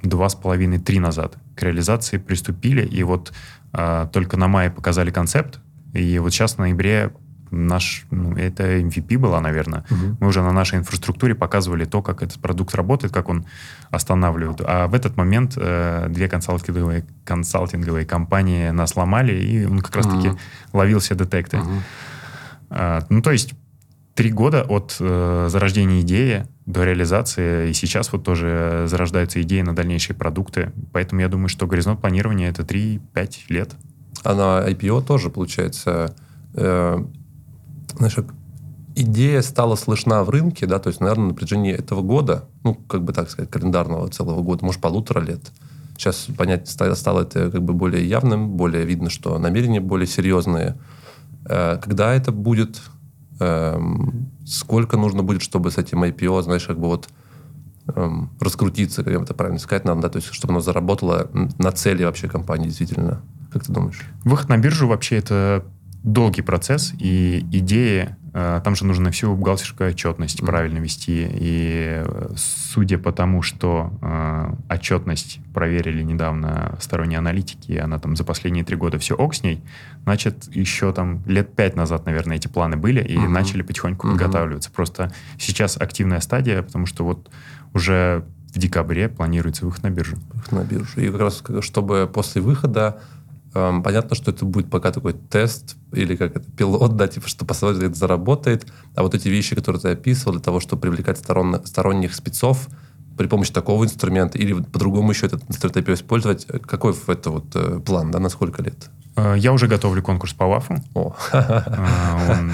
два 0.03 0.29
с 0.29 0.35
половиной, 0.35 0.79
три 0.79 1.01
назад. 1.01 1.38
К 1.55 1.62
реализации 1.62 2.18
приступили, 2.18 2.85
и 2.85 3.03
вот 3.03 3.33
только 4.12 4.37
на 4.37 4.49
мае 4.49 4.70
показали 4.70 5.11
концепт, 5.11 5.59
и 5.94 6.18
вот 6.18 6.35
сейчас 6.35 6.57
в 6.57 6.59
ноябре 6.59 7.12
наш, 7.50 8.06
ну, 8.11 8.37
это 8.37 8.78
MVP 8.78 9.18
была, 9.18 9.40
наверное. 9.40 9.85
Угу. 9.90 10.16
Мы 10.20 10.26
уже 10.28 10.42
на 10.42 10.52
нашей 10.52 10.78
инфраструктуре 10.78 11.35
показывали 11.35 11.85
то, 11.85 12.02
как 12.02 12.22
этот 12.22 12.40
продукт 12.40 12.74
работает, 12.74 13.12
как 13.12 13.28
он 13.28 13.46
останавливает. 13.90 14.61
А 14.64 14.87
в 14.88 14.94
этот 14.94 15.16
момент 15.16 15.54
э, 15.56 16.06
две 16.09 16.28
консалтинговые, 16.28 17.04
консалтинговые 17.24 18.06
компании 18.06 18.70
нас 18.70 18.96
ломали, 18.96 19.35
и 19.35 19.64
он 19.64 19.80
как 19.80 19.96
раз-таки 19.96 20.28
угу. 20.28 20.38
ловил 20.72 20.98
все 20.98 21.14
детекты. 21.14 21.59
Угу. 21.59 21.70
А, 22.70 23.06
ну, 23.09 23.22
то 23.22 23.32
есть 23.32 23.54
три 24.14 24.30
года 24.32 24.62
от 24.62 24.96
э, 24.98 25.48
зарождения 25.50 26.00
идеи 26.00 26.46
до 26.64 26.85
реализации, 26.85 27.70
и 27.70 27.74
сейчас 27.74 28.12
вот 28.12 28.24
тоже 28.24 28.87
зарождаются 28.88 29.40
идеи 29.42 29.61
на 29.61 29.74
дальнейшие 29.74 30.16
продукты. 30.16 30.72
Поэтому 30.92 31.20
я 31.20 31.28
думаю, 31.28 31.48
что 31.48 31.66
горизонт 31.66 32.00
планирования— 32.00 32.48
это 32.50 32.62
3-5 32.62 33.37
лет. 33.50 33.74
А 34.24 34.35
на 34.35 34.68
IPO 34.68 35.04
тоже, 35.04 35.30
получается, 35.30 36.16
э, 36.54 37.04
знаешь, 37.96 38.16
идея 38.96 39.42
стала 39.42 39.76
слышна 39.76 40.24
в 40.24 40.30
рынке, 40.30 40.66
да, 40.66 40.78
то 40.78 40.88
есть, 40.88 41.00
наверное, 41.00 41.28
на 41.28 41.35
протяжении 41.35 41.72
этого 41.72 42.02
года, 42.02 42.48
ну, 42.64 42.74
как 42.74 43.04
бы 43.04 43.12
так 43.12 43.30
сказать, 43.30 43.50
календарного 43.50 44.09
целого 44.09 44.42
года, 44.42 44.64
может, 44.64 44.80
полутора 44.80 45.20
лет. 45.20 45.52
Сейчас 45.96 46.26
понять 46.37 46.68
стало 46.68 47.22
это 47.22 47.50
как 47.50 47.62
бы 47.62 47.72
более 47.72 48.06
явным, 48.06 48.50
более 48.50 48.85
видно, 48.85 49.11
что 49.11 49.38
намерения 49.38 49.80
более 49.80 50.06
серьезные. 50.06 50.76
Э, 51.48 51.78
когда 51.82 52.14
это 52.14 52.32
будет, 52.32 52.80
эм, 53.40 54.30
сколько 54.46 54.96
нужно 54.96 55.22
будет, 55.22 55.42
чтобы 55.42 55.70
с 55.70 55.78
этим 55.78 56.02
IPO, 56.04 56.42
знаешь, 56.42 56.66
как 56.66 56.78
бы 56.78 56.88
вот 56.88 57.09
эм, 57.94 58.30
раскрутиться, 58.40 59.04
как 59.04 59.14
это 59.14 59.35
правильно 59.35 59.59
сказать 59.59 59.85
надо, 59.85 60.02
да, 60.02 60.09
то 60.09 60.16
есть 60.16 60.32
чтобы 60.32 60.52
оно 60.52 60.61
заработало 60.61 61.30
на 61.59 61.72
цели 61.72 62.04
вообще 62.04 62.28
компании 62.28 62.66
действительно. 62.66 63.22
Как 63.52 63.64
ты 63.64 63.72
думаешь? 63.72 64.02
Выход 64.24 64.50
на 64.50 64.59
биржу 64.59 64.87
вообще 64.88 65.16
это 65.16 65.64
долгий 66.07 66.42
процесс, 66.42 66.95
и 67.01 67.45
идеи, 67.51 68.14
э, 68.33 68.61
там 68.62 68.77
же 68.77 68.87
нужно 68.87 69.11
всю 69.11 69.35
бухгалтерскую 69.35 69.90
отчетность 69.90 70.38
mm-hmm. 70.40 70.47
правильно 70.47 70.79
вести. 70.79 71.29
И 71.29 72.05
э, 72.05 72.29
судя 72.37 72.97
по 72.99 73.11
тому, 73.11 73.42
что 73.42 73.92
э, 74.01 74.55
отчетность 74.73 75.40
проверили 75.53 76.05
недавно 76.05 76.79
сторонние 76.81 77.19
аналитики, 77.19 77.73
и 77.73 77.77
она 77.77 77.99
там 77.99 78.14
за 78.14 78.23
последние 78.23 78.64
три 78.64 78.77
года 78.77 79.01
все 79.01 79.16
ок 79.16 79.35
с 79.35 79.42
ней, 79.42 79.64
значит, 80.05 80.47
еще 80.55 80.92
там 80.92 81.23
лет 81.27 81.57
пять 81.57 81.75
назад, 81.75 82.07
наверное, 82.07 82.37
эти 82.37 82.47
планы 82.47 82.77
были, 82.77 83.03
и 83.03 83.16
mm-hmm. 83.16 83.29
начали 83.29 83.62
потихоньку 83.62 84.07
mm-hmm. 84.07 84.11
подготавливаться. 84.12 84.71
Просто 84.71 85.12
сейчас 85.40 85.77
активная 85.77 86.21
стадия, 86.21 86.62
потому 86.62 86.87
что 86.87 87.05
вот 87.05 87.29
уже 87.75 88.25
в 88.55 88.59
декабре 88.59 89.09
планируется 89.09 89.66
выход 89.66 89.83
на 89.83 89.90
биржу. 89.90 90.19
Выход 90.33 90.53
на 90.53 90.64
биржу. 90.64 91.01
И 91.01 91.11
как 91.11 91.21
раз 91.21 91.42
чтобы 91.62 92.09
после 92.12 92.40
выхода 92.40 93.01
Эм, 93.57 93.83
понятно, 93.83 94.14
что 94.14 94.33
это 94.33 94.45
будет 94.45 94.69
пока 94.69 94.92
такой 94.92 95.14
тест 95.14 95.77
или 95.92 96.14
как 96.14 96.37
это, 96.37 96.53
пилот, 96.53 96.95
да, 96.97 97.09
типа, 97.09 97.27
что 97.27 97.47
посмотрим, 97.47 97.81
как 97.81 97.90
это 97.90 97.99
заработает. 97.99 98.66
А 98.95 99.03
вот 99.03 99.14
эти 99.14 99.29
вещи, 99.29 99.55
которые 99.55 99.81
ты 99.81 99.88
описывал, 99.88 100.33
для 100.33 100.42
того, 100.42 100.61
чтобы 100.61 100.83
привлекать 100.83 101.16
сторонних, 101.16 101.66
сторонних 101.66 102.14
спецов 102.14 102.69
при 103.16 103.27
помощи 103.29 103.51
такого 103.51 103.85
инструмента 103.85 104.37
или 104.37 104.53
по-другому 104.53 105.11
еще 105.11 105.25
этот 105.25 105.42
инструмент 105.49 105.88
использовать, 105.88 106.47
какой 106.66 106.95
это 107.07 107.31
вот 107.31 107.47
э, 107.55 107.81
план, 107.81 108.11
да, 108.11 108.19
на 108.19 108.29
сколько 108.29 108.62
лет? 108.62 108.90
Э, 109.16 109.37
я 109.38 109.55
уже 109.55 109.69
готовлю 109.69 110.03
конкурс 110.03 110.35
по 110.35 110.47
ВАФу. 110.47 110.75
О. 110.92 111.14
Э, 111.33 112.38
он 112.38 112.53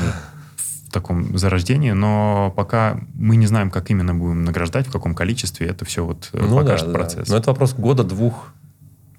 в 0.86 0.92
таком 0.92 1.36
зарождении, 1.36 1.90
но 1.90 2.52
пока 2.54 3.00
мы 3.14 3.34
не 3.34 3.48
знаем, 3.48 3.72
как 3.72 3.90
именно 3.90 4.14
будем 4.14 4.44
награждать, 4.44 4.86
в 4.86 4.92
каком 4.92 5.16
количестве, 5.16 5.66
это 5.66 5.84
все 5.84 6.04
вот 6.04 6.30
ну, 6.32 6.58
покажет 6.58 6.86
да, 6.86 6.92
процесс. 6.92 7.26
Да. 7.26 7.34
Но 7.34 7.40
это 7.40 7.50
вопрос 7.50 7.74
года-двух 7.74 8.52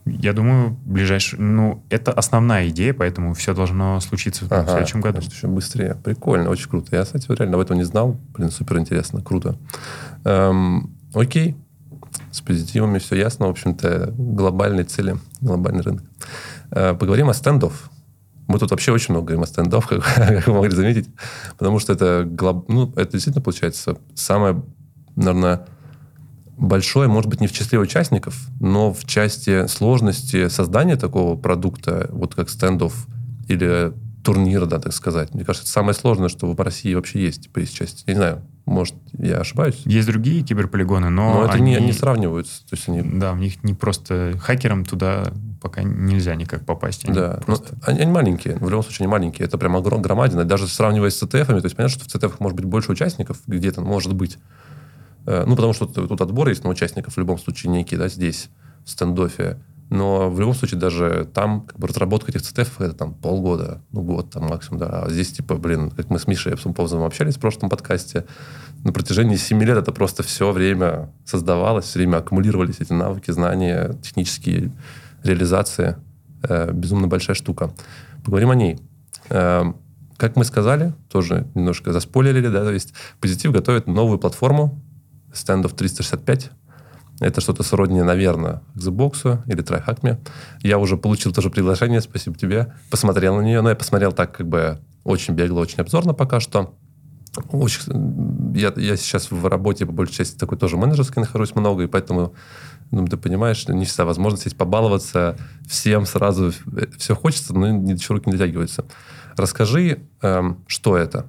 я 0.06 0.34
думаю, 0.34 0.78
ближайший... 0.86 1.40
Ну, 1.40 1.84
это 1.90 2.12
основная 2.12 2.68
идея, 2.70 2.94
поэтому 2.94 3.34
все 3.34 3.54
должно 3.54 4.00
случиться 4.02 4.46
ага, 4.50 4.64
в 4.64 4.70
следующем 4.70 5.02
году. 5.02 5.22
Значит, 5.22 5.34
еще 5.34 5.48
быстрее. 5.48 5.96
Прикольно, 6.04 6.50
очень 6.50 6.70
круто. 6.70 6.96
Я, 6.96 7.04
кстати, 7.04 7.26
реально 7.30 7.56
об 7.56 7.62
этом 7.62 7.78
не 7.78 7.84
знал. 7.84 8.20
Блин, 8.36 8.52
супер 8.52 8.80
интересно, 8.80 9.22
круто. 9.22 9.58
Эм, 10.26 10.96
окей. 11.14 11.56
С 12.32 12.42
позитивами 12.42 13.00
все 13.00 13.16
ясно. 13.16 13.48
В 13.48 13.52
общем-то, 13.52 14.14
глобальные 14.18 14.84
цели, 14.84 15.18
глобальный 15.40 15.84
рынок. 15.84 16.04
Э, 16.72 16.94
поговорим 16.94 17.30
о 17.30 17.34
стендов. 17.34 17.90
Мы 18.48 18.60
тут 18.60 18.72
вообще 18.72 18.92
очень 18.92 19.14
много 19.14 19.28
говорим 19.28 19.44
о 19.44 19.48
стендов, 19.48 19.88
как, 19.90 20.04
как 20.04 20.48
вы 20.48 20.54
могли 20.54 20.76
заметить. 20.76 21.08
Потому 21.58 21.80
что 21.80 21.94
это, 21.94 22.26
глоб... 22.26 22.68
ну, 22.68 22.92
это 22.98 23.14
действительно 23.14 23.42
получается 23.42 23.98
самое, 24.16 24.64
наверное, 25.16 25.66
большое, 26.58 27.08
может 27.08 27.30
быть, 27.30 27.42
не 27.42 27.48
в 27.48 27.52
числе 27.52 27.80
участников, 27.80 28.36
но 28.60 28.94
в 28.94 29.06
части 29.06 29.68
сложности 29.68 30.48
создания 30.50 30.96
такого 30.96 31.36
продукта, 31.36 32.10
вот 32.12 32.36
как 32.36 32.50
стендов 32.50 33.08
или 33.48 33.94
турнира, 34.24 34.66
да, 34.66 34.80
так 34.80 34.94
сказать. 34.94 35.34
Мне 35.34 35.44
кажется, 35.44 35.66
это 35.66 35.72
самое 35.72 35.94
сложное, 35.94 36.30
что 36.30 36.52
в 36.52 36.60
России 36.60 36.94
вообще 36.94 37.22
есть 37.22 37.52
по 37.52 37.60
этой 37.60 37.74
части. 37.74 38.04
Я 38.08 38.14
не 38.14 38.18
знаю, 38.18 38.42
может, 38.66 38.96
я 39.18 39.40
ошибаюсь. 39.40 39.82
Есть 39.86 40.08
другие 40.08 40.42
киберполигоны, 40.44 41.10
но, 41.10 41.34
но 41.34 41.46
это 41.46 41.56
они... 41.56 41.76
не, 41.76 41.82
не 41.82 41.92
сравниваются. 41.92 42.62
То 42.62 42.76
есть 42.76 42.88
они... 42.88 43.02
Да, 43.02 43.34
у 43.34 43.36
них 43.36 43.62
не 43.64 43.74
просто 43.74 44.40
хакерам 44.42 44.86
туда 44.86 45.34
пока 45.62 45.84
нельзя 45.84 46.36
никак 46.36 46.66
попасть. 46.66 47.06
Они 47.06 47.16
да, 47.16 47.42
просто... 47.46 47.74
но 47.74 47.80
они, 47.88 48.00
они 48.02 48.12
маленькие. 48.12 48.56
В 48.56 48.70
любом 48.70 48.84
случае, 48.84 49.06
они 49.06 49.12
маленькие. 49.12 49.48
Это 49.48 49.58
прям 49.58 49.76
огромная 49.76 50.04
громадина. 50.04 50.46
Даже 50.46 50.68
сравнивая 50.68 51.10
с 51.10 51.22
CTF-ами, 51.22 51.60
то 51.60 51.66
есть 51.66 51.76
понятно, 51.76 52.00
что 52.00 52.06
в 52.06 52.24
CTF 52.24 52.36
может 52.40 52.56
быть 52.56 52.66
больше 52.66 52.92
участников, 52.92 53.40
где-то 53.48 53.82
может 53.82 54.14
быть. 54.14 54.38
Э, 55.26 55.44
ну, 55.46 55.56
потому 55.56 55.74
что 55.74 55.86
тут 55.86 56.22
отбор 56.22 56.50
есть 56.50 56.64
на 56.64 56.70
участников 56.70 57.16
в 57.16 57.18
любом 57.18 57.38
случае 57.38 57.72
некий, 57.72 57.98
да, 57.98 58.08
здесь, 58.08 58.50
в 58.86 58.90
стендофе. 58.90 59.60
Но 59.90 60.30
в 60.30 60.40
любом 60.40 60.56
случае 60.56 60.80
даже 60.80 61.30
там 61.34 61.62
как 61.62 61.78
бы, 61.78 61.88
разработка 61.88 62.32
этих 62.32 62.42
ЦТФ 62.42 62.82
это 62.82 62.94
там 62.94 63.14
полгода, 63.14 63.82
ну 63.92 64.02
год 64.02 64.32
там 64.32 64.48
максимум, 64.48 64.80
да. 64.80 65.04
А 65.04 65.10
здесь 65.10 65.32
типа, 65.32 65.56
блин, 65.56 65.92
как 65.92 66.10
мы 66.10 66.18
с 66.18 66.28
Мишей 66.28 66.56
Повзовым 66.58 67.06
общались 67.06 67.36
в 67.36 67.40
прошлом 67.40 67.70
подкасте, 67.70 68.26
на 68.84 68.92
протяжении 68.92 69.36
7 69.36 69.62
лет 69.64 69.78
это 69.78 69.92
просто 69.92 70.24
все 70.24 70.52
время 70.52 71.12
создавалось, 71.26 71.86
все 71.86 72.00
время 72.00 72.18
аккумулировались 72.18 72.80
эти 72.80 72.92
навыки, 72.92 73.32
знания, 73.32 73.94
технические 74.02 74.72
реализации. 75.24 75.98
Э, 76.42 76.72
безумно 76.72 77.08
большая 77.08 77.36
штука. 77.36 77.72
Поговорим 78.24 78.50
о 78.50 78.56
ней. 78.56 78.80
Э, 79.30 79.74
как 80.18 80.36
мы 80.36 80.44
сказали, 80.44 80.94
тоже 81.10 81.46
немножко 81.54 81.94
заспойлерили, 81.94 82.48
да, 82.48 82.64
то 82.64 82.72
есть 82.72 82.94
Позитив 83.20 83.52
готовит 83.52 83.88
новую 83.88 84.18
платформу 84.18 84.82
Standoff 85.34 85.76
365, 85.76 86.52
это 87.20 87.42
что-то 87.42 87.64
сродни, 87.64 88.02
наверное, 88.02 88.64
Xbox 88.76 89.44
или 89.48 89.64
TryHackMe. 89.64 90.18
Я 90.62 90.78
уже 90.80 90.98
получил 90.98 91.32
тоже 91.32 91.50
приглашение, 91.50 92.02
спасибо 92.02 92.38
тебе. 92.38 92.74
Посмотрел 92.90 93.38
на 93.38 93.42
нее, 93.42 93.62
но 93.62 93.70
я 93.70 93.76
посмотрел 93.76 94.12
так 94.12 94.36
как 94.36 94.48
бы 94.48 94.80
очень 95.04 95.34
бегло, 95.34 95.60
очень 95.60 95.80
обзорно 95.80 96.14
пока 96.14 96.40
что. 96.40 96.76
Очень, 97.52 98.56
я, 98.56 98.74
я 98.76 98.96
сейчас 98.96 99.32
в 99.32 99.48
работе, 99.48 99.86
по 99.86 99.92
большей 99.92 100.16
части, 100.16 100.38
такой 100.38 100.58
тоже 100.58 100.78
менеджерской 100.78 101.22
нахожусь 101.22 101.56
много, 101.56 101.84
и 101.84 101.88
поэтому, 101.88 102.36
ну, 102.92 103.08
ты 103.08 103.18
понимаешь, 103.18 103.68
не 103.68 103.86
всегда 103.86 104.06
возможность 104.06 104.46
есть 104.46 104.58
побаловаться 104.58 105.38
всем 105.68 106.06
сразу. 106.06 106.52
Все 106.98 107.16
хочется, 107.16 107.54
но 107.54 107.70
ни 107.72 107.94
до 107.94 108.00
чего 108.00 108.16
руки 108.16 108.30
не 108.30 108.38
дотягиваются. 108.38 108.86
Расскажи, 109.36 110.02
эм, 110.22 110.64
что 110.68 110.96
это? 110.96 111.26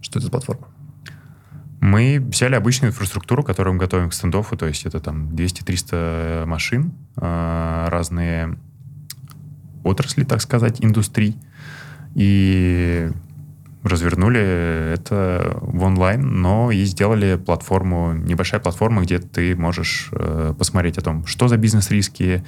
Что 0.00 0.18
это 0.18 0.26
за 0.26 0.30
платформа? 0.30 0.73
Мы 1.84 2.18
взяли 2.18 2.54
обычную 2.54 2.92
инфраструктуру, 2.92 3.42
которую 3.42 3.74
мы 3.74 3.80
готовим 3.80 4.08
к 4.08 4.14
стендофу, 4.14 4.56
то 4.56 4.64
есть 4.64 4.86
это 4.86 5.00
там 5.00 5.28
200-300 5.34 6.46
машин, 6.46 6.94
а, 7.16 7.90
разные 7.90 8.56
отрасли, 9.82 10.24
так 10.24 10.40
сказать, 10.40 10.82
индустрий, 10.82 11.36
и 12.14 13.10
развернули 13.82 14.94
это 14.94 15.58
в 15.60 15.82
онлайн, 15.82 16.22
но 16.40 16.70
и 16.70 16.84
сделали 16.84 17.36
платформу, 17.36 18.14
небольшая 18.14 18.62
платформа, 18.62 19.02
где 19.02 19.18
ты 19.18 19.54
можешь 19.54 20.08
э, 20.12 20.54
посмотреть 20.58 20.96
о 20.96 21.02
том, 21.02 21.26
что 21.26 21.48
за 21.48 21.58
бизнес-риски, 21.58 22.42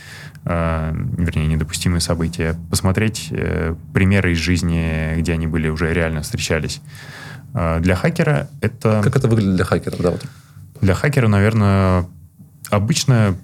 э, 0.46 0.92
вернее, 1.18 1.46
недопустимые 1.46 2.00
события, 2.00 2.56
посмотреть 2.70 3.28
э, 3.32 3.74
примеры 3.92 4.32
из 4.32 4.38
жизни, 4.38 5.14
где 5.18 5.34
они 5.34 5.46
были 5.46 5.68
уже 5.68 5.92
реально 5.92 6.22
встречались, 6.22 6.80
для 7.80 7.96
хакера 7.96 8.48
это... 8.60 9.00
Как 9.02 9.16
это 9.16 9.28
выглядит 9.28 9.56
для 9.56 9.64
хакера? 9.64 9.96
Да, 9.98 10.10
вот. 10.10 10.24
Для 10.80 10.94
хакера, 10.94 11.28
наверное, 11.28 12.06
обычная 12.70 13.34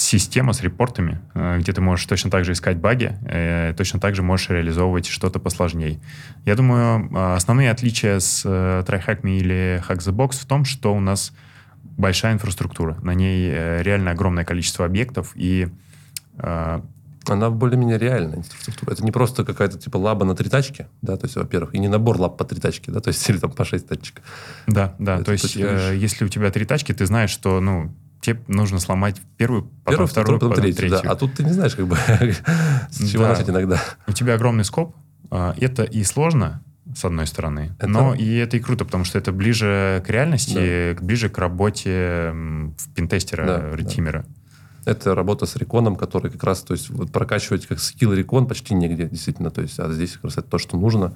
система 0.00 0.52
с 0.52 0.62
репортами, 0.62 1.20
э, 1.34 1.58
где 1.58 1.72
ты 1.72 1.80
можешь 1.80 2.06
точно 2.06 2.30
так 2.30 2.44
же 2.44 2.52
искать 2.52 2.78
баги, 2.78 3.18
э, 3.24 3.74
точно 3.76 4.00
так 4.00 4.14
же 4.14 4.22
можешь 4.22 4.48
реализовывать 4.48 5.06
что-то 5.06 5.38
посложнее. 5.38 6.00
Я 6.44 6.54
думаю, 6.54 7.08
а, 7.14 7.36
основные 7.36 7.70
отличия 7.70 8.20
с 8.20 8.42
э, 8.44 8.84
TryHackMe 8.86 9.38
или 9.38 9.82
Hack 9.86 9.98
the 9.98 10.12
Box 10.12 10.40
в 10.40 10.46
том, 10.46 10.64
что 10.64 10.94
у 10.94 11.00
нас 11.00 11.32
большая 11.82 12.34
инфраструктура. 12.34 12.96
На 13.02 13.12
ней 13.12 13.50
реально 13.82 14.12
огромное 14.12 14.44
количество 14.44 14.84
объектов, 14.84 15.32
и 15.34 15.68
а, 16.38 16.82
она 17.34 17.50
более-менее 17.50 17.98
реальная 17.98 18.38
инфраструктура. 18.38 18.92
Это 18.92 19.04
не 19.04 19.10
просто 19.10 19.44
какая-то 19.44 19.78
типа 19.78 19.96
лаба 19.96 20.24
на 20.24 20.34
три 20.34 20.48
тачки, 20.48 20.86
да, 21.02 21.16
то 21.16 21.26
есть, 21.26 21.36
во-первых, 21.36 21.74
и 21.74 21.78
не 21.78 21.88
набор 21.88 22.18
лаб 22.18 22.36
по 22.36 22.44
три 22.44 22.60
тачки, 22.60 22.90
да, 22.90 23.00
то 23.00 23.08
есть, 23.08 23.28
или 23.30 23.38
там 23.38 23.52
по 23.52 23.64
шесть 23.64 23.88
тачек. 23.88 24.22
Да, 24.66 24.94
да, 24.98 25.16
это 25.16 25.24
то 25.24 25.32
есть, 25.32 25.56
э, 25.56 25.94
если 25.96 26.24
у 26.24 26.28
тебя 26.28 26.50
три 26.50 26.64
тачки, 26.64 26.92
ты 26.92 27.06
знаешь, 27.06 27.30
что, 27.30 27.60
ну, 27.60 27.94
тебе 28.20 28.40
нужно 28.48 28.80
сломать 28.80 29.20
первую, 29.36 29.64
потом 29.84 29.92
первую, 29.92 30.06
вторую, 30.08 30.38
потом, 30.38 30.50
потом 30.50 30.64
третью. 30.64 30.90
Да. 30.90 31.02
А 31.04 31.16
тут 31.16 31.34
ты 31.34 31.44
не 31.44 31.52
знаешь, 31.52 31.74
как 31.74 31.86
бы, 31.86 31.96
с 32.90 33.10
чего 33.10 33.24
да. 33.24 33.30
начать 33.30 33.48
иногда. 33.48 33.80
У 34.06 34.12
тебя 34.12 34.34
огромный 34.34 34.64
скоп. 34.64 34.94
А, 35.30 35.54
это 35.58 35.82
и 35.82 36.02
сложно, 36.04 36.62
с 36.94 37.04
одной 37.04 37.26
стороны, 37.26 37.74
это... 37.78 37.88
но 37.88 38.14
и 38.14 38.36
это 38.36 38.56
и 38.56 38.60
круто, 38.60 38.84
потому 38.84 39.04
что 39.04 39.18
это 39.18 39.30
ближе 39.32 40.02
к 40.06 40.10
реальности, 40.10 40.96
да. 40.98 41.04
ближе 41.04 41.28
к 41.28 41.38
работе 41.38 42.34
пентестера, 42.94 43.46
да, 43.46 43.76
ретимера. 43.76 44.24
Да. 44.26 44.34
Это 44.88 45.14
работа 45.14 45.46
с 45.46 45.56
реконом, 45.56 45.96
который 45.96 46.30
как 46.30 46.42
раз, 46.44 46.62
то 46.62 46.72
есть, 46.72 46.90
вот 46.90 47.12
прокачивать 47.12 47.66
как 47.66 47.78
скилл 47.78 48.12
рекон 48.12 48.46
почти 48.46 48.74
негде, 48.74 49.08
действительно. 49.08 49.50
То 49.50 49.60
есть, 49.60 49.78
а 49.78 49.92
здесь 49.92 50.12
как 50.12 50.24
раз 50.24 50.38
это 50.38 50.48
то, 50.48 50.58
что 50.58 50.76
нужно. 50.76 51.14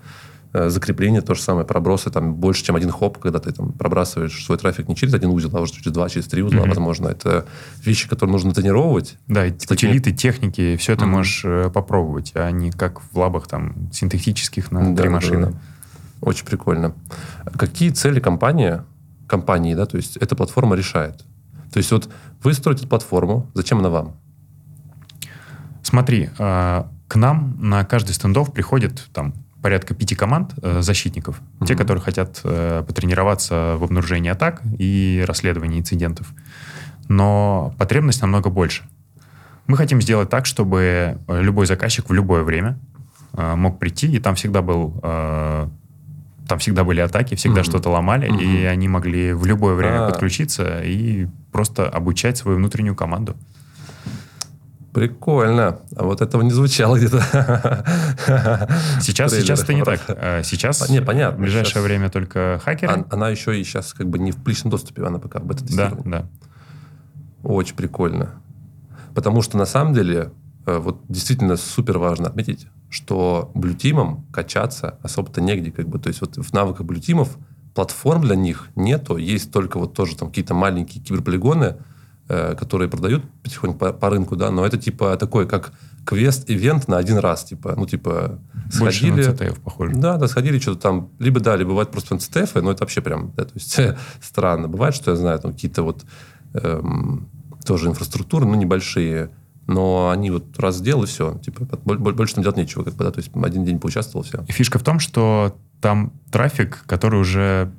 Э, 0.54 0.68
закрепление, 0.68 1.22
то 1.22 1.34
же 1.34 1.40
самое, 1.40 1.66
пробросы, 1.66 2.10
там 2.10 2.34
больше, 2.34 2.62
чем 2.62 2.76
один 2.76 2.90
хоп, 2.90 3.16
когда 3.16 3.38
ты 3.38 3.52
там 3.52 3.72
пробрасываешь 3.72 4.44
свой 4.44 4.58
трафик 4.58 4.86
не 4.86 4.94
через 4.94 5.14
один 5.14 5.30
узел, 5.30 5.50
а 5.56 5.60
уже 5.62 5.72
через 5.72 5.92
два, 5.92 6.10
через 6.10 6.26
три 6.26 6.42
узла, 6.42 6.60
mm-hmm. 6.60 6.68
возможно. 6.68 7.08
Это 7.08 7.46
вещи, 7.82 8.06
которые 8.06 8.32
нужно 8.32 8.52
тренировать. 8.52 9.16
Да, 9.28 9.46
и 9.46 9.52
утилиты, 9.52 10.12
техники, 10.12 10.76
все 10.76 10.92
это 10.92 11.04
mm-hmm. 11.04 11.08
можешь 11.08 11.42
э, 11.46 11.70
попробовать, 11.72 12.32
а 12.34 12.50
не 12.50 12.70
как 12.70 13.00
в 13.00 13.18
лабах 13.18 13.46
там 13.46 13.90
синтетических 13.92 14.70
на 14.70 14.94
да, 14.94 15.02
три 15.02 15.08
машины. 15.08 15.46
Да, 15.46 15.52
да. 15.52 15.58
Очень 16.20 16.44
прикольно. 16.44 16.94
Какие 17.56 17.88
цели 17.88 18.20
компания, 18.20 18.84
компании, 19.26 19.74
да, 19.74 19.86
то 19.86 19.96
есть 19.96 20.18
эта 20.18 20.36
платформа 20.36 20.76
решает? 20.76 21.24
То 21.72 21.78
есть 21.78 21.90
вот 21.90 22.08
вы 22.42 22.52
строите 22.52 22.86
платформу, 22.86 23.50
зачем 23.54 23.78
она 23.78 23.88
вам? 23.88 24.16
Смотри, 25.82 26.30
э, 26.38 26.84
к 27.08 27.16
нам 27.16 27.56
на 27.60 27.84
каждый 27.84 28.12
стендов 28.12 28.52
приходит 28.52 29.08
там 29.12 29.34
порядка 29.62 29.94
пяти 29.94 30.14
команд 30.14 30.52
э, 30.62 30.82
защитников. 30.82 31.40
Mm-hmm. 31.40 31.66
Те, 31.66 31.76
которые 31.76 32.02
хотят 32.02 32.40
э, 32.44 32.84
потренироваться 32.86 33.76
в 33.78 33.84
обнаружении 33.84 34.30
атак 34.30 34.62
и 34.78 35.24
расследовании 35.26 35.80
инцидентов. 35.80 36.32
Но 37.08 37.74
потребность 37.78 38.20
намного 38.20 38.50
больше. 38.50 38.84
Мы 39.66 39.76
хотим 39.76 40.02
сделать 40.02 40.28
так, 40.28 40.44
чтобы 40.46 41.18
любой 41.28 41.66
заказчик 41.66 42.08
в 42.08 42.12
любое 42.12 42.42
время 42.42 42.78
мог 43.32 43.78
прийти, 43.78 44.12
и 44.12 44.18
там 44.18 44.34
всегда 44.34 44.60
был 44.60 45.00
там 46.53 46.59
всегда 46.59 46.84
были 46.84 47.00
атаки, 47.00 47.34
всегда 47.34 47.62
mm-hmm. 47.62 47.64
что-то 47.64 47.88
ломали, 47.88 48.30
mm-hmm. 48.30 48.42
и 48.44 48.64
они 48.66 48.86
могли 48.86 49.32
в 49.32 49.46
любое 49.46 49.74
время 49.74 50.00
А-а-а. 50.00 50.11
подключиться 50.11 50.82
и 50.82 51.26
просто 51.50 51.88
обучать 51.88 52.36
свою 52.36 52.59
внутреннюю 52.59 52.94
команду. 52.94 53.36
Прикольно. 54.92 55.78
А 55.96 56.05
вот 56.05 56.20
этого 56.20 56.42
не 56.42 56.50
звучало 56.50 56.98
где-то. 56.98 57.86
Сейчас, 59.00 59.32
сейчас 59.32 59.62
это 59.62 59.72
не 59.72 59.82
так. 59.82 60.03
А 60.09 60.42
сейчас, 60.42 60.90
не, 60.90 61.00
понятно. 61.00 61.38
В 61.38 61.40
ближайшее 61.40 61.72
сейчас... 61.72 61.84
время 61.84 62.11
только 62.11 62.61
хакеры. 62.62 62.92
А, 62.92 63.14
она 63.14 63.30
еще 63.30 63.59
и 63.59 63.64
сейчас 63.64 63.94
как 63.94 64.11
бы 64.11 64.18
не 64.18 64.30
в 64.30 64.36
публичном 64.36 64.70
доступе, 64.70 65.07
она 65.07 65.18
пока 65.18 65.38
бета 65.38 65.64
Да, 65.74 65.94
да. 66.05 66.26
Очень 67.42 67.76
прикольно. 67.76 68.34
Потому 69.14 69.40
что 69.40 69.57
на 69.57 69.64
самом 69.64 69.94
деле, 69.94 70.32
э, 70.66 70.76
вот 70.76 71.00
действительно 71.09 71.57
супер 71.57 71.96
важно 71.96 72.26
отметить, 72.28 72.66
что 72.93 73.51
блютимам 73.55 74.26
качаться 74.30 74.99
особо-то 75.03 75.40
негде. 75.40 75.70
Как 75.70 75.88
бы. 75.88 75.99
То 75.99 76.09
есть 76.09 76.20
вот 76.20 76.36
в 76.36 76.53
навыках 76.53 76.86
блютимов 76.86 77.38
платформ 77.74 78.22
для 78.22 78.36
них 78.36 78.68
нету. 78.76 79.16
Есть 79.16 79.51
только 79.51 79.78
вот 79.78 79.95
тоже 79.95 80.14
там 80.14 80.28
какие-то 80.28 80.53
маленькие 80.53 81.03
киберполигоны, 81.03 81.76
э, 82.28 82.55
которые 82.55 82.90
продают 82.90 83.24
потихоньку 83.43 83.78
по, 83.78 83.93
по 83.95 84.11
рынку, 84.11 84.36
да, 84.36 84.51
но 84.51 84.66
это 84.66 84.76
типа 84.76 85.16
такой, 85.16 85.49
как 85.49 85.72
квест-ивент 86.05 86.86
на 86.88 86.99
один 86.99 87.16
раз, 87.16 87.45
типа, 87.45 87.74
ну, 87.76 87.86
типа, 87.86 88.38
Больше 88.78 89.07
сходили... 89.07 89.24
на 89.24 89.30
CTF 89.30 89.61
похоже. 89.61 89.95
Да, 89.95 90.18
да, 90.18 90.28
сходили 90.28 90.59
что-то 90.59 90.80
там, 90.80 91.11
либо 91.18 91.40
да, 91.40 91.57
либо 91.57 91.70
бывает 91.70 91.90
просто 91.90 92.16
CTF, 92.16 92.61
но 92.61 92.72
это 92.72 92.82
вообще 92.82 93.01
прям, 93.01 93.32
да, 93.36 93.45
то 93.45 93.53
есть 93.55 93.80
странно. 94.20 94.68
Бывает, 94.68 94.95
что 94.95 95.12
я 95.12 95.16
знаю, 95.16 95.38
там 95.38 95.53
какие-то 95.53 95.82
вот 95.82 96.05
эм, 96.55 97.28
тоже 97.64 97.88
инфраструктуры, 97.88 98.45
ну, 98.45 98.55
небольшие, 98.55 99.30
но 99.66 100.10
они 100.10 100.30
вот 100.30 100.58
раз 100.58 100.76
сделали, 100.76 101.06
все, 101.06 101.38
типа, 101.38 101.64
больше 101.84 102.34
там 102.34 102.42
делать 102.42 102.56
нечего, 102.56 102.84
как 102.84 102.94
бы, 102.94 103.04
да, 103.04 103.10
то 103.10 103.20
есть 103.20 103.30
один 103.34 103.64
день 103.64 103.78
поучаствовал, 103.78 104.24
все. 104.24 104.42
Фишка 104.48 104.78
в 104.78 104.82
том, 104.82 104.98
что 104.98 105.56
там 105.83 106.12
трафик, 106.30 106.85
который 106.87 107.20
уже 107.20 107.70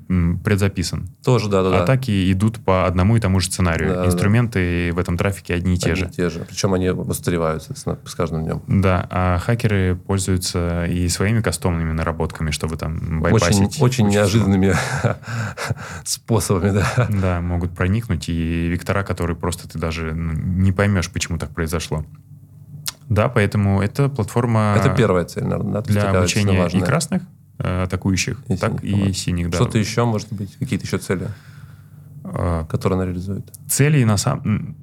предзаписан. 0.43 1.07
Тоже, 1.23 1.49
да, 1.49 1.63
да. 1.63 1.71
да. 1.71 1.83
Атаки 1.83 2.31
идут 2.31 2.59
по 2.59 2.85
одному 2.85 3.15
и 3.15 3.19
тому 3.19 3.39
же 3.39 3.47
сценарию. 3.47 3.95
Да, 3.95 4.05
Инструменты 4.05 4.89
да. 4.89 4.95
в 4.95 4.99
этом 4.99 5.17
трафике 5.17 5.55
одни 5.55 5.73
и 5.73 5.77
те 5.77 5.93
одни 5.93 6.03
же. 6.03 6.09
те 6.09 6.29
же. 6.29 6.45
Причем 6.47 6.73
они 6.75 6.89
соответственно, 6.89 7.97
с 8.05 8.13
каждым 8.13 8.43
днем. 8.43 8.61
Да, 8.67 9.07
а 9.09 9.39
хакеры 9.39 9.95
пользуются 9.95 10.85
и 10.85 11.07
своими 11.07 11.41
кастомными 11.41 11.93
наработками, 11.93 12.51
чтобы 12.51 12.75
там 12.75 13.21
байпасить. 13.21 13.81
Очень, 13.81 13.83
очень 13.83 14.07
неожиданными 14.09 14.75
способами, 16.03 16.71
да. 16.71 17.07
Да, 17.09 17.41
могут 17.41 17.71
проникнуть 17.71 18.29
и 18.29 18.67
вектора, 18.67 19.03
которые 19.03 19.37
просто 19.37 19.67
ты 19.67 19.79
даже 19.79 20.13
ну, 20.13 20.33
не 20.33 20.71
поймешь, 20.71 21.09
почему 21.09 21.39
так 21.39 21.51
произошло. 21.51 22.05
Да, 23.09 23.29
поэтому 23.29 23.81
это 23.81 24.09
платформа... 24.09 24.75
Это 24.77 24.89
первая 24.89 25.25
цель, 25.25 25.43
наверное, 25.43 25.73
да? 25.73 25.81
Для 25.81 26.11
обучения 26.11 26.67
и 26.67 26.81
красных, 26.81 27.23
атакующих, 27.63 28.39
и 28.47 28.57
так 28.57 28.81
синих, 28.81 29.09
и 29.09 29.13
синих. 29.13 29.49
Да. 29.49 29.57
Что-то 29.57 29.77
еще, 29.77 30.05
может 30.05 30.31
быть, 30.31 30.55
какие-то 30.57 30.85
еще 30.85 30.97
цели, 30.97 31.27
а, 32.23 32.65
которые 32.65 32.97
она 32.97 33.05
реализует? 33.05 33.45
Цели 33.67 34.03
на 34.03 34.17
самом... 34.17 34.75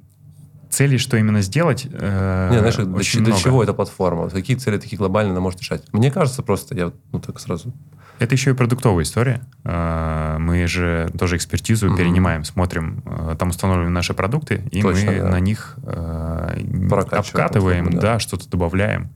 Цели, 0.69 0.95
что 0.95 1.17
именно 1.17 1.41
сделать, 1.41 1.85
э, 1.91 2.49
Не, 2.49 2.59
знаешь, 2.59 2.77
очень 2.77 3.25
для, 3.25 3.33
для 3.33 3.43
чего 3.43 3.61
эта 3.61 3.73
платформа? 3.73 4.29
Какие 4.29 4.55
цели 4.55 4.77
такие 4.77 4.97
глобальные 4.97 5.31
она 5.31 5.41
может 5.41 5.59
решать? 5.59 5.83
Мне 5.91 6.11
кажется 6.11 6.43
просто, 6.43 6.75
я 6.75 6.93
ну 7.11 7.19
так 7.19 7.41
сразу 7.41 7.73
Это 8.19 8.35
еще 8.35 8.51
и 8.51 8.53
продуктовая 8.53 9.03
история. 9.03 9.41
Э, 9.65 10.37
мы 10.39 10.65
же 10.67 11.11
тоже 11.19 11.35
экспертизу 11.35 11.89
угу. 11.89 11.97
перенимаем, 11.97 12.45
смотрим, 12.45 13.03
э, 13.05 13.35
там 13.37 13.49
установлены 13.49 13.89
наши 13.89 14.13
продукты, 14.13 14.63
и 14.71 14.81
Точно, 14.81 15.11
мы 15.11 15.19
да. 15.19 15.29
на 15.29 15.39
них 15.41 15.77
обкатываем, 15.83 17.91
да, 17.91 17.99
да 17.99 18.19
что-то 18.19 18.49
добавляем 18.49 19.09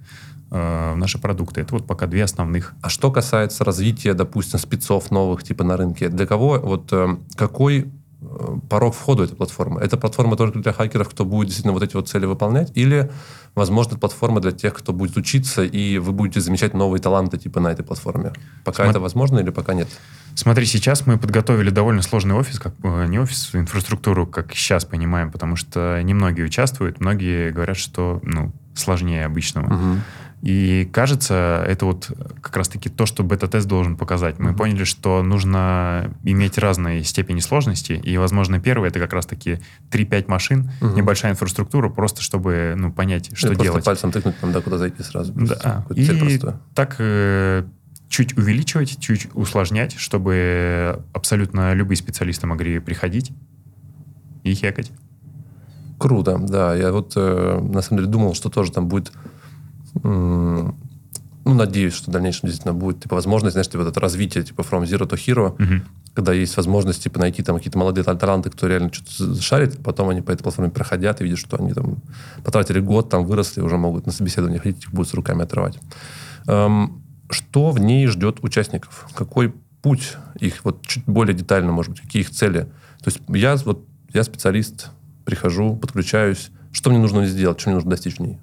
в 0.50 0.96
наши 0.96 1.18
продукты. 1.18 1.62
Это 1.62 1.74
вот 1.74 1.88
пока 1.88 2.08
две 2.08 2.24
основных. 2.24 2.74
А 2.82 2.90
что 2.90 3.12
касается 3.12 3.64
развития, 3.64 4.14
допустим, 4.14 4.60
спецов 4.60 5.12
новых 5.12 5.44
типа 5.44 5.64
на 5.64 5.78
рынке, 5.78 6.10
для 6.10 6.26
кого, 6.26 6.60
вот 6.60 6.94
какой 7.36 7.92
порог 8.70 8.96
входа 8.96 9.24
этой 9.24 9.36
платформы? 9.36 9.82
Это 9.82 9.98
платформа 9.98 10.36
только 10.36 10.60
для 10.60 10.74
хакеров, 10.74 11.10
кто 11.10 11.26
будет 11.26 11.48
действительно 11.48 11.74
вот 11.74 11.84
эти 11.84 11.96
вот 11.96 12.10
цели 12.10 12.26
выполнять? 12.26 12.72
Или, 12.76 13.12
возможно, 13.56 13.92
это 13.92 14.00
платформа 14.00 14.42
для 14.42 14.52
тех, 14.52 14.74
кто 14.74 14.94
будет 14.94 15.18
учиться, 15.18 15.64
и 15.64 15.98
вы 15.98 16.12
будете 16.12 16.42
замечать 16.42 16.74
новые 16.74 17.02
таланты 17.02 17.38
типа 17.38 17.60
на 17.60 17.70
этой 17.70 17.84
платформе? 17.84 18.34
Пока 18.64 18.78
Смотри, 18.78 18.92
это 18.92 19.00
возможно 19.00 19.40
или 19.40 19.50
пока 19.50 19.74
нет? 19.74 19.88
Смотри, 20.36 20.66
сейчас 20.66 21.06
мы 21.06 21.18
подготовили 21.18 21.70
довольно 21.70 22.02
сложный 22.02 22.36
офис, 22.36 22.60
как 22.60 22.74
э, 22.84 23.06
не 23.08 23.20
офис, 23.20 23.52
инфраструктуру, 23.54 24.28
как 24.28 24.54
сейчас 24.54 24.84
понимаем, 24.84 25.32
потому 25.32 25.56
что 25.56 26.02
немногие 26.04 26.46
участвуют, 26.46 27.00
многие 27.00 27.52
говорят, 27.52 27.78
что 27.78 28.20
ну, 28.24 28.52
сложнее 28.76 29.26
обычного. 29.26 29.74
Угу. 29.74 30.02
И 30.46 30.88
кажется, 30.94 31.66
это 31.68 31.88
вот 31.88 32.12
как 32.40 32.56
раз-таки 32.56 32.88
то, 32.88 33.08
что 33.08 33.24
бета-тест 33.24 33.68
должен 33.68 33.98
показать. 33.98 34.38
Мы 34.38 34.52
mm-hmm. 34.52 34.56
поняли, 34.56 34.84
что 34.84 35.24
нужно 35.24 36.16
иметь 36.24 36.60
разные 36.60 37.04
степени 37.04 37.40
сложности, 37.40 37.94
и, 37.94 38.16
возможно, 38.18 38.60
первое 38.60 38.90
это 38.90 39.00
как 39.00 39.14
раз-таки 39.14 39.60
3-5 39.90 40.26
машин, 40.28 40.70
mm-hmm. 40.82 40.96
небольшая 40.96 41.32
инфраструктура, 41.32 41.90
просто 41.90 42.22
чтобы 42.22 42.76
ну, 42.78 42.92
понять, 42.92 43.36
что 43.36 43.54
это 43.54 43.64
делать. 43.64 43.84
Просто 43.84 43.90
пальцем 43.90 44.12
тыкнуть, 44.12 44.38
там, 44.40 44.52
да, 44.52 44.62
куда 44.62 44.78
зайти 44.78 45.02
сразу. 45.02 45.34
Да. 45.34 45.84
И 45.96 46.40
так 46.76 46.98
э, 47.00 47.64
чуть 48.08 48.38
увеличивать, 48.38 49.00
чуть 49.00 49.30
усложнять, 49.34 49.98
чтобы 49.98 51.04
абсолютно 51.12 51.74
любые 51.74 51.98
специалисты 51.98 52.46
могли 52.46 52.78
приходить 52.78 53.32
и 54.44 54.54
хекать. 54.54 54.92
Круто, 55.98 56.38
да. 56.38 56.76
Я 56.76 56.92
вот 56.92 57.14
э, 57.16 57.60
на 57.60 57.82
самом 57.82 58.02
деле 58.02 58.12
думал, 58.12 58.36
что 58.36 58.50
тоже 58.50 58.72
там 58.72 58.88
будет 58.88 59.12
ну, 60.04 61.54
надеюсь, 61.54 61.94
что 61.94 62.10
в 62.10 62.14
дальнейшем 62.14 62.48
действительно 62.48 62.74
будет 62.74 63.02
типа, 63.02 63.16
возможность, 63.16 63.54
знаешь, 63.54 63.68
типа, 63.68 63.84
вот 63.84 63.90
это 63.90 64.00
развитие 64.00 64.44
типа 64.44 64.62
from 64.62 64.84
zero 64.84 65.08
to 65.08 65.16
hero, 65.16 65.56
uh-huh. 65.56 65.82
когда 66.16 66.34
есть 66.34 66.58
возможность 66.58 67.04
типа, 67.04 67.20
найти 67.20 67.44
там 67.44 67.58
какие-то 67.58 67.78
молодые 67.78 68.04
таланты, 68.04 68.50
кто 68.50 68.68
реально 68.68 68.92
что-то 68.92 69.40
шарит, 69.42 69.78
потом 69.84 70.10
они 70.10 70.22
по 70.22 70.32
этой 70.32 70.42
платформе 70.42 70.72
проходят 70.72 71.22
и 71.22 71.24
видят, 71.24 71.38
что 71.38 71.58
они 71.58 71.74
там 71.74 71.98
потратили 72.44 72.80
год, 72.80 73.10
там 73.10 73.26
выросли, 73.26 73.62
уже 73.62 73.78
могут 73.78 74.08
на 74.08 74.12
собеседование 74.12 74.60
ходить, 74.60 74.84
их 74.84 74.92
будут 74.92 75.10
с 75.10 75.14
руками 75.14 75.44
отрывать. 75.44 75.78
Эм, 76.48 77.04
что 77.30 77.70
в 77.70 77.80
ней 77.80 78.08
ждет 78.08 78.40
участников? 78.42 79.08
Какой 79.14 79.54
путь 79.84 80.18
их, 80.40 80.66
вот 80.66 80.82
чуть 80.88 81.06
более 81.06 81.36
детально, 81.36 81.72
может 81.72 81.92
быть, 81.92 82.02
какие 82.02 82.24
их 82.24 82.32
цели? 82.32 82.62
То 83.04 83.12
есть 83.12 83.22
я, 83.28 83.56
вот, 83.58 83.86
я 84.14 84.24
специалист, 84.24 84.90
прихожу, 85.26 85.76
подключаюсь, 85.76 86.50
что 86.72 86.90
мне 86.90 86.98
нужно 86.98 87.28
сделать, 87.28 87.60
что 87.60 87.70
мне 87.70 87.76
нужно 87.76 87.92
достичь 87.92 88.18
в 88.18 88.20
ней? 88.20 88.40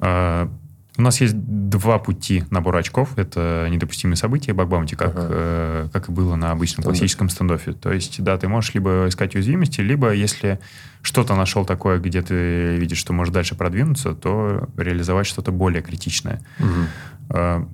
А, 0.00 0.50
у 0.98 1.02
нас 1.02 1.20
есть 1.20 1.34
два 1.36 2.00
пути 2.00 2.42
набора 2.50 2.78
очков. 2.78 3.16
Это 3.16 3.68
недопустимые 3.70 4.16
события, 4.16 4.52
баг-баунти, 4.52 4.96
как, 4.96 5.10
ага. 5.10 5.26
э, 5.30 5.88
как 5.92 6.08
и 6.08 6.12
было 6.12 6.34
на 6.34 6.50
обычном 6.50 6.82
Стандоф. 6.82 6.98
классическом 6.98 7.28
стендофе. 7.28 7.72
То 7.72 7.92
есть, 7.92 8.20
да, 8.22 8.36
ты 8.36 8.48
можешь 8.48 8.74
либо 8.74 9.06
искать 9.06 9.36
уязвимости, 9.36 9.80
либо 9.80 10.12
если 10.12 10.58
что-то 11.02 11.36
нашел 11.36 11.64
такое, 11.64 12.00
где 12.00 12.20
ты 12.20 12.76
видишь, 12.76 12.98
что 12.98 13.12
можешь 13.12 13.32
дальше 13.32 13.54
продвинуться, 13.54 14.12
то 14.14 14.68
реализовать 14.76 15.28
что-то 15.28 15.52
более 15.52 15.82
критичное. 15.82 16.40
Угу. 16.58 17.36
Э, 17.38 17.64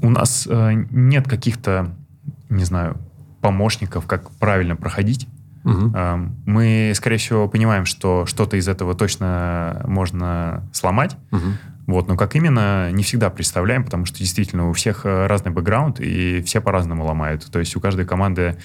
у 0.00 0.08
нас 0.08 0.48
э, 0.50 0.86
нет 0.90 1.28
каких-то, 1.28 1.94
не 2.48 2.64
знаю, 2.64 2.96
помощников, 3.42 4.06
как 4.06 4.30
правильно 4.30 4.76
проходить. 4.76 5.28
Угу. 5.64 5.96
Мы, 6.46 6.92
скорее 6.94 7.16
всего, 7.16 7.48
понимаем, 7.48 7.86
что 7.86 8.26
что-то 8.26 8.56
из 8.56 8.68
этого 8.68 8.94
точно 8.94 9.82
можно 9.86 10.68
сломать. 10.72 11.16
Угу. 11.32 11.40
Вот, 11.86 12.08
но 12.08 12.16
как 12.16 12.34
именно, 12.34 12.90
не 12.92 13.02
всегда 13.02 13.28
представляем, 13.28 13.84
потому 13.84 14.06
что 14.06 14.18
действительно 14.18 14.70
у 14.70 14.72
всех 14.72 15.04
э, 15.04 15.26
разный 15.26 15.52
бэкграунд, 15.52 16.00
и 16.00 16.40
все 16.42 16.62
по-разному 16.62 17.04
ломают. 17.04 17.44
То 17.50 17.58
есть 17.58 17.76
у 17.76 17.80
каждой 17.80 18.06
команды, 18.06 18.56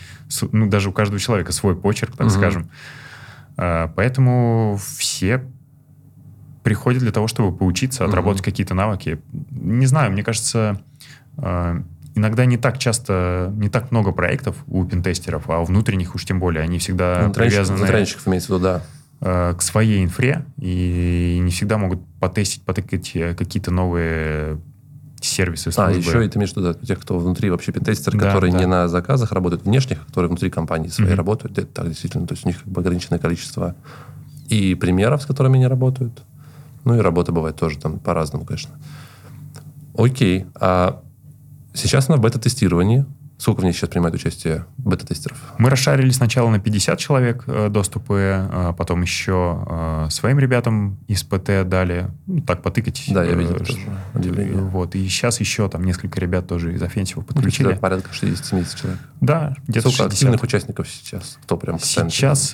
ну, 0.53 0.69
даже 0.69 0.89
у 0.89 0.93
каждого 0.93 1.19
человека 1.19 1.51
свой 1.51 1.75
почерк, 1.75 2.15
так 2.15 2.27
угу. 2.27 2.35
скажем. 2.35 2.69
А, 3.57 3.91
поэтому 3.93 4.79
все 4.97 5.43
приходят 6.63 7.01
для 7.01 7.11
того, 7.11 7.27
чтобы 7.27 7.55
поучиться, 7.55 8.05
отработать 8.05 8.41
угу. 8.41 8.45
какие-то 8.45 8.73
навыки. 8.73 9.19
Не 9.51 9.85
знаю, 9.85 10.13
мне 10.13 10.23
кажется, 10.23 10.81
а, 11.37 11.83
иногда 12.19 12.45
не 12.45 12.57
так 12.57 12.77
часто, 12.77 13.51
не 13.55 13.69
так 13.69 13.91
много 13.91 14.11
проектов 14.11 14.55
у 14.67 14.85
пентестеров, 14.85 15.49
а 15.49 15.59
у 15.59 15.65
внутренних 15.65 16.15
уж 16.15 16.25
тем 16.25 16.39
более. 16.39 16.63
Они 16.63 16.77
всегда 16.77 17.31
привязаны... 17.33 17.79
Внутренних 17.79 18.27
имеется 18.27 18.53
в 18.53 18.55
виду, 18.55 18.63
да 18.63 18.81
э, 19.21 19.53
к 19.57 19.61
своей 19.61 20.03
инфре 20.03 20.45
и 20.57 21.39
не 21.41 21.51
всегда 21.51 21.77
могут 21.77 21.99
потестить, 22.19 22.63
потыкать 22.63 23.11
э, 23.15 23.33
какие-то 23.35 23.71
новые 23.71 24.59
сервисы 25.21 25.71
службы. 25.71 25.93
А, 25.93 25.97
еще 25.97 26.25
это 26.25 26.39
между 26.39 26.61
да, 26.61 26.73
тех, 26.73 26.99
кто 26.99 27.17
внутри 27.19 27.49
вообще 27.49 27.71
пентестеры, 27.71 28.17
да, 28.17 28.27
которые 28.27 28.53
да. 28.53 28.59
не 28.59 28.65
на 28.65 28.87
заказах 28.87 29.31
работают, 29.31 29.63
внешних, 29.65 30.05
которые 30.05 30.29
внутри 30.29 30.49
компании 30.49 30.87
своей 30.87 31.11
mm-hmm. 31.11 31.15
работают. 31.15 31.57
Это 31.57 31.67
так 31.67 31.87
действительно. 31.87 32.25
То 32.25 32.33
есть 32.33 32.45
у 32.45 32.47
них 32.47 32.63
как 32.63 32.71
бы 32.71 32.81
ограниченное 32.81 33.19
количество 33.19 33.75
и 34.47 34.75
примеров, 34.75 35.21
с 35.21 35.25
которыми 35.25 35.55
они 35.55 35.67
работают. 35.67 36.21
Ну 36.85 36.95
и 36.95 36.99
работа 36.99 37.31
бывает 37.31 37.57
тоже 37.57 37.77
там 37.77 37.99
по-разному, 37.99 38.45
конечно. 38.45 38.71
Окей. 39.97 40.45
А 40.55 41.03
Сейчас 41.79 42.09
она 42.09 42.17
в 42.17 42.21
бета-тестировании. 42.21 43.05
Сколько 43.39 43.61
в 43.61 43.63
ней 43.63 43.71
сейчас 43.71 43.89
принимает 43.89 44.13
участие 44.13 44.65
бета-тестеров? 44.77 45.37
Мы 45.57 45.69
расшарили 45.69 46.09
сначала 46.09 46.49
на 46.49 46.59
50 46.59 46.99
человек 46.99 47.45
э, 47.47 47.69
доступы, 47.69 48.19
а 48.51 48.73
потом 48.73 49.01
еще 49.01 49.63
э, 49.65 50.07
своим 50.09 50.39
ребятам 50.39 50.99
из 51.07 51.23
ПТ 51.23 51.65
дали. 51.65 52.09
Ну, 52.27 52.41
так, 52.41 52.61
потыкать. 52.61 53.01
Да, 53.07 53.23
я 53.23 53.35
видел 53.35 53.55
э, 53.55 53.59
тоже 53.59 53.79
удивление. 54.13 54.61
Вот. 54.61 54.93
И 54.95 55.07
сейчас 55.07 55.39
еще 55.39 55.69
там 55.69 55.85
несколько 55.85 56.19
ребят 56.19 56.49
тоже 56.49 56.73
из 56.73 56.81
Offensive 56.81 57.23
подключили. 57.23 57.69
Ну, 57.69 57.77
порядка 57.77 58.09
60-70 58.11 58.77
человек. 58.77 58.99
Да, 59.21 59.55
где-то 59.67 59.89
Сколько 59.89 60.11
60. 60.11 60.11
активных 60.11 60.43
участников 60.43 60.89
сейчас? 60.89 61.37
Кто 61.43 61.55
прям 61.55 61.79
Сейчас... 61.79 62.53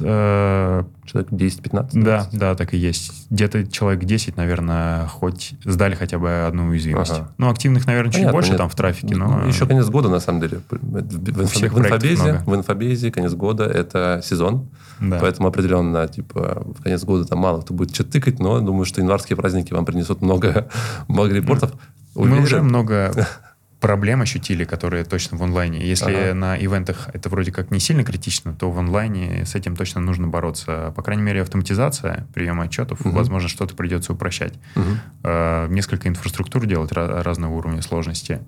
Человек 1.05 1.31
10-15? 1.31 1.89
Да, 1.93 2.27
да, 2.31 2.55
так 2.55 2.73
и 2.73 2.77
есть. 2.77 3.29
Где-то 3.29 3.67
человек 3.67 4.03
10, 4.03 4.37
наверное, 4.37 5.07
хоть 5.07 5.53
сдали 5.63 5.95
хотя 5.95 6.17
бы 6.17 6.45
одну 6.45 6.67
уязвимость. 6.67 7.11
Ага. 7.11 7.31
Ну, 7.37 7.49
активных, 7.49 7.85
наверное, 7.85 8.11
Понятно, 8.11 8.29
чуть 8.29 8.33
больше 8.33 8.49
нет. 8.49 8.57
там 8.57 8.69
в 8.69 8.75
трафике, 8.75 9.15
но... 9.15 9.45
Еще 9.45 9.67
конец 9.67 9.87
года, 9.87 10.09
на 10.09 10.19
самом 10.19 10.41
деле 10.41 10.61
в, 10.69 10.77
в, 10.77 11.79
инфобезе, 11.79 12.41
в 12.45 12.55
инфобезе 12.55 13.11
конец 13.11 13.33
года 13.33 13.65
это 13.65 14.21
сезон. 14.23 14.69
Да. 14.99 15.19
Поэтому 15.19 15.47
определенно, 15.47 16.07
типа, 16.07 16.63
в 16.65 16.81
конец 16.81 17.03
года 17.03 17.25
там 17.25 17.39
мало 17.39 17.61
кто 17.61 17.73
будет 17.73 17.93
что-то 17.93 18.13
тыкать, 18.13 18.39
но 18.39 18.59
думаю, 18.59 18.85
что 18.85 19.01
январские 19.01 19.37
праздники 19.37 19.73
вам 19.73 19.85
принесут 19.85 20.21
много, 20.21 20.69
много 21.07 21.33
репортов. 21.33 21.71
Мы 22.15 22.41
уже 22.41 22.61
много 22.61 23.13
проблем 23.79 24.21
ощутили, 24.21 24.63
которые 24.63 25.03
точно 25.03 25.37
в 25.37 25.43
онлайне. 25.43 25.85
Если 25.85 26.13
ага. 26.13 26.33
на 26.33 26.57
ивентах 26.57 27.09
это 27.13 27.29
вроде 27.29 27.51
как 27.51 27.71
не 27.71 27.79
сильно 27.79 28.03
критично, 28.03 28.53
то 28.53 28.71
в 28.71 28.79
онлайне 28.79 29.45
с 29.45 29.55
этим 29.55 29.75
точно 29.75 30.01
нужно 30.01 30.27
бороться. 30.27 30.93
По 30.95 31.01
крайней 31.01 31.23
мере, 31.23 31.41
автоматизация 31.41 32.27
приема 32.33 32.63
отчетов, 32.63 33.01
угу. 33.01 33.11
возможно, 33.11 33.49
что-то 33.49 33.75
придется 33.75 34.13
упрощать. 34.13 34.53
Угу. 34.75 34.85
Э, 35.23 35.67
несколько 35.69 36.07
инфраструктур 36.07 36.65
делать 36.65 36.91
разного 36.91 37.53
уровня 37.53 37.81
сложности 37.81 38.41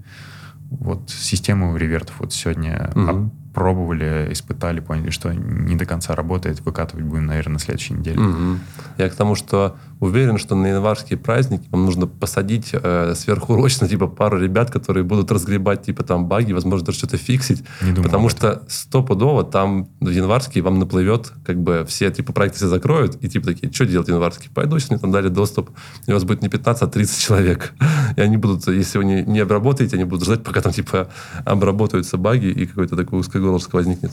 вот 0.69 1.09
систему 1.09 1.75
ревертов 1.77 2.19
вот 2.19 2.33
сегодня 2.33 2.91
угу. 2.93 3.31
Пробовали, 3.57 4.27
испытали, 4.29 4.81
поняли, 4.81 5.09
что 5.09 5.33
не 5.33 5.75
до 5.75 5.87
конца 5.87 6.13
работает, 6.13 6.61
выкатывать 6.61 7.03
будем, 7.03 7.25
наверное, 7.25 7.53
на 7.53 7.59
следующей 7.59 7.95
неделе. 7.95 8.19
Угу. 8.19 8.59
Я 8.99 9.09
к 9.09 9.15
тому, 9.15 9.33
что 9.33 9.77
уверен, 9.99 10.37
что 10.37 10.53
на 10.53 10.67
январские 10.67 11.17
праздники 11.17 11.67
вам 11.71 11.85
нужно 11.85 12.05
посадить 12.05 12.69
э, 12.71 13.13
сверхурочно 13.15 13.87
типа 13.87 14.05
пару 14.07 14.39
ребят, 14.39 14.69
которые 14.69 15.03
будут 15.03 15.31
разгребать 15.31 15.81
типа 15.81 16.03
там 16.03 16.27
баги, 16.27 16.53
возможно, 16.53 16.85
даже 16.85 16.99
что-то 16.99 17.17
фиксить. 17.17 17.63
Не 17.81 17.93
думаю 17.93 18.03
потому 18.03 18.29
что 18.29 18.61
стопудово 18.67 19.43
там 19.43 19.89
в 19.99 20.09
январский 20.09 20.61
вам 20.61 20.77
наплывет, 20.77 21.33
как 21.43 21.59
бы 21.59 21.83
все 21.87 22.11
типа 22.11 22.33
проекты 22.33 22.57
все 22.59 22.67
закроют, 22.67 23.17
и 23.23 23.27
типа 23.27 23.47
такие, 23.47 23.73
что 23.73 23.87
делать 23.87 24.07
январский? 24.07 24.51
Пойду, 24.53 24.75
если 24.75 24.93
мне 24.93 24.99
там 24.99 25.11
дали 25.11 25.29
доступ, 25.29 25.71
и 26.05 26.11
у 26.11 26.13
вас 26.13 26.23
будет 26.25 26.43
не 26.43 26.49
15, 26.49 26.83
а 26.83 26.87
30 26.87 27.19
человек. 27.19 27.73
И 28.15 28.21
они 28.21 28.37
будут, 28.37 28.67
если 28.67 28.99
вы 28.99 29.05
не, 29.05 29.23
не 29.23 29.39
обработаете, 29.39 29.95
они 29.95 30.05
будут 30.05 30.25
ждать, 30.25 30.43
пока 30.43 30.61
там 30.61 30.73
типа 30.73 31.09
обработаются 31.43 32.17
баги, 32.17 32.47
и 32.47 32.67
какой-то 32.67 32.95
такой 32.95 33.19
узкоголовск 33.55 33.73
возникнет. 33.73 34.11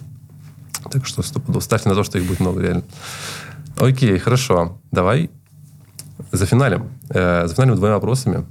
Так 0.91 1.07
что 1.07 1.22
стопудово. 1.22 1.61
Ставьте 1.61 1.89
на 1.89 1.95
то, 1.95 2.05
что 2.05 2.18
их 2.18 2.26
будет 2.26 2.41
много 2.41 2.61
реально. 2.61 2.82
Окей, 3.76 4.18
хорошо. 4.18 4.78
Давай 4.93 5.30
за 6.32 6.47
финалем. 6.47 6.91
Э, 7.09 7.47
за 7.47 7.55
финалем 7.55 7.76
двумя 7.76 7.95
вопросами. 7.95 8.47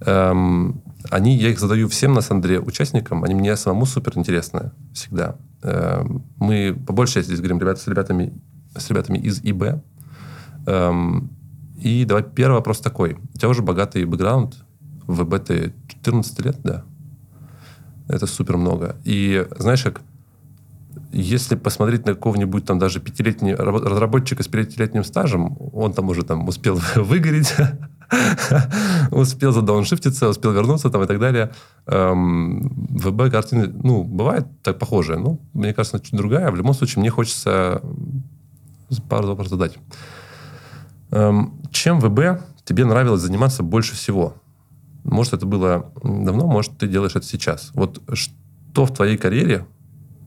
Эм, 0.00 0.80
они, 1.10 1.36
я 1.36 1.48
их 1.48 1.58
задаю 1.58 1.88
всем, 1.88 2.14
на 2.14 2.20
самом 2.20 2.42
деле, 2.42 2.60
участникам. 2.60 3.24
Они 3.24 3.34
мне 3.34 3.56
самому 3.56 3.86
супер 3.86 4.16
интересны 4.16 4.72
всегда. 4.92 5.36
Эм, 5.62 6.24
мы 6.36 6.76
по 6.86 6.92
большей 6.92 7.14
части 7.14 7.28
здесь 7.28 7.40
говорим 7.40 7.58
ребята, 7.58 7.80
с, 7.80 7.86
ребятами, 7.86 8.32
с 8.76 8.88
ребятами 8.90 9.18
из 9.18 9.40
ИБ. 9.42 9.82
Эм, 10.66 11.30
и 11.78 12.04
давай 12.04 12.22
первый 12.22 12.54
вопрос 12.54 12.80
такой. 12.80 13.16
У 13.34 13.38
тебя 13.38 13.48
уже 13.48 13.62
богатый 13.62 14.04
бэкграунд. 14.04 14.56
В 15.06 15.22
ИБ 15.22 15.44
ты 15.44 15.74
14 15.88 16.40
лет, 16.44 16.60
да? 16.62 16.84
Это 18.08 18.26
супер 18.26 18.56
много. 18.56 18.96
И 19.04 19.46
знаешь, 19.58 19.82
как 19.82 20.00
если 21.12 21.54
посмотреть 21.54 22.06
на 22.06 22.14
какого-нибудь 22.14 22.64
там 22.64 22.78
даже 22.78 23.00
пятилетнего 23.00 23.56
разработчика 23.56 24.42
с 24.42 24.48
пятилетним 24.48 25.04
стажем, 25.04 25.56
он 25.72 25.92
там 25.92 26.08
уже 26.08 26.22
там 26.22 26.46
успел 26.48 26.80
выгореть, 26.96 27.54
успел 29.10 29.52
задауншифтиться, 29.52 30.28
успел 30.28 30.52
вернуться 30.52 30.90
там 30.90 31.02
и 31.02 31.06
так 31.06 31.18
далее. 31.18 31.52
Эм, 31.86 32.86
ВБ 32.90 33.30
картины, 33.30 33.68
ну, 33.68 34.04
бывает 34.04 34.46
так 34.62 34.78
похожие, 34.78 35.18
но 35.18 35.38
мне 35.52 35.72
кажется, 35.72 36.00
чуть 36.00 36.16
другая. 36.16 36.50
В 36.50 36.56
любом 36.56 36.74
случае, 36.74 37.00
мне 37.00 37.10
хочется 37.10 37.82
пару 39.08 39.28
вопросов 39.28 39.52
задать. 39.52 39.78
Эм, 41.10 41.60
чем 41.70 42.00
ВБ 42.00 42.42
тебе 42.64 42.84
нравилось 42.84 43.22
заниматься 43.22 43.62
больше 43.62 43.94
всего? 43.94 44.34
Может, 45.04 45.34
это 45.34 45.46
было 45.46 45.92
давно, 46.02 46.46
может, 46.46 46.76
ты 46.78 46.86
делаешь 46.86 47.16
это 47.16 47.26
сейчас. 47.26 47.70
Вот 47.74 48.02
что 48.12 48.86
в 48.86 48.92
твоей 48.92 49.16
карьере 49.16 49.64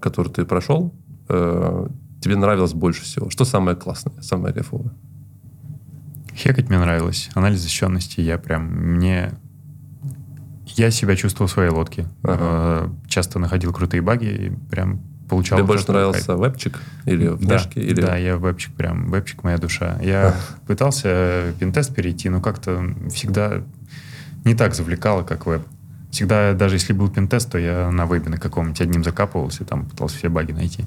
который 0.01 0.29
ты 0.29 0.43
прошел, 0.43 0.93
э, 1.29 1.87
тебе 2.21 2.35
нравилось 2.35 2.73
больше 2.73 3.03
всего? 3.03 3.29
Что 3.29 3.45
самое 3.45 3.77
классное, 3.77 4.21
самое 4.21 4.53
кайфовое? 4.53 4.91
Хекать 6.35 6.69
мне 6.69 6.79
нравилось. 6.79 7.29
Анализ 7.35 7.61
защищенности. 7.61 8.19
Я 8.19 8.37
прям... 8.37 8.65
Мне... 8.65 9.33
Я 10.65 10.91
себя 10.91 11.15
чувствовал 11.15 11.47
в 11.47 11.51
своей 11.51 11.69
лодке. 11.69 12.07
Ага. 12.23 12.37
Э, 12.41 12.89
часто 13.07 13.39
находил 13.39 13.71
крутые 13.73 14.01
баги 14.01 14.25
и 14.25 14.49
прям 14.69 15.01
получал... 15.29 15.59
Тебе 15.59 15.67
больше 15.67 15.91
нравился 15.91 16.25
кайф. 16.25 16.39
вебчик 16.39 16.79
или 17.05 17.27
внешки? 17.27 17.79
Да, 17.79 17.81
или... 17.81 18.01
да, 18.01 18.17
я 18.17 18.37
вебчик 18.37 18.73
прям. 18.73 19.11
Вебчик 19.11 19.43
моя 19.43 19.57
душа. 19.57 19.99
Я 20.01 20.35
пытался 20.67 21.53
пентест 21.59 21.93
перейти, 21.93 22.29
но 22.29 22.41
как-то 22.41 22.95
всегда 23.09 23.63
не 24.43 24.55
так 24.55 24.75
завлекало, 24.75 25.23
как 25.23 25.45
веб. 25.45 25.61
Всегда, 26.11 26.53
даже 26.53 26.75
если 26.75 26.93
был 26.93 27.09
пентест, 27.09 27.49
то 27.49 27.57
я 27.57 27.89
на 27.89 28.05
вебе 28.05 28.29
на 28.29 28.37
каком-нибудь 28.37 28.81
одним 28.81 29.03
закапывался, 29.03 29.63
там 29.63 29.85
пытался 29.85 30.17
все 30.17 30.29
баги 30.29 30.51
найти. 30.51 30.85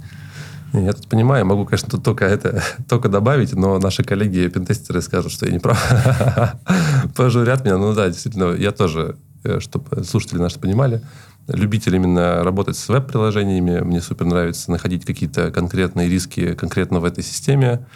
Я 0.72 0.92
тут 0.92 1.08
понимаю, 1.08 1.46
могу, 1.46 1.64
конечно, 1.64 1.88
тут 1.88 2.02
только 2.02 2.24
это 2.24 2.62
только 2.88 3.08
добавить, 3.08 3.52
но 3.54 3.78
наши 3.78 4.02
коллеги 4.02 4.48
пентестеры 4.48 5.00
скажут, 5.02 5.32
что 5.32 5.46
я 5.46 5.52
не 5.52 5.60
прав. 5.60 5.80
Пожурят 7.16 7.64
меня. 7.64 7.78
Ну 7.78 7.94
да, 7.94 8.08
действительно, 8.08 8.54
я 8.54 8.72
тоже, 8.72 9.16
э, 9.44 9.60
чтобы 9.60 10.02
слушатели 10.04 10.38
наши 10.38 10.58
понимали, 10.58 11.00
любитель 11.46 11.94
именно 11.94 12.42
работать 12.42 12.76
с 12.76 12.88
веб-приложениями. 12.88 13.80
Мне 13.80 14.00
супер 14.00 14.26
нравится 14.26 14.70
находить 14.70 15.04
какие-то 15.04 15.52
конкретные 15.52 16.08
риски 16.08 16.54
конкретно 16.54 16.98
в 16.98 17.04
этой 17.04 17.22
системе, 17.22 17.86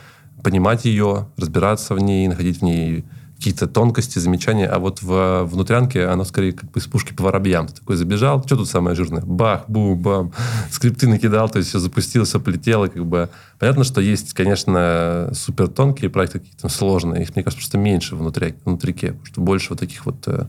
понимать 0.45 0.85
ее, 0.85 1.29
разбираться 1.37 1.95
в 1.95 1.99
ней, 1.99 2.29
находить 2.29 2.61
в 2.61 2.63
ней 2.63 3.05
какие-то 3.39 3.69
тонкости, 3.69 4.19
замечания, 4.19 4.67
а 4.67 4.81
вот 4.81 5.01
в 5.01 5.45
внутрянке 5.45 6.07
оно 6.07 6.25
скорее 6.25 6.53
как 6.53 6.73
бы 6.73 6.81
из 6.81 6.87
пушки 6.89 7.13
по 7.13 7.23
воробьям. 7.23 7.69
Ты 7.69 7.75
такой 7.75 7.95
забежал, 7.95 8.43
что 8.45 8.57
тут 8.57 8.69
самое 8.69 8.97
жирное? 8.97 9.23
Бах, 9.23 9.65
бум, 9.69 9.97
бам. 9.97 10.33
Скрипты 10.73 11.07
накидал, 11.07 11.49
то 11.49 11.59
есть 11.59 11.69
все 11.69 11.79
запустил, 11.79 12.25
все 12.25 12.41
полетело. 12.41 12.89
Как 12.89 13.07
бы. 13.07 13.29
Понятно, 13.61 13.85
что 13.85 14.01
есть, 14.01 14.35
конечно, 14.35 15.31
супер 15.35 15.69
тонкие 15.69 16.11
проекты, 16.11 16.41
какие-то 16.41 16.69
сложные. 16.69 17.23
Их, 17.23 17.37
мне 17.37 17.45
кажется, 17.45 17.63
просто 17.63 17.79
меньше 17.79 18.17
внутри, 18.17 18.57
внутрике, 18.65 19.09
потому 19.13 19.27
что 19.27 19.41
больше 19.41 19.69
вот 19.71 19.79
таких 19.79 20.05
вот 20.05 20.27
э, 20.27 20.47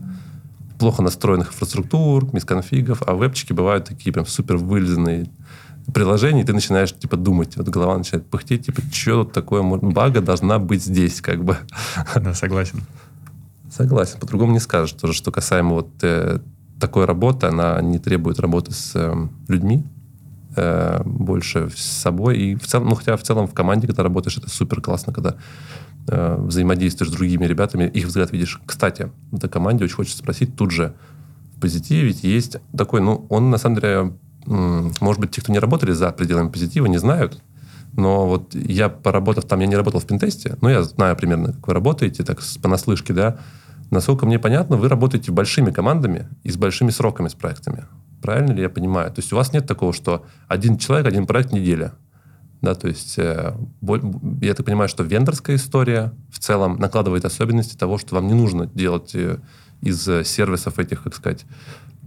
плохо 0.80 1.00
настроенных 1.00 1.50
инфраструктур, 1.50 2.28
мисконфигов, 2.32 3.02
а 3.06 3.14
вебчики 3.14 3.52
бывают 3.52 3.84
такие 3.84 4.12
прям 4.12 4.26
супер 4.26 4.56
вылизанные 4.56 5.28
приложений, 5.92 6.44
ты 6.44 6.52
начинаешь, 6.52 6.92
типа, 6.92 7.16
думать. 7.16 7.56
Вот 7.56 7.68
голова 7.68 7.98
начинает 7.98 8.26
пыхтеть, 8.26 8.66
типа, 8.66 8.82
что 8.92 9.24
тут 9.24 9.32
такое? 9.32 9.62
Бага 9.62 10.20
должна 10.20 10.58
быть 10.58 10.82
здесь, 10.82 11.20
как 11.20 11.44
бы. 11.44 11.56
Да, 12.14 12.34
согласен. 12.34 12.82
Согласен. 13.70 14.18
По-другому 14.18 14.52
не 14.52 14.60
скажешь. 14.60 14.92
Тоже, 14.92 15.12
что 15.12 15.30
касаемо 15.30 15.74
вот 15.74 15.88
э, 16.02 16.40
такой 16.80 17.04
работы, 17.04 17.46
она 17.46 17.80
не 17.80 17.98
требует 17.98 18.40
работы 18.40 18.72
с 18.72 18.92
э, 18.94 19.14
людьми, 19.48 19.84
э, 20.56 21.02
больше 21.04 21.70
с 21.70 21.82
собой. 21.82 22.38
И 22.38 22.54
в 22.56 22.66
целом, 22.66 22.88
ну, 22.88 22.94
хотя 22.94 23.16
в 23.16 23.22
целом 23.22 23.46
в 23.46 23.54
команде, 23.54 23.86
когда 23.86 24.02
работаешь, 24.02 24.36
это 24.38 24.50
супер 24.50 24.80
классно, 24.80 25.12
когда 25.12 25.36
э, 26.08 26.36
взаимодействуешь 26.38 27.12
с 27.12 27.14
другими 27.14 27.44
ребятами, 27.46 27.84
их 27.84 28.06
взгляд 28.06 28.32
видишь. 28.32 28.60
Кстати, 28.66 29.10
этой 29.32 29.48
команде 29.48 29.84
очень 29.84 29.96
хочется 29.96 30.18
спросить 30.18 30.56
тут 30.56 30.72
же, 30.72 30.94
позитиве 31.60 32.08
ведь 32.08 32.24
есть 32.24 32.56
такой, 32.76 33.00
ну, 33.00 33.26
он 33.28 33.50
на 33.50 33.58
самом 33.58 33.76
деле 33.76 34.12
может 34.46 35.20
быть, 35.20 35.30
те, 35.30 35.40
кто 35.40 35.52
не 35.52 35.58
работали 35.58 35.92
за 35.92 36.10
пределами 36.12 36.48
позитива, 36.48 36.86
не 36.86 36.98
знают. 36.98 37.42
Но 37.92 38.26
вот 38.26 38.54
я, 38.54 38.88
поработав 38.88 39.44
там, 39.44 39.60
я 39.60 39.66
не 39.66 39.76
работал 39.76 40.00
в 40.00 40.06
пентесте, 40.06 40.56
но 40.60 40.70
я 40.70 40.82
знаю 40.82 41.16
примерно, 41.16 41.52
как 41.52 41.68
вы 41.68 41.74
работаете, 41.74 42.22
так 42.22 42.40
понаслышке, 42.62 43.12
да. 43.12 43.38
Насколько 43.90 44.26
мне 44.26 44.38
понятно, 44.38 44.76
вы 44.76 44.88
работаете 44.88 45.32
большими 45.32 45.72
командами 45.72 46.28
и 46.44 46.50
с 46.50 46.56
большими 46.56 46.90
сроками 46.90 47.28
с 47.28 47.34
проектами. 47.34 47.86
Правильно 48.22 48.52
ли 48.52 48.62
я 48.62 48.68
понимаю? 48.68 49.10
То 49.10 49.20
есть 49.20 49.32
у 49.32 49.36
вас 49.36 49.52
нет 49.52 49.66
такого, 49.66 49.92
что 49.92 50.24
один 50.46 50.78
человек, 50.78 51.08
один 51.08 51.26
проект 51.26 51.52
неделя. 51.52 51.92
Да, 52.62 52.74
то 52.74 52.88
есть 52.88 53.18
э, 53.18 53.54
я 54.42 54.54
так 54.54 54.66
понимаю, 54.66 54.88
что 54.88 55.02
вендорская 55.02 55.56
история 55.56 56.12
в 56.30 56.38
целом 56.38 56.76
накладывает 56.78 57.24
особенности 57.24 57.74
того, 57.74 57.96
что 57.96 58.14
вам 58.14 58.28
не 58.28 58.34
нужно 58.34 58.66
делать 58.66 59.14
э, 59.14 59.38
из 59.80 60.04
сервисов 60.04 60.78
этих, 60.78 61.02
как 61.02 61.14
сказать, 61.14 61.46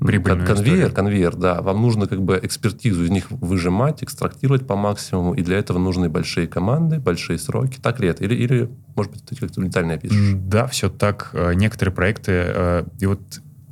Прибыльную 0.06 0.46
конвейер, 0.46 0.76
историю. 0.76 0.96
конвейер, 0.96 1.36
да. 1.36 1.62
Вам 1.62 1.82
нужно 1.82 2.08
как 2.08 2.22
бы 2.22 2.40
экспертизу 2.42 3.04
из 3.04 3.10
них 3.10 3.30
выжимать, 3.30 4.04
экстрактировать 4.04 4.68
по 4.68 4.76
максимуму, 4.76 5.34
и 5.34 5.42
для 5.42 5.58
этого 5.58 5.78
нужны 5.80 6.10
большие 6.10 6.48
команды, 6.48 7.00
большие 7.00 7.40
сроки. 7.40 7.80
Так 7.82 8.00
ли 8.00 8.08
это? 8.08 8.24
Или, 8.24 8.36
или 8.36 8.70
может 8.96 9.12
быть, 9.12 9.26
ты 9.26 9.36
как-то 9.36 9.62
детально 9.62 9.96
опишешь? 9.96 10.34
Да, 10.36 10.68
все 10.68 10.90
так. 10.90 11.30
Э, 11.34 11.54
некоторые 11.54 11.94
проекты... 11.94 12.32
Э, 12.32 12.84
и 13.00 13.06
вот 13.06 13.22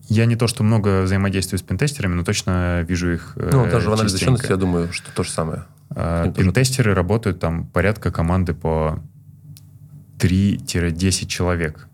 я 0.09 0.25
не 0.25 0.35
то, 0.35 0.47
что 0.47 0.63
много 0.63 1.03
взаимодействую 1.03 1.59
с 1.59 1.61
пентестерами, 1.61 2.15
но 2.15 2.23
точно 2.23 2.81
вижу 2.81 3.13
их 3.13 3.33
э, 3.35 3.49
Ну, 3.51 3.69
даже 3.69 3.89
в 3.89 3.93
анализе 3.93 4.13
защищенности, 4.13 4.51
я 4.51 4.57
думаю, 4.57 4.91
что 4.91 5.11
то 5.13 5.23
же 5.23 5.29
самое. 5.29 5.63
Пентестеры 5.89 6.93
работают 6.93 7.39
там 7.39 7.65
порядка 7.65 8.11
команды 8.11 8.53
по 8.53 8.99
3-10 10.19 11.27
человек. 11.27 11.87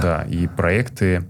Да, 0.00 0.24
и 0.28 0.46
проекты 0.46 1.24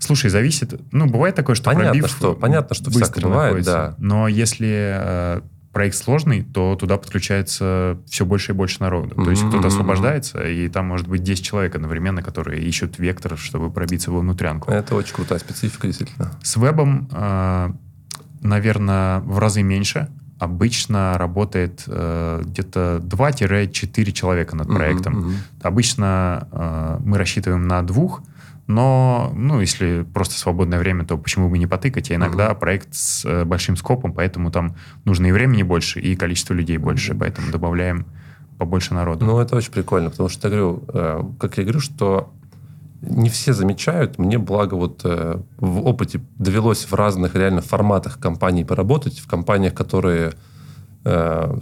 Слушай, 0.00 0.30
зависит. 0.30 0.80
Ну, 0.92 1.06
бывает 1.06 1.34
такое, 1.34 1.56
что 1.56 1.64
понятно, 1.64 1.90
пробив 1.90 2.10
что, 2.10 2.34
понятно, 2.34 2.74
что 2.74 2.90
всякое 2.90 3.22
бывает, 3.22 3.50
находится. 3.50 3.72
да. 3.72 3.94
Но 3.98 4.28
если 4.28 4.68
э, 4.68 5.40
проект 5.72 5.96
сложный, 5.96 6.42
то 6.42 6.76
туда 6.76 6.96
подключается 6.96 7.98
все 8.08 8.24
больше 8.24 8.52
и 8.52 8.54
больше 8.54 8.80
народу. 8.80 9.14
Mm-hmm. 9.14 9.24
То 9.24 9.30
есть 9.30 9.48
кто-то 9.48 9.68
освобождается, 9.68 10.48
и 10.48 10.68
там 10.68 10.86
может 10.86 11.06
быть 11.06 11.22
10 11.22 11.44
человек 11.44 11.74
одновременно, 11.74 12.22
которые 12.22 12.62
ищут 12.62 12.98
вектор, 12.98 13.36
чтобы 13.36 13.70
пробиться 13.70 14.10
во 14.10 14.20
внутрянку. 14.20 14.70
Это 14.70 14.94
очень 14.94 15.14
крутая 15.14 15.38
специфика, 15.38 15.86
действительно. 15.86 16.32
С 16.42 16.56
вебом, 16.56 17.08
э, 17.12 17.70
наверное, 18.40 19.20
в 19.20 19.38
разы 19.38 19.62
меньше. 19.62 20.08
Обычно 20.38 21.18
работает 21.18 21.82
э, 21.86 22.42
где-то 22.44 23.00
2-4 23.02 24.12
человека 24.12 24.56
над 24.56 24.68
проектом. 24.68 25.18
Mm-hmm. 25.18 25.34
Обычно 25.62 26.48
э, 26.50 26.98
мы 27.04 27.18
рассчитываем 27.18 27.66
на 27.66 27.82
двух, 27.82 28.22
но, 28.68 29.32
ну, 29.34 29.60
если 29.60 30.02
просто 30.02 30.38
свободное 30.38 30.78
время, 30.78 31.04
то 31.04 31.16
почему 31.16 31.48
бы 31.48 31.58
не 31.58 31.66
потыкать? 31.66 32.10
А 32.10 32.14
иногда 32.14 32.50
uh-huh. 32.50 32.58
проект 32.58 32.94
с 32.94 33.24
э, 33.24 33.44
большим 33.44 33.76
скопом, 33.76 34.12
поэтому 34.12 34.50
там 34.50 34.76
нужно 35.06 35.26
и 35.26 35.32
времени 35.32 35.62
больше, 35.62 36.00
и 36.00 36.14
количество 36.14 36.52
людей 36.52 36.76
больше, 36.76 37.12
uh-huh. 37.12 37.18
поэтому 37.18 37.50
добавляем 37.50 38.04
побольше 38.58 38.92
народу. 38.92 39.24
Ну, 39.24 39.38
это 39.40 39.56
очень 39.56 39.72
прикольно, 39.72 40.10
потому 40.10 40.28
что, 40.28 40.48
я 40.48 40.54
говорю, 40.54 40.84
э, 40.88 41.22
как 41.40 41.56
я 41.56 41.64
говорю, 41.64 41.80
что 41.80 42.30
не 43.00 43.30
все 43.30 43.54
замечают. 43.54 44.18
Мне, 44.18 44.36
благо, 44.36 44.74
вот 44.74 45.00
э, 45.02 45.40
в 45.56 45.86
опыте 45.86 46.20
довелось 46.38 46.84
в 46.84 46.94
разных 46.94 47.36
реально 47.36 47.62
форматах 47.62 48.18
компаний 48.18 48.64
поработать, 48.64 49.18
в 49.18 49.26
компаниях, 49.26 49.72
которые 49.72 50.34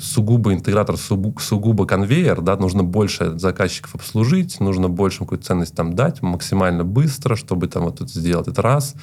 сугубо 0.00 0.52
интегратор, 0.54 0.96
сугубо 0.96 1.86
конвейер, 1.86 2.40
да, 2.40 2.56
нужно 2.56 2.82
больше 2.82 3.38
заказчиков 3.38 3.94
обслужить, 3.94 4.60
нужно 4.60 4.88
больше 4.88 5.20
какую-то 5.20 5.44
ценность 5.44 5.74
там 5.74 5.94
дать 5.94 6.22
максимально 6.22 6.84
быстро, 6.84 7.36
чтобы 7.36 7.68
там 7.68 7.84
вот 7.84 8.00
это 8.00 8.08
сделать. 8.08 8.48
Это 8.48 8.62
раз. 8.62 8.94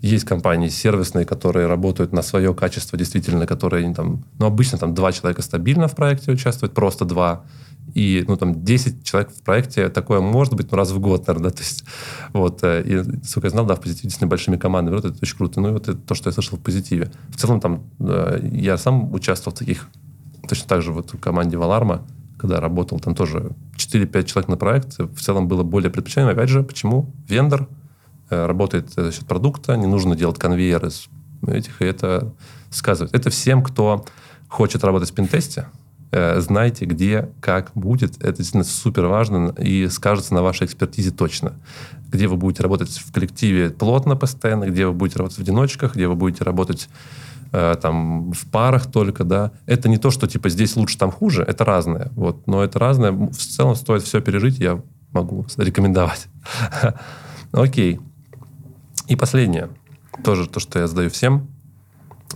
Есть 0.00 0.24
компании 0.24 0.68
сервисные, 0.68 1.24
которые 1.24 1.66
работают 1.66 2.12
на 2.12 2.22
свое 2.22 2.54
качество, 2.54 2.98
действительно, 2.98 3.46
которые 3.46 3.84
они 3.84 3.94
там, 3.94 4.24
ну, 4.38 4.46
обычно 4.46 4.78
там 4.78 4.94
два 4.94 5.12
человека 5.12 5.42
стабильно 5.42 5.88
в 5.88 5.94
проекте 5.94 6.32
участвуют, 6.32 6.74
просто 6.74 7.04
два 7.04 7.44
и, 7.92 8.24
ну, 8.26 8.36
там, 8.36 8.64
10 8.64 9.04
человек 9.04 9.30
в 9.30 9.42
проекте, 9.42 9.88
такое 9.88 10.20
может 10.20 10.54
быть, 10.54 10.70
ну, 10.70 10.78
раз 10.78 10.90
в 10.90 10.98
год, 10.98 11.26
наверное, 11.26 11.50
да, 11.50 11.56
то 11.56 11.62
есть, 11.62 11.84
вот, 12.32 12.60
э, 12.62 12.82
и, 12.82 13.24
сколько 13.24 13.46
я 13.46 13.50
знал, 13.50 13.66
да, 13.66 13.74
в 13.74 13.80
позитиве 13.80 14.04
действительно 14.04 14.28
большими 14.28 14.56
командами, 14.56 14.96
вот 14.96 15.04
это 15.04 15.18
очень 15.20 15.36
круто, 15.36 15.60
ну, 15.60 15.68
и 15.68 15.72
вот 15.72 15.88
это 15.88 15.98
то, 15.98 16.14
что 16.14 16.28
я 16.28 16.32
слышал 16.32 16.58
в 16.58 16.60
позитиве. 16.60 17.10
В 17.28 17.36
целом, 17.36 17.60
там, 17.60 17.84
я 18.40 18.78
сам 18.78 19.12
участвовал 19.12 19.54
в 19.54 19.58
таких, 19.58 19.88
точно 20.48 20.68
так 20.68 20.82
же 20.82 20.92
вот 20.92 21.12
в 21.12 21.18
команде 21.18 21.56
Валарма, 21.56 22.02
когда 22.38 22.60
работал, 22.60 22.98
там 23.00 23.14
тоже 23.14 23.52
4-5 23.76 24.24
человек 24.24 24.48
на 24.48 24.56
проект, 24.56 24.98
в 24.98 25.20
целом 25.20 25.46
было 25.46 25.62
более 25.62 25.90
предпочтительно, 25.90 26.32
опять 26.32 26.48
же, 26.48 26.62
почему? 26.62 27.12
Вендор 27.28 27.68
э, 28.30 28.46
работает 28.46 28.92
за 28.92 29.12
счет 29.12 29.26
продукта, 29.26 29.76
не 29.76 29.86
нужно 29.86 30.16
делать 30.16 30.38
конвейер 30.38 30.84
из 30.84 31.08
этих, 31.46 31.80
и 31.80 31.84
это 31.84 32.32
сказывает. 32.70 33.14
Это 33.14 33.30
всем, 33.30 33.62
кто 33.62 34.04
хочет 34.48 34.82
работать 34.84 35.10
в 35.10 35.14
пентесте, 35.14 35.66
Э, 35.66 35.83
знайте, 36.38 36.84
где, 36.84 37.30
как 37.40 37.72
будет. 37.74 38.16
Это 38.18 38.38
действительно 38.38 38.64
супер 38.64 39.06
важно 39.06 39.54
и 39.58 39.88
скажется 39.88 40.34
на 40.34 40.42
вашей 40.42 40.66
экспертизе 40.66 41.10
точно. 41.10 41.54
Где 42.08 42.28
вы 42.28 42.36
будете 42.36 42.62
работать 42.62 42.90
в 42.90 43.12
коллективе 43.12 43.70
плотно 43.70 44.16
постоянно, 44.16 44.64
где 44.66 44.86
вы 44.86 44.92
будете 44.92 45.18
работать 45.18 45.38
в 45.38 45.42
одиночках, 45.42 45.94
где 45.94 46.06
вы 46.06 46.14
будете 46.14 46.44
работать 46.44 46.88
э, 47.52 47.74
там 47.80 48.32
в 48.32 48.46
парах 48.46 48.90
только, 48.90 49.24
да. 49.24 49.52
Это 49.66 49.88
не 49.88 49.98
то, 49.98 50.10
что 50.10 50.26
типа 50.26 50.48
здесь 50.48 50.76
лучше, 50.76 50.98
там 50.98 51.10
хуже. 51.10 51.42
Это 51.42 51.64
разное. 51.64 52.10
Вот. 52.14 52.46
Но 52.46 52.62
это 52.62 52.78
разное. 52.78 53.10
В 53.10 53.36
целом 53.36 53.74
стоит 53.74 54.02
все 54.02 54.20
пережить, 54.20 54.58
я 54.58 54.80
могу 55.12 55.46
рекомендовать. 55.56 56.28
Окей. 57.52 58.00
И 59.08 59.16
последнее. 59.16 59.70
Тоже 60.22 60.48
то, 60.48 60.60
что 60.60 60.78
я 60.78 60.86
задаю 60.86 61.10
всем. 61.10 61.48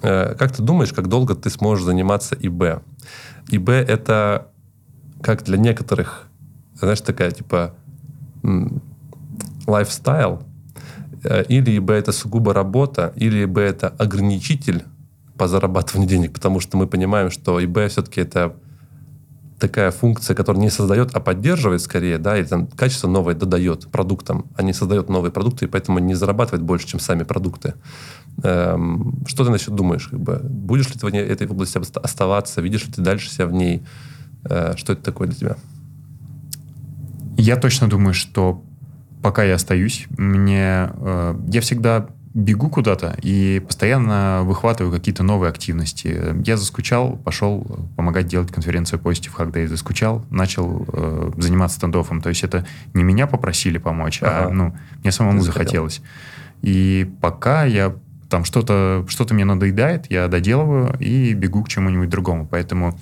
Э, 0.02 0.34
как 0.34 0.52
ты 0.52 0.62
думаешь, 0.62 0.92
как 0.92 1.08
долго 1.08 1.34
ты 1.34 1.50
сможешь 1.50 1.84
заниматься 1.84 2.34
ИБ? 2.34 2.82
ИБ— 3.50 3.68
это 3.70 4.48
как 5.22 5.44
для 5.44 5.58
некоторых, 5.58 6.28
знаешь, 6.74 7.00
такая 7.00 7.30
типа 7.30 7.74
лайфстайл, 9.66 10.42
э, 11.24 11.44
или 11.44 11.78
ИБ— 11.78 11.90
это 11.92 12.12
сугубо 12.12 12.54
работа, 12.54 13.12
или 13.16 13.44
ИБ— 13.44 13.58
это 13.58 13.88
ограничитель 13.88 14.84
по 15.36 15.48
зарабатыванию 15.48 16.08
денег, 16.08 16.32
потому 16.32 16.60
что 16.60 16.76
мы 16.76 16.86
понимаем, 16.86 17.30
что 17.30 17.62
ИБ 17.64 17.90
все-таки 17.90 18.20
это 18.20 18.56
такая 19.58 19.90
функция, 19.90 20.34
которая 20.34 20.62
не 20.62 20.70
создает, 20.70 21.14
а 21.14 21.20
поддерживает 21.20 21.82
скорее, 21.82 22.18
да, 22.18 22.38
или 22.38 22.46
там 22.46 22.66
качество 22.66 23.08
новое 23.08 23.34
додает 23.34 23.88
продуктам, 23.88 24.46
а 24.56 24.62
не 24.62 24.72
создает 24.72 25.08
новые 25.08 25.32
продукты, 25.32 25.64
и 25.64 25.68
поэтому 25.68 25.98
не 25.98 26.14
зарабатывает 26.14 26.62
больше, 26.62 26.86
чем 26.86 27.00
сами 27.00 27.24
продукты. 27.24 27.74
Эм, 28.42 29.24
что 29.26 29.44
ты 29.44 29.50
насчет 29.50 29.74
думаешь? 29.74 30.06
Как 30.08 30.20
бы, 30.20 30.40
будешь 30.42 30.88
ли 30.88 30.94
ты 30.94 31.06
в 31.06 31.08
этой 31.08 31.46
области 31.46 31.78
оставаться? 31.78 32.60
Видишь 32.60 32.86
ли 32.86 32.92
ты 32.92 33.02
дальше 33.02 33.30
себя 33.30 33.46
в 33.46 33.52
ней? 33.52 33.82
Э, 34.44 34.74
что 34.76 34.92
это 34.92 35.02
такое 35.02 35.28
для 35.28 35.36
тебя? 35.36 35.56
Я 37.36 37.56
точно 37.56 37.88
думаю, 37.88 38.14
что 38.14 38.62
пока 39.22 39.44
я 39.44 39.54
остаюсь, 39.54 40.06
мне 40.16 40.90
э, 40.92 41.34
я 41.48 41.60
всегда 41.60 42.08
бегу 42.38 42.70
куда-то 42.70 43.16
и 43.20 43.60
постоянно 43.66 44.42
выхватываю 44.44 44.92
какие-то 44.92 45.24
новые 45.24 45.50
активности. 45.50 46.36
Я 46.46 46.56
заскучал, 46.56 47.16
пошел 47.16 47.88
помогать 47.96 48.28
делать 48.28 48.52
конференцию 48.52 49.00
Positive 49.00 49.34
Hack 49.36 49.52
Day. 49.52 49.66
Заскучал, 49.66 50.24
начал 50.30 50.86
э, 50.92 51.32
заниматься 51.36 51.78
стендофом. 51.78 52.20
То 52.20 52.28
есть 52.28 52.44
это 52.44 52.64
не 52.94 53.02
меня 53.02 53.26
попросили 53.26 53.78
помочь, 53.78 54.22
а, 54.22 54.26
ага. 54.26 54.48
а 54.48 54.50
ну, 54.50 54.76
мне 55.02 55.10
самому 55.10 55.40
Ты 55.40 55.46
захотелось. 55.46 56.00
И 56.62 57.10
пока 57.20 57.64
я 57.64 57.96
там 58.28 58.44
что-то 58.44 59.04
что 59.08 59.26
мне 59.34 59.44
надоедает, 59.44 60.10
я 60.10 60.28
доделываю 60.28 60.96
и 61.00 61.32
бегу 61.34 61.64
к 61.64 61.68
чему-нибудь 61.68 62.08
другому. 62.08 62.46
Поэтому 62.46 62.98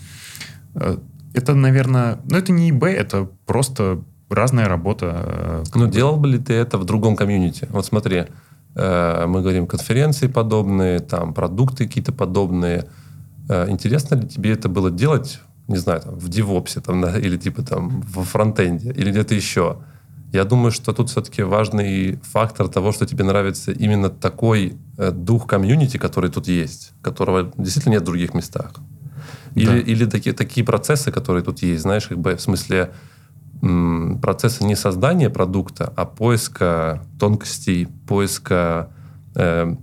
э, 0.75 0.97
это, 1.35 1.55
наверное, 1.55 2.19
ну 2.25 2.39
это 2.39 2.53
не 2.53 2.71
eBay, 2.71 2.93
это 2.93 3.29
просто 3.45 4.03
разная 4.31 4.69
работа. 4.69 5.23
Э, 5.27 5.65
ну, 5.75 5.89
делал 5.89 6.17
бы 6.17 6.29
ли 6.29 6.39
ты 6.39 6.55
это 6.55 6.79
в 6.79 6.85
другом 6.85 7.17
комьюнити? 7.17 7.69
Вот 7.71 7.85
смотри, 7.87 8.17
э, 8.17 8.27
мы 8.77 9.41
говорим 9.41 9.67
конференции 9.67 10.27
подобные, 10.27 11.01
там 11.01 11.33
продукты 11.33 11.87
какие-то 11.87 12.13
подобные. 12.13 12.87
Э, 13.49 13.71
интересно 13.71 14.17
ли 14.17 14.29
тебе 14.29 14.53
это 14.53 14.69
было 14.69 14.91
делать, 14.91 15.41
не 15.69 15.77
знаю, 15.77 16.03
там, 16.03 16.19
в 16.19 16.29
DevOps 16.29 16.81
там, 16.81 17.01
да, 17.01 17.19
или 17.19 17.37
типа 17.37 17.63
там 17.63 18.03
в 18.03 18.25
фронтенде, 18.25 18.93
или 18.93 19.11
где-то 19.11 19.35
еще? 19.35 19.79
Я 20.33 20.45
думаю, 20.45 20.73
что 20.73 20.93
тут 20.93 21.09
все-таки 21.09 21.43
важный 21.43 22.19
фактор 22.23 22.69
того, 22.69 22.93
что 22.93 23.07
тебе 23.07 23.25
нравится 23.25 23.73
именно 23.73 24.11
такой 24.11 24.77
э, 24.99 25.11
дух 25.11 25.47
комьюнити, 25.47 25.97
который 25.97 26.31
тут 26.31 26.49
есть, 26.49 26.93
которого 27.01 27.53
действительно 27.57 27.95
нет 27.95 28.03
в 28.03 28.07
других 28.07 28.35
местах. 28.35 28.75
Или, 29.55 29.67
да. 29.67 29.79
или 29.79 30.05
такие, 30.05 30.35
такие 30.35 30.67
процессы, 30.67 31.11
которые 31.11 31.43
тут 31.43 31.63
есть, 31.63 31.83
знаешь, 31.83 32.07
как 32.09 32.19
бы 32.19 32.37
в 32.37 32.41
смысле 32.41 32.91
м, 33.63 34.19
процессы 34.21 34.65
не 34.65 34.77
создания 34.77 35.31
продукта, 35.31 35.93
а 35.97 36.05
поиска 36.05 37.03
тонкостей, 37.19 37.87
поиска 38.07 38.91
э, 39.35 39.77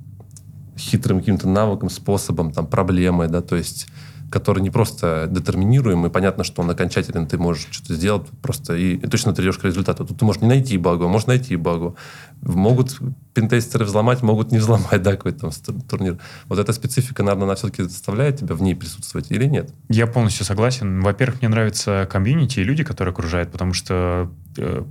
хитрым 0.78 1.20
каким-то 1.20 1.48
навыком, 1.48 1.90
способом, 1.90 2.52
там, 2.52 2.68
проблемы, 2.68 3.28
да, 3.28 3.42
то 3.42 3.56
есть 3.56 3.88
который 4.34 4.64
не 4.64 4.72
просто 4.72 5.28
детерминируем, 5.30 6.08
и 6.08 6.10
понятно, 6.10 6.44
что 6.44 6.64
он 6.64 6.70
окончателен, 6.72 7.28
ты 7.28 7.38
можешь 7.38 7.68
что-то 7.70 7.94
сделать 7.94 8.28
просто 8.42 8.76
и, 8.76 8.96
и 8.96 9.08
точно 9.08 9.32
ты 9.32 9.44
идешь 9.44 9.60
к 9.60 9.64
результату. 9.64 10.06
Тут 10.06 10.18
ты 10.18 10.26
можешь 10.26 10.42
не 10.42 10.48
найти 10.48 10.76
багу, 10.80 11.06
а 11.06 11.08
можешь 11.08 11.28
найти 11.28 11.56
багу. 11.56 11.96
Могут 12.42 13.00
пентестеры 13.36 13.86
взломать, 13.86 14.24
могут 14.24 14.52
не 14.52 14.58
взломать, 14.58 15.02
да, 15.04 15.12
какой-то 15.12 15.52
там 15.52 15.82
турнир. 15.82 16.18
Вот 16.48 16.58
эта 16.58 16.74
специфика, 16.74 17.22
наверное, 17.22 17.46
она 17.46 17.54
все-таки 17.54 17.84
заставляет 17.84 18.40
тебя 18.40 18.56
в 18.56 18.62
ней 18.64 18.74
присутствовать 18.74 19.30
или 19.30 19.46
нет? 19.46 19.72
Я 19.88 20.08
полностью 20.08 20.46
согласен. 20.46 21.02
Во-первых, 21.02 21.42
мне 21.42 21.50
нравится 21.50 22.08
комьюнити 22.12 22.60
и 22.60 22.64
люди, 22.64 22.84
которые 22.84 23.12
окружают, 23.12 23.52
потому 23.52 23.74
что 23.74 24.32
э, 24.58 24.84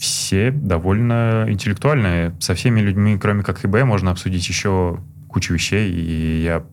все 0.00 0.50
довольно 0.50 1.44
интеллектуальные. 1.46 2.34
Со 2.40 2.54
всеми 2.54 2.80
людьми, 2.80 3.18
кроме 3.18 3.42
как 3.42 3.66
ИБ, 3.66 3.84
можно 3.84 4.10
обсудить 4.10 4.48
еще 4.48 4.98
кучу 5.28 5.52
вещей, 5.52 5.92
и 5.92 6.42
я 6.42 6.64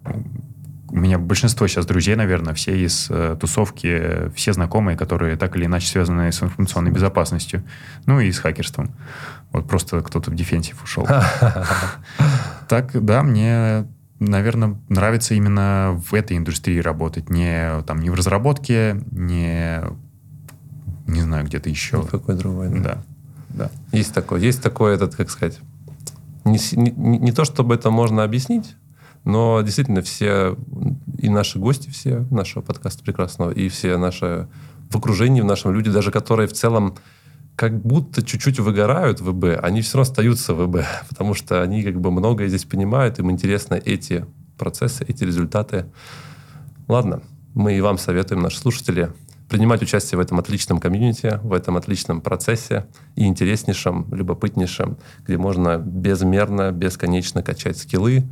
у 0.90 0.96
меня 0.96 1.18
большинство 1.18 1.68
сейчас 1.68 1.86
друзей, 1.86 2.16
наверное, 2.16 2.54
все 2.54 2.78
из 2.78 3.08
э, 3.10 3.38
тусовки, 3.40 4.30
все 4.36 4.54
знакомые, 4.54 4.98
которые 4.98 5.38
так 5.38 5.56
или 5.56 5.66
иначе 5.66 5.88
связаны 5.88 6.32
с 6.32 6.42
информационной 6.42 6.92
безопасностью, 6.92 7.64
ну 8.06 8.20
и 8.20 8.32
с 8.32 8.40
хакерством. 8.40 8.92
Вот 9.52 9.68
просто 9.68 10.02
кто-то 10.02 10.32
в 10.32 10.36
дефенсив 10.36 10.84
ушел. 10.84 11.08
Так, 12.68 12.92
да, 13.04 13.24
мне, 13.24 13.88
наверное, 14.20 14.80
нравится 14.90 15.34
именно 15.34 16.00
в 16.08 16.14
этой 16.14 16.38
индустрии 16.38 16.78
работать, 16.78 17.32
не 17.32 17.82
там 17.88 18.00
не 18.00 18.12
в 18.12 18.14
разработке, 18.14 19.02
не 19.10 19.82
не 21.08 21.22
знаю 21.22 21.46
где-то 21.46 21.68
еще. 21.68 22.06
Какой 22.06 22.36
другой. 22.36 22.70
Да. 22.70 22.80
да, 22.80 23.02
да. 23.50 23.72
Есть 23.92 24.14
такой, 24.14 24.42
есть 24.42 24.62
такой 24.62 24.94
этот, 24.94 25.16
как 25.16 25.32
сказать, 25.32 25.60
не, 26.46 26.60
не, 26.74 26.92
не 27.18 27.32
то 27.32 27.44
чтобы 27.46 27.74
это 27.74 27.90
можно 27.90 28.24
объяснить, 28.24 28.76
но 29.26 29.62
действительно 29.62 30.02
все, 30.02 30.58
и 31.18 31.30
наши 31.30 31.60
гости 31.60 31.90
все 31.90 32.26
нашего 32.32 32.62
подкаста 32.62 33.04
прекрасного, 33.04 33.52
и 33.52 33.70
все 33.70 33.98
наши 33.98 34.48
в 34.90 34.96
окружении, 34.98 35.42
в 35.42 35.46
нашем 35.46 35.74
люди, 35.74 35.92
даже 35.92 36.12
которые 36.12 36.48
в 36.48 36.54
целом 36.54 36.96
как 37.56 37.82
будто 37.82 38.24
чуть-чуть 38.24 38.60
выгорают 38.60 39.20
в 39.20 39.32
ВБ, 39.32 39.62
они 39.62 39.82
все 39.82 39.98
равно 39.98 40.10
остаются 40.10 40.54
в 40.54 40.66
ВБ, 40.66 40.86
потому 41.10 41.34
что 41.34 41.62
они 41.62 41.84
как 41.84 42.00
бы 42.00 42.12
многое 42.12 42.48
здесь 42.48 42.66
понимают, 42.66 43.20
им 43.20 43.30
интересны 43.30 43.82
эти 43.84 44.26
процессы, 44.58 45.06
эти 45.08 45.24
результаты. 45.24 45.86
Ладно, 46.88 47.22
мы 47.54 47.78
и 47.78 47.82
вам 47.82 47.98
советуем, 47.98 48.42
наши 48.42 48.58
слушатели, 48.58 49.12
принимать 49.50 49.82
участие 49.82 50.18
в 50.18 50.22
этом 50.22 50.40
отличном 50.40 50.80
комьюнити, 50.80 51.40
в 51.44 51.54
этом 51.54 51.76
отличном 51.76 52.22
процессе 52.22 52.86
и 53.16 53.26
интереснейшем, 53.26 54.08
любопытнейшем, 54.12 54.98
где 55.26 55.38
можно 55.38 55.78
безмерно, 55.78 56.72
бесконечно 56.72 57.42
качать 57.44 57.78
скиллы, 57.78 58.24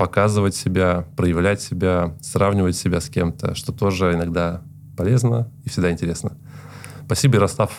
показывать 0.00 0.56
себя, 0.56 1.04
проявлять 1.14 1.60
себя, 1.60 2.16
сравнивать 2.22 2.74
себя 2.74 3.02
с 3.02 3.10
кем-то, 3.10 3.54
что 3.54 3.70
тоже 3.70 4.14
иногда 4.14 4.62
полезно 4.96 5.52
и 5.62 5.68
всегда 5.68 5.90
интересно. 5.90 6.38
Спасибо, 7.04 7.34
Ярослав, 7.34 7.70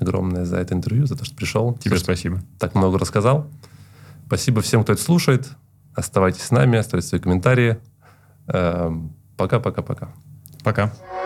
огромное 0.00 0.46
за 0.46 0.56
это 0.56 0.72
интервью, 0.72 1.04
за 1.04 1.18
то, 1.18 1.26
что 1.26 1.36
пришел. 1.36 1.74
Тебе 1.74 1.98
спасибо. 1.98 2.40
Так 2.58 2.74
много 2.74 2.98
рассказал. 2.98 3.50
Спасибо 4.26 4.62
всем, 4.62 4.84
кто 4.84 4.94
это 4.94 5.02
слушает. 5.02 5.46
Оставайтесь 5.94 6.44
с 6.44 6.50
нами, 6.50 6.78
оставляйте 6.78 7.08
свои 7.08 7.20
комментарии. 7.20 7.76
Эм, 8.46 9.14
пока-пока-пока. 9.36 10.14
Пока. 10.64 10.84
-пока, 10.84 10.86
-пока. 10.86 10.96
Пока. 10.96 11.25